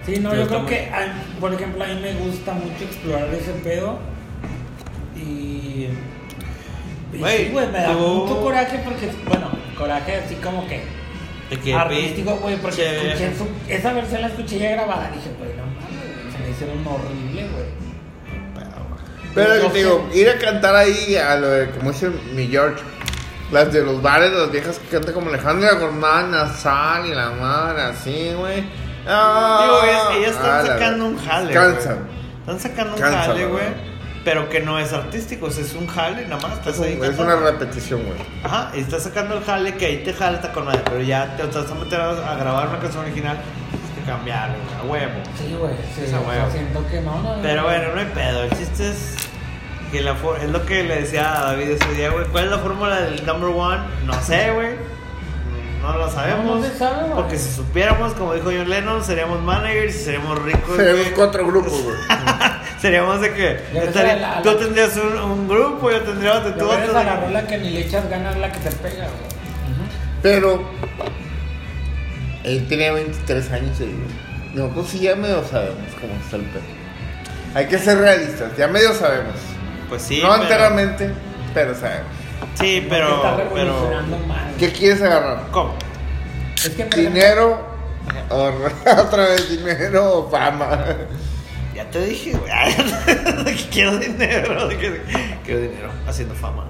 [0.07, 0.91] Sí, no, Pero yo creo muy- que,
[1.41, 3.99] por ejemplo, a mí me gusta mucho explorar ese pedo.
[5.17, 5.89] Y.
[7.19, 10.83] Güey, sí, güey, me da mucho coraje porque, bueno, coraje así como que.
[11.75, 15.11] Artístico, güey, porque escuché su- esa versión la escuché ya grabada.
[15.15, 18.65] Dije, güey, no mames, güey, se me hicieron horrible, güey.
[19.35, 20.19] pero Yo digo, sé.
[20.19, 22.83] ir a cantar ahí a lo de, como dice mi George,
[23.51, 27.83] las de los bares, las viejas que cantan como Alejandra Guzmán, Nasal y la madre,
[27.83, 28.65] así, güey.
[29.07, 31.53] Ah, Digo, ellas, ellas están ah, la- sacando un jale.
[31.53, 31.99] Cansan.
[32.41, 33.94] Están sacando un Cansa, jale, güey.
[34.25, 36.55] Pero que no es artístico, o sea, es un jale, nada más.
[36.59, 38.17] Estás Es, ahí es una repetición, güey.
[38.43, 41.37] Ajá, y estás sacando el jale que ahí te jala está con madre, pero ya
[41.37, 43.39] te vas a meter a, a grabar una canción original,
[43.71, 45.13] tienes que cambiarle, a huevo.
[45.39, 46.51] Sí, güey, sí, sea, huevo.
[46.51, 47.37] siento que no, no.
[47.43, 47.69] Pero no.
[47.69, 48.45] bueno, no hay pedo.
[48.45, 49.15] El chiste es
[49.93, 52.25] que la for- es lo que le decía a David ese día, güey.
[52.29, 53.81] ¿Cuál es la fórmula del number one?
[54.07, 54.71] No sé, güey.
[55.83, 56.61] no lo sabemos.
[56.61, 57.15] No se sabe, güey.
[57.15, 60.77] porque si supiéramos, como dijo John Lennon, seríamos managers y seríamos ricos.
[60.77, 61.13] Güey.
[61.15, 61.97] cuatro grupos, güey.
[62.85, 66.93] Seríamos de que estaría- la- tú tendrías un, un grupo, yo tendría otro, tú otro.
[66.93, 69.35] la rola que ni le echas ganas la que te pega, güey.
[70.21, 70.63] Pero
[72.45, 73.97] él tenía 23 años y güey.
[74.55, 76.63] nosotros sí ya medio sabemos cómo está el pedo.
[77.55, 79.37] Hay que ser realistas, ya medio sabemos.
[79.89, 80.21] Pues sí.
[80.23, 81.11] no pero- enteramente,
[81.55, 82.09] pero sabemos.
[82.61, 83.17] Sí, pero.
[83.17, 83.91] Está pero.
[84.59, 85.45] ¿Qué quieres agarrar?
[85.51, 85.75] ¿Cómo?
[86.57, 87.75] Es que ejemplo, ¿Dinero?
[88.29, 88.53] O
[89.01, 90.85] otra vez dinero o fama.
[91.75, 92.53] Ya te dije, güey.
[93.57, 94.69] que quiero dinero.
[94.69, 95.03] de que
[95.45, 95.91] quiero dinero.
[96.09, 96.63] Haciendo fama.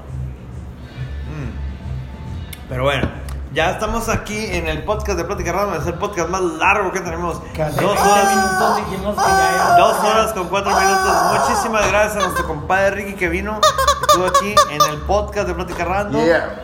[1.29, 2.69] Mm.
[2.69, 3.09] Pero bueno,
[3.53, 5.81] ya estamos aquí en el podcast de Plática Random.
[5.81, 7.37] Es el podcast más largo que tenemos.
[7.53, 8.37] hace Dos 20 horas.
[8.37, 11.17] minutos dijimos que ya era- Dos horas con cuatro minutos.
[11.39, 13.61] Muchísimas gracias a nuestro compadre Ricky que vino.
[14.09, 16.25] Estuvo aquí en el podcast de Plática Random.
[16.25, 16.64] Yeah.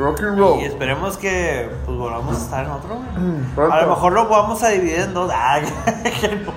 [0.00, 0.60] Rock and roll.
[0.60, 2.96] Y esperemos que pues volvamos a estar en otro.
[2.96, 3.68] güey.
[3.68, 3.72] Mm.
[3.72, 5.30] A lo mejor lo vamos a dividir en dos.
[5.42, 5.60] Ah,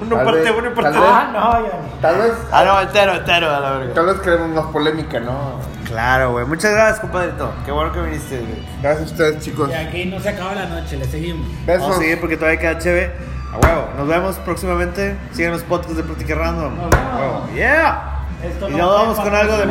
[0.02, 1.08] uno Tal parte vez, uno y parte dos.
[1.08, 2.02] Ah, no, ya no.
[2.02, 3.94] Tal vez, Ah, no, entero, entero, a la verga.
[3.94, 5.60] tal vez queremos más polémica, ¿no?
[5.86, 6.46] Claro, güey.
[6.46, 7.52] Muchas gracias, compadrito.
[7.66, 8.66] Qué bueno que viniste, güey.
[8.82, 9.70] Gracias a ustedes, chicos.
[9.70, 11.48] Y aquí no se acaba la noche, le seguimos.
[11.66, 11.82] Besos.
[11.82, 13.12] Vamos a seguir porque todavía queda chévere.
[13.54, 13.88] A huevo.
[13.98, 15.16] Nos vemos próximamente.
[15.34, 16.76] Sigan los podcasts de Plática Random.
[16.76, 17.06] Nos vemos.
[17.14, 17.48] A huevo.
[17.54, 18.10] Yeah.
[18.44, 19.66] Esto Y no nos fue vamos con algo de.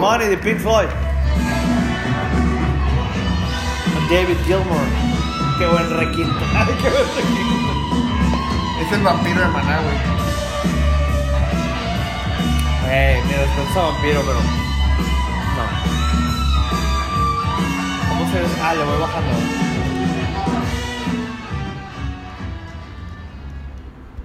[0.00, 0.88] Money de Pink Floyd.
[4.10, 4.86] David Gilmour.
[5.58, 6.38] Qué buen requinto.
[6.82, 7.72] Qué buen requinto.
[8.80, 9.96] Es el vampiro de Maná, güey.
[12.92, 14.40] Ey, mira, después vampiro, pero.
[15.56, 15.64] No.
[18.08, 18.38] ¿Cómo se.?
[18.62, 19.32] Ah, le voy bajando.